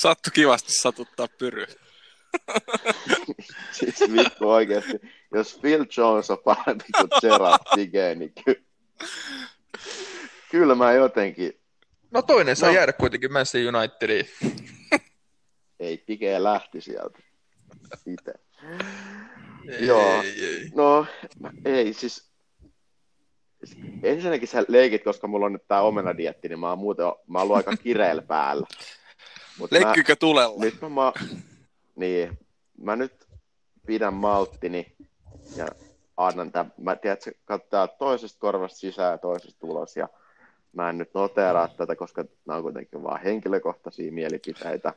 Sattu 0.01 0.29
kivasti 0.33 0.71
satuttaa 0.73 1.27
pyry. 1.27 1.65
Siis 3.71 3.99
vittu 4.13 4.49
oikeesti, 4.49 4.99
jos 5.33 5.57
Phil 5.61 5.85
Jones 5.97 6.31
on 6.31 6.37
parempi 6.45 6.85
kuin 6.97 7.09
Gerard 7.21 7.63
Pige, 7.75 8.15
niin 8.15 8.33
ky- 8.45 8.63
kyllä 10.51 10.75
mä 10.75 10.93
jotenkin, 10.93 11.59
No 12.11 12.21
toinen 12.21 12.55
saa 12.55 12.69
No. 12.69 12.75
jäädä 12.75 12.93
kuitenkin 12.93 13.33
Manchester 13.33 13.75
Unitediin. 13.75 14.29
ei 15.79 15.97
Pige 15.97 16.43
lähti 16.43 16.81
sieltä 16.81 17.19
itse. 18.05 18.33
Joo. 19.79 20.21
Ei, 20.23 20.45
ei. 20.45 20.69
No, 20.75 21.05
ei 21.65 21.93
siis, 21.93 22.31
ensinnäkin 24.03 24.47
sä 24.47 24.65
leikit, 24.67 25.03
koska 25.03 25.27
mulla 25.27 25.45
on 25.45 25.53
nyt 25.53 25.67
tää 25.67 25.81
omenadietti, 25.81 26.49
niin 26.49 26.59
mä 26.59 26.69
oon 26.69 26.79
muuten, 26.79 27.05
mä 27.05 27.39
oon 27.39 27.43
ollut 27.43 27.57
aika 27.57 27.77
kireellä 27.83 28.21
päällä. 28.37 28.67
Mut 29.59 29.71
mä, 29.71 30.15
tulella? 30.19 30.59
nyt 30.59 30.81
mä, 30.81 30.89
mä, 30.89 31.13
niin, 31.95 32.37
mä 32.77 32.95
nyt 32.95 33.27
pidän 33.85 34.13
malttini 34.13 34.95
ja 35.55 35.67
annan 36.17 36.51
tämän, 36.51 36.73
mä 36.77 36.95
tiedän, 36.95 37.13
että 37.13 37.23
se 37.23 37.31
katsotaan 37.45 37.89
toisesta 37.99 38.39
korvasta 38.39 38.79
sisään 38.79 39.11
ja 39.11 39.17
toisesta 39.17 39.67
ulos 39.67 39.97
ja 39.97 40.09
mä 40.73 40.89
en 40.89 40.97
nyt 40.97 41.13
noteraa 41.13 41.67
tätä, 41.67 41.95
koska 41.95 42.25
nämä 42.45 42.57
on 42.57 42.63
kuitenkin 42.63 43.03
vaan 43.03 43.21
henkilökohtaisia 43.21 44.11
mielipiteitä 44.11 44.93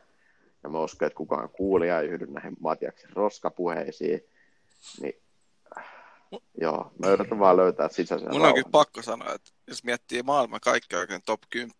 ja 0.62 0.68
mä 0.68 0.80
uskon, 0.80 1.06
että 1.06 1.16
kukaan 1.16 1.48
kuulija 1.48 2.00
ei 2.00 2.08
yhdy 2.08 2.26
näihin 2.26 2.56
Matiaksen 2.60 3.10
roskapuheisiin, 3.12 4.24
niin 5.00 5.14
joo, 6.60 6.92
mä 7.02 7.10
yritän 7.10 7.38
vaan 7.38 7.56
löytää 7.56 7.88
sisäisen 7.88 8.30
Mun 8.32 8.46
on 8.46 8.54
kyllä 8.54 8.68
pakko 8.72 9.02
sanoa, 9.02 9.34
että 9.34 9.50
jos 9.66 9.84
miettii 9.84 10.22
maailman 10.22 10.60
kaikki 10.60 10.96
oikein 10.96 11.22
top 11.26 11.40
10, 11.50 11.74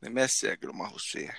niin 0.00 0.12
Messi 0.12 0.48
ei 0.48 0.56
kyllä 0.56 0.74
mahu 0.74 0.98
siihen. 0.98 1.36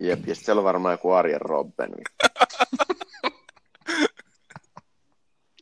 Jep, 0.00 0.26
ja 0.26 0.34
siellä 0.34 0.60
on 0.60 0.64
varmaan 0.64 0.92
joku 0.92 1.12
Arjen 1.12 1.40
Robben. 1.40 1.92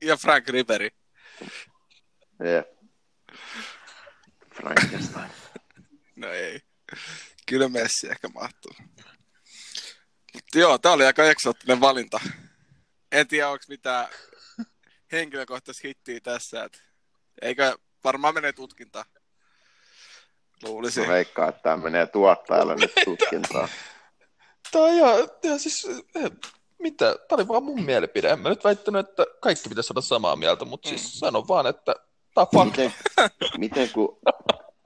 Ja 0.03 0.17
Frank 0.17 0.49
Ribery. 0.49 0.89
Jep. 2.45 2.69
Frankenstein. 4.55 5.31
No 6.17 6.29
ei. 6.29 6.61
Kyllä 7.47 7.69
Messi 7.69 8.11
ehkä 8.11 8.29
mahtuu. 8.29 8.73
Mutta 10.35 10.59
joo, 10.59 10.79
tää 10.79 10.93
oli 10.93 11.07
aika 11.07 11.25
eksoottinen 11.25 11.81
valinta. 11.81 12.21
En 13.15 13.29
tiedä, 13.29 13.49
onko 13.49 13.65
mitään 13.69 14.07
henkilökohtaista 15.13 15.89
hittiä 15.89 16.21
tässä. 16.21 16.65
Et 16.65 16.83
eikö 17.43 17.79
varmaan 18.05 18.35
menee 18.35 18.53
tutkinta. 18.53 19.05
Luulisin. 20.63 21.07
Mä 21.07 21.13
veikkaan, 21.13 21.49
että 21.49 21.63
tämä 21.63 21.77
menee 21.77 22.07
tuottajalle 22.07 22.75
nyt 22.75 22.93
tutkintaan. 23.05 23.69
Tää 24.73 24.83
on 24.83 24.91
ihan, 24.91 25.15
ihan 25.43 25.61
siis, 25.61 25.87
eh, 26.15 26.31
mitä, 26.79 27.15
tää 27.29 27.37
oli 27.37 27.49
vaan 27.49 27.65
mun 27.65 27.83
mielipide. 27.83 28.31
En 28.31 28.39
mä 28.39 28.49
nyt 28.49 28.65
väittänyt, 28.65 29.09
että 29.09 29.27
kaikki 29.41 29.69
pitäisi 29.69 29.93
olla 29.93 30.01
samaa 30.01 30.37
mieltä, 30.37 30.65
mutta 30.65 30.89
siis 30.89 31.19
sanon 31.19 31.49
vaan, 31.49 31.67
että 31.67 31.95
tää 32.35 32.47
on. 32.55 32.67
Miten, 32.67 32.93
miten 33.59 33.91
kun 33.91 34.19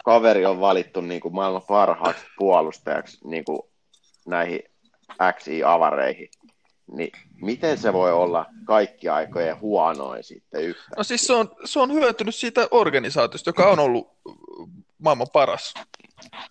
kaveri 0.04 0.46
on 0.46 0.60
valittu 0.60 1.00
niin 1.00 1.20
kuin 1.20 1.34
maailman 1.34 1.62
parhaaksi 1.62 2.24
puolustajaksi 2.38 3.18
niin 3.24 3.44
kuin 3.44 3.62
näihin 4.26 4.62
XI-avareihin, 5.38 6.28
niin 6.93 7.12
miten 7.43 7.78
se 7.78 7.93
voi 7.93 8.12
olla 8.12 8.47
kaikki 8.64 9.09
aikojen 9.09 9.61
huonoin 9.61 10.24
sitten 10.24 10.62
yhtä? 10.62 10.84
No 10.97 11.05
siis 11.05 11.22
se 11.22 11.32
on, 11.32 11.51
se 11.64 11.80
on 11.80 11.93
hyötynyt 11.93 12.34
siitä 12.34 12.68
organisaatiosta, 12.70 13.49
joka 13.49 13.70
on 13.70 13.78
ollut 13.78 14.09
maailman 14.99 15.26
paras. 15.32 15.74
Niin 16.03 16.47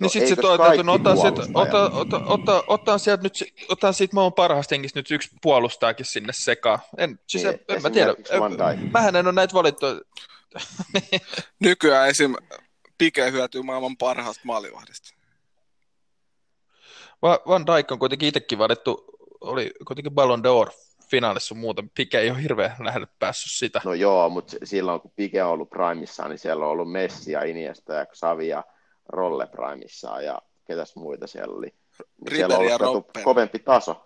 No 0.00 0.08
sitten 0.08 0.28
se 0.28 0.36
täytyy, 0.36 0.58
no 0.58 0.64
kaikki 0.64 0.90
ottaa, 0.90 1.16
sit, 1.16 1.52
puolustajat? 1.52 1.74
ota, 1.74 1.90
ota, 1.96 2.24
ota, 2.26 2.64
ottaa 2.66 2.98
sieltä 2.98 3.22
nyt, 3.22 3.44
ottaa 3.68 3.92
siitä 3.92 4.14
maailman 4.14 4.32
parhaasta 4.32 4.74
hengistä 4.74 4.98
nyt 4.98 5.10
yksi 5.10 5.30
puolustajakin 5.42 6.06
sinne 6.06 6.32
sekaan. 6.32 6.78
En, 6.98 7.20
siis 7.26 7.44
Niin, 7.44 7.54
en, 7.68 7.76
en 7.76 7.82
mä 7.82 7.90
tiedä. 7.90 8.14
Mähän 8.92 9.16
en 9.16 9.26
ole 9.26 9.34
näitä 9.34 9.54
valittuja. 9.54 10.00
Nykyään 11.60 12.08
esim. 12.08 12.34
Pike 12.98 13.30
hyötyy 13.30 13.62
maailman 13.62 13.96
parhaasta 13.96 14.42
maalivahdista. 14.44 15.15
Va- 17.22 17.40
Van 17.48 17.66
Dijk 17.66 17.92
on 17.92 17.98
kuitenkin 17.98 18.28
itsekin 18.28 18.58
valittu, 18.58 19.04
oli 19.40 19.70
kuitenkin 19.86 20.14
Ballon 20.14 20.42
d'Or 20.44 20.70
finaalissa 21.10 21.54
muuta. 21.54 21.84
Pike 21.94 22.18
ei 22.20 22.30
ole 22.30 22.42
hirveän 22.42 22.76
lähelle 22.78 23.06
päässyt 23.18 23.52
sitä. 23.52 23.80
No 23.84 23.94
joo, 23.94 24.28
mutta 24.28 24.56
silloin 24.64 25.00
kun 25.00 25.12
Pike 25.16 25.44
on 25.44 25.50
ollut 25.50 25.70
primissaan, 25.70 26.30
niin 26.30 26.38
siellä 26.38 26.64
on 26.64 26.70
ollut 26.70 26.92
Messi 26.92 27.32
ja 27.32 27.44
Iniesta 27.44 27.92
ja 27.94 28.06
Xavi 28.06 28.48
ja 28.48 28.64
Rolle 29.08 29.46
primissaan 29.46 30.24
ja 30.24 30.42
ketäs 30.66 30.96
muita 30.96 31.26
siellä 31.26 31.54
oli. 31.56 31.66
Niin 31.66 32.36
siellä 32.36 32.58
on 32.58 32.88
ollut 32.88 33.10
kovempi 33.24 33.58
taso. 33.58 34.02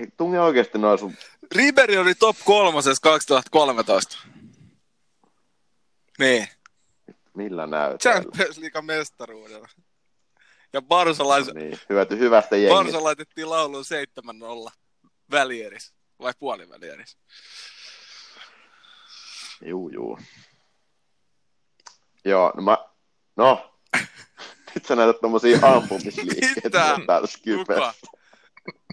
Ei 0.00 0.06
tunne 0.16 0.40
oikeasti 0.40 0.78
noin 0.78 0.98
sun... 0.98 1.14
Ribery 1.54 1.96
oli 1.96 2.14
top 2.14 2.36
kolmosessa 2.44 3.02
2013. 3.02 4.18
Niin. 6.18 6.48
Millä 7.34 7.66
näytöllä? 7.66 7.98
Champions 8.20 8.58
League 8.58 8.82
mestaruudella. 8.82 9.68
Ja 10.72 10.82
Barca, 10.82 11.28
lais... 11.28 11.54
Niin, 11.54 11.78
hyöty 11.88 12.18
hyvästä 12.18 12.56
jengistä. 12.56 12.74
Barca 12.84 13.04
laitettiin 13.04 13.50
lauluun 13.50 13.84
7-0 14.68 14.70
välieris. 15.30 15.94
Vai 16.20 16.32
puolivälieris. 16.38 17.16
Juu, 19.64 19.88
juu. 19.88 20.18
Joo, 22.24 22.52
no 22.56 22.62
mä... 22.62 22.78
No, 23.36 23.74
nyt 24.74 24.84
sä 24.84 24.96
näytät 24.96 25.20
tommosia 25.20 25.58
ampumisliikkeitä 25.62 26.60
Mitä? 26.64 26.70
täällä 27.06 27.06
Kuka? 27.06 27.26
Skypessä. 27.26 27.94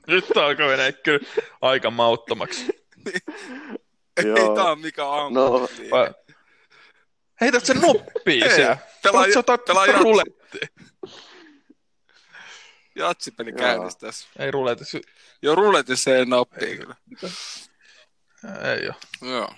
Nyt 0.07 0.37
alkaa 0.37 0.67
mennä 0.67 0.91
kyllä 0.91 1.19
aika 1.61 1.91
mauttomaksi. 1.91 2.65
Ei 4.17 4.25
Joo. 4.25 4.55
tää 4.55 4.71
on 4.71 4.79
mikä. 4.79 5.01
No, 5.31 5.51
Vai- 5.91 6.13
Heität 7.41 7.65
sen 7.65 7.77
noppiin 7.81 8.43
Ei, 8.43 8.55
siellä. 8.55 8.77
pelaa- 9.03 9.25
pelaa 9.67 9.85
jatsi. 9.85 10.03
Jatsipeli 12.99 13.49
Joo. 13.49 13.57
käynnissä 13.57 13.99
tässä. 13.99 14.27
Ei 14.39 14.51
ruletti. 14.51 15.01
Jo 15.41 15.55
ruletissa 15.55 16.11
ei 16.11 16.21
enää 16.21 16.39
oppii 16.39 16.77
kyllä. 16.77 16.95
Ei 18.63 18.87
oo. 18.87 19.29
Joo. 19.31 19.55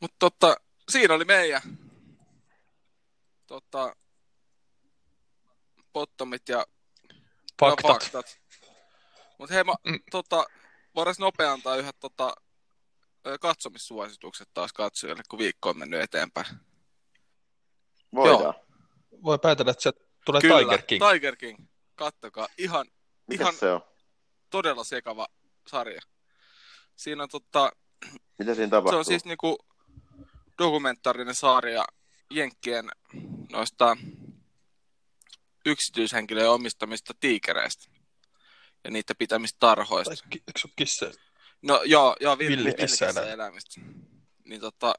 Mutta 0.00 0.16
totta, 0.18 0.56
siinä 0.90 1.14
oli 1.14 1.24
meidän 1.24 1.62
tota, 3.46 3.96
bottomit 5.92 6.48
ja, 6.48 6.66
Faktat. 7.60 7.84
ja 7.84 7.92
faktat. 7.92 8.40
Mutta 9.38 9.54
hei, 9.54 9.64
mä, 9.64 9.74
Mm. 9.84 10.00
tota, 10.10 10.46
voidaan 10.94 11.14
nopea 11.18 11.52
antaa 11.52 11.76
yhdet 11.76 11.96
tota, 12.00 12.34
katsomissuositukset 13.40 14.48
taas 14.54 14.72
katsojille, 14.72 15.22
kun 15.30 15.38
viikko 15.38 15.70
on 15.70 15.78
mennyt 15.78 16.00
eteenpäin. 16.00 16.46
Voidaan. 18.14 18.54
Voi 19.24 19.38
päätellä, 19.38 19.70
että 19.70 19.82
se 19.82 19.92
tulee 20.24 20.40
Kyllä, 20.40 20.58
Tiger 20.58 20.82
King. 20.82 21.02
Tiger 21.12 21.36
King. 21.36 21.58
Kattokaa. 21.94 22.48
Ihan, 22.58 22.86
Mikä 23.26 23.42
ihan 23.44 23.54
se 23.54 23.70
on? 23.72 23.80
todella 24.50 24.84
sekava 24.84 25.26
sarja. 25.66 26.00
Siinä 26.96 27.22
on 27.22 27.28
tota, 27.28 27.72
Mitä 28.38 28.54
siinä 28.54 28.66
se 28.66 28.70
tapahtuu? 28.70 28.98
on 28.98 29.04
siis 29.04 29.24
niinku 29.24 29.58
dokumentaarinen 30.58 31.34
sarja 31.34 31.84
Jenkkien 32.30 32.90
noista 33.52 33.96
yksityishenkilöjen 35.66 36.50
omistamista 36.50 37.14
tiikereistä 37.20 37.90
ja 38.84 38.90
niitä 38.90 39.14
pitämistä 39.14 39.56
tarhoista. 39.60 40.14
Eikö 40.32 40.58
se 40.58 40.66
ole 40.68 40.72
kissa? 40.76 41.10
No 41.62 41.82
joo, 41.84 42.16
joo 42.20 42.34
vill- 42.34 42.38
Villikissaeläin. 42.38 43.14
villikissaeläimistä. 43.14 43.80
Niin 44.44 44.60
tota, 44.60 44.94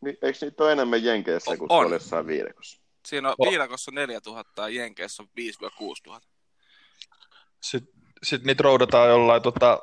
Ni- 0.00 0.18
Eikö 0.22 0.38
niitä 0.40 0.64
ole 0.64 0.72
enemmän 0.72 1.04
Jenkeissä 1.04 1.56
kuin 1.56 1.62
on. 1.62 1.68
tuolla 1.68 1.94
jossain 1.94 2.26
viidekossa? 2.26 2.80
Siinä 3.08 3.28
on 3.28 3.34
Oh. 3.38 3.50
viidakossa 3.50 3.90
4000 3.90 4.62
ja 4.62 4.68
Jenkeissä 4.82 5.22
on 5.22 5.28
5-6 5.36 6.00
000. 6.06 6.20
Sitten 7.62 7.94
sit 8.22 8.44
niitä 8.44 8.62
roudataan 8.62 9.08
jollain 9.08 9.42
tota, 9.42 9.80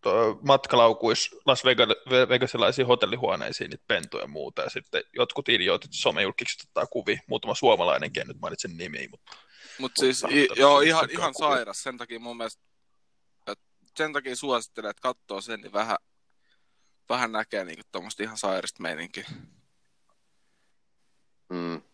to- 0.00 0.38
matkalaukuis 0.46 1.30
Las 1.46 1.64
Vegas- 1.64 2.28
Vegasilaisiin 2.28 2.86
hotellihuoneisiin 2.86 3.70
niitä 3.70 3.84
pentuja 3.88 4.24
ja 4.24 4.28
muuta, 4.28 4.62
ja 4.62 4.70
sitten 4.70 5.02
jotkut 5.12 5.48
idiotit 5.48 5.90
somejulkikset 5.94 6.60
ottaa 6.68 6.86
kuvia, 6.86 7.18
muutama 7.26 7.54
suomalainenkin, 7.54 8.20
en 8.20 8.26
nyt 8.28 8.40
mainitsen 8.40 8.76
nimiä, 8.76 9.08
mutta 9.10 9.36
Mutta 9.78 10.00
siis 10.00 10.22
Mutta- 10.22 10.36
i, 10.36 10.40
mutta 10.40 10.60
joo, 10.60 10.80
se- 10.80 10.86
ihan, 10.86 11.10
ihan 11.10 11.34
sairas. 11.38 11.82
Sen 11.82 11.98
takia 11.98 12.20
mun 12.20 12.36
mielestä, 12.36 12.62
että 13.46 13.64
sen 13.96 14.12
takia 14.12 14.36
suosittelen, 14.36 14.90
että 14.90 15.00
katsoo 15.02 15.40
sen, 15.40 15.60
niin 15.60 15.72
vähän, 15.72 15.96
vähän 17.08 17.32
näkee 17.32 17.64
niinku 17.64 17.82
tuommoista 17.92 18.22
ihan 18.22 18.38
sairasta 18.38 18.82
meininkiä. 18.82 19.26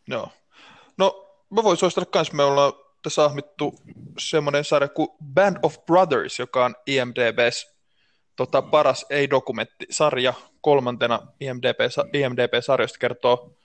Joo. 0.08 0.28
No, 0.98 1.36
mä 1.50 1.62
voin 1.62 1.76
suositella 1.76 2.10
kans, 2.10 2.32
me 2.32 2.44
ollaan 2.44 2.72
tässä 3.02 3.24
ahmittu 3.24 3.74
semmoinen 4.18 4.64
sarja 4.64 4.88
kuin 4.88 5.08
Band 5.34 5.56
of 5.62 5.86
Brothers, 5.86 6.38
joka 6.38 6.64
on 6.64 6.74
IMDBs 6.86 7.76
tota, 8.36 8.62
paras 8.62 9.06
ei-dokumenttisarja 9.10 10.34
kolmantena 10.60 11.26
IMDB, 11.40 11.80
IMDB-sarjoista 12.12 12.98
kertoo 12.98 13.58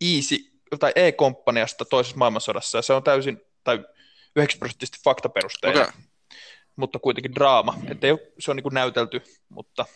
Easy, 0.00 0.36
tai 0.78 0.92
E-komppaniasta 0.96 1.84
toisessa 1.84 2.16
maailmansodassa, 2.16 2.78
ja 2.78 2.82
se 2.82 2.92
on 2.92 3.02
täysin, 3.02 3.40
tai 3.64 3.76
90 4.36 4.58
prosenttisesti 4.58 4.98
faktaperusteinen, 5.04 5.82
okay. 5.82 6.00
mutta 6.76 6.98
kuitenkin 6.98 7.34
draama. 7.34 7.74
Et 7.88 8.04
ei, 8.04 8.14
se 8.38 8.50
on 8.50 8.56
niin 8.56 8.62
kuin 8.62 8.74
näytelty, 8.74 9.22
mutta 9.48 9.86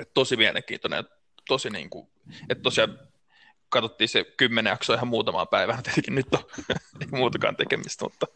et 0.00 0.14
tosi 0.14 0.36
mielenkiintoinen, 0.36 1.04
tosi 1.48 1.70
niin 1.70 1.90
kuin, 1.90 2.08
että 2.48 2.62
tosiaan 2.62 2.98
katsottiin 3.68 4.08
se 4.08 4.24
kymmenen 4.36 4.70
jaksoa 4.70 4.96
ihan 4.96 5.08
muutamaa 5.08 5.46
päivää, 5.46 5.82
tietenkin 5.82 6.14
nyt 6.14 6.26
on 6.34 6.44
ei 7.00 7.06
muutakaan 7.10 7.56
tekemistä, 7.56 8.04
mutta, 8.04 8.26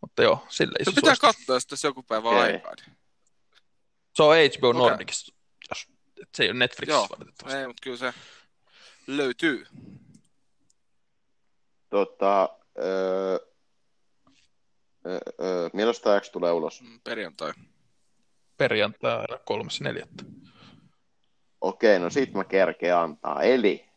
mutta 0.00 0.22
joo, 0.22 0.46
sille 0.48 0.72
ei 0.78 0.84
Se 0.84 0.90
se 0.90 0.94
pitää 0.94 1.14
suositus. 1.14 1.46
katsoa 1.46 1.74
jos 1.74 1.84
joku 1.84 2.02
päivä 2.02 2.28
Okei. 2.28 2.40
aikaa. 2.40 2.72
Se 4.14 4.22
on 4.22 4.34
HBO 4.58 4.68
Okei. 4.68 4.80
Nordicissa, 4.80 5.34
jos, 5.70 5.88
et 6.22 6.28
se 6.34 6.42
ei 6.42 6.50
ole 6.50 6.58
Netflixissä 6.58 6.98
Joo, 6.98 7.06
valitettavasti. 7.18 7.58
ei, 7.60 7.66
mutta 7.66 7.80
kyllä 7.82 7.96
se 7.96 8.14
löytyy. 9.06 9.66
Tota, 11.90 12.48
öö, 12.78 13.38
öö, 15.06 15.18
öö, 15.42 15.70
milloin 15.72 15.96
tämä 16.02 16.20
X 16.20 16.30
tulee 16.30 16.52
ulos? 16.52 16.82
Mm, 16.82 17.00
Perjantai. 17.04 17.52
Perjantaina 18.56 19.38
kolmas 19.44 19.80
neljättä. 19.80 20.24
Okei, 21.60 21.98
no 21.98 22.10
sit 22.10 22.34
mä 22.34 22.44
kerkeen 22.44 22.96
antaa. 22.96 23.42
Eli 23.42 23.89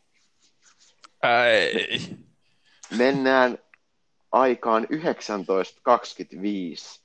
Ei. 1.46 2.00
mennään 2.96 3.58
aikaan 4.32 4.86
1925, 4.88 7.00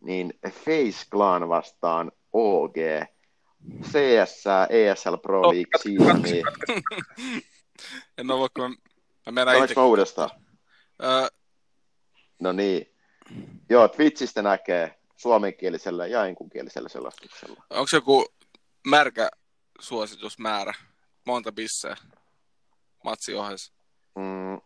niin 0.00 0.34
Face 0.50 1.06
Clan 1.10 1.48
vastaan 1.48 2.12
OG. 2.32 2.74
CS, 3.82 4.44
ESL 4.70 5.16
Pro 5.16 5.40
Oh, 5.40 5.52
League, 5.54 5.70
katso, 5.72 5.88
CME. 5.88 6.42
En 8.18 8.26
mä 8.26 8.38
voi, 8.38 8.48
kun 8.56 8.70
mä, 8.70 8.76
mä 9.32 9.44
menen 9.44 9.64
itse. 9.64 9.74
mä 9.76 9.84
uudestaan? 9.84 10.30
Öö, 11.02 11.26
No 12.40 12.52
niin. 12.52 12.94
Joo, 13.70 13.88
Twitchistä 13.88 14.42
näkee 14.42 14.98
suomenkielisellä 15.16 16.06
ja 16.06 16.26
enkunkielisellä 16.26 16.88
selostuksella. 16.88 17.62
onko 17.70 17.86
joku 17.92 18.26
märkä 18.86 19.28
suositusmäärä? 19.80 20.72
Monta 21.26 21.52
bisseä 21.52 21.96
matsi 23.04 23.34
ohessa. 23.34 23.72
Mm. 24.14 24.60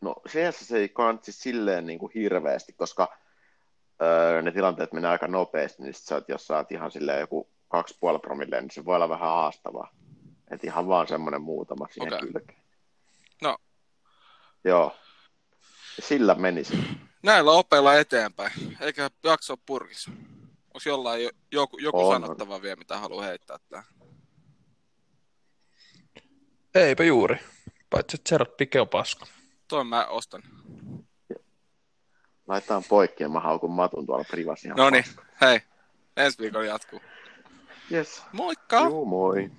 No 0.00 0.14
CS 0.28 0.72
ei 0.72 0.88
kantsi 0.88 1.32
silleen 1.32 1.86
niin 1.86 1.98
kuin 1.98 2.12
hirveästi, 2.14 2.72
koska 2.72 3.18
öö, 4.02 4.42
ne 4.42 4.52
tilanteet 4.52 4.92
menee 4.92 5.10
aika 5.10 5.28
nopeasti, 5.28 5.82
niin 5.82 5.94
sit 5.94 6.04
sä 6.04 6.14
oot, 6.14 6.28
jos 6.28 6.46
sä 6.46 6.56
oot 6.56 6.72
ihan 6.72 6.90
silleen 6.90 7.20
joku 7.20 7.50
2,5 7.74 8.20
promille, 8.20 8.60
niin 8.60 8.70
se 8.70 8.84
voi 8.84 8.96
olla 8.96 9.08
vähän 9.08 9.28
haastavaa. 9.28 9.88
Et 10.50 10.64
ihan 10.64 10.88
vaan 10.88 11.08
semmoinen 11.08 11.42
muutama 11.42 11.86
siihen 11.90 12.14
okay. 12.14 12.28
kylkeen. 12.28 12.62
No. 13.42 13.56
Joo. 14.64 14.96
Sillä 16.00 16.34
menisi. 16.34 16.78
Näillä 17.22 17.52
opeilla 17.52 17.94
eteenpäin, 17.94 18.52
eikä 18.80 19.10
jakso 19.24 19.56
purkissa. 19.56 20.10
Onko 20.66 20.80
jollain 20.86 21.24
jo, 21.24 21.30
joku, 21.52 21.78
joku 21.78 22.08
On, 22.08 22.20
sanottava 22.20 22.62
vielä, 22.62 22.76
mitä 22.76 22.98
haluaa 22.98 23.24
heittää 23.24 23.58
tähän? 23.68 23.84
Eipä 26.74 27.04
juuri. 27.04 27.36
Paitsi, 27.90 28.16
että 28.16 28.28
Gerard 28.28 28.50
Pique 28.56 28.80
on 28.80 28.88
paska. 28.88 29.26
Toi 29.68 29.84
mä 29.84 30.06
ostan. 30.06 30.42
Laitetaan 32.46 32.82
poikki 32.88 33.22
ja 33.22 33.28
mä 33.28 33.40
haukun 33.40 33.70
matun 33.70 34.06
tuolla 34.06 34.24
privas 34.30 34.64
No 34.76 34.90
niin, 34.90 35.04
hei. 35.40 35.60
Ensi 36.16 36.38
viikolla 36.38 36.66
jatkuu. 36.66 37.00
Yes. 37.92 38.22
Moikka! 38.32 38.80
Joo, 38.80 39.04
moi. 39.04 39.50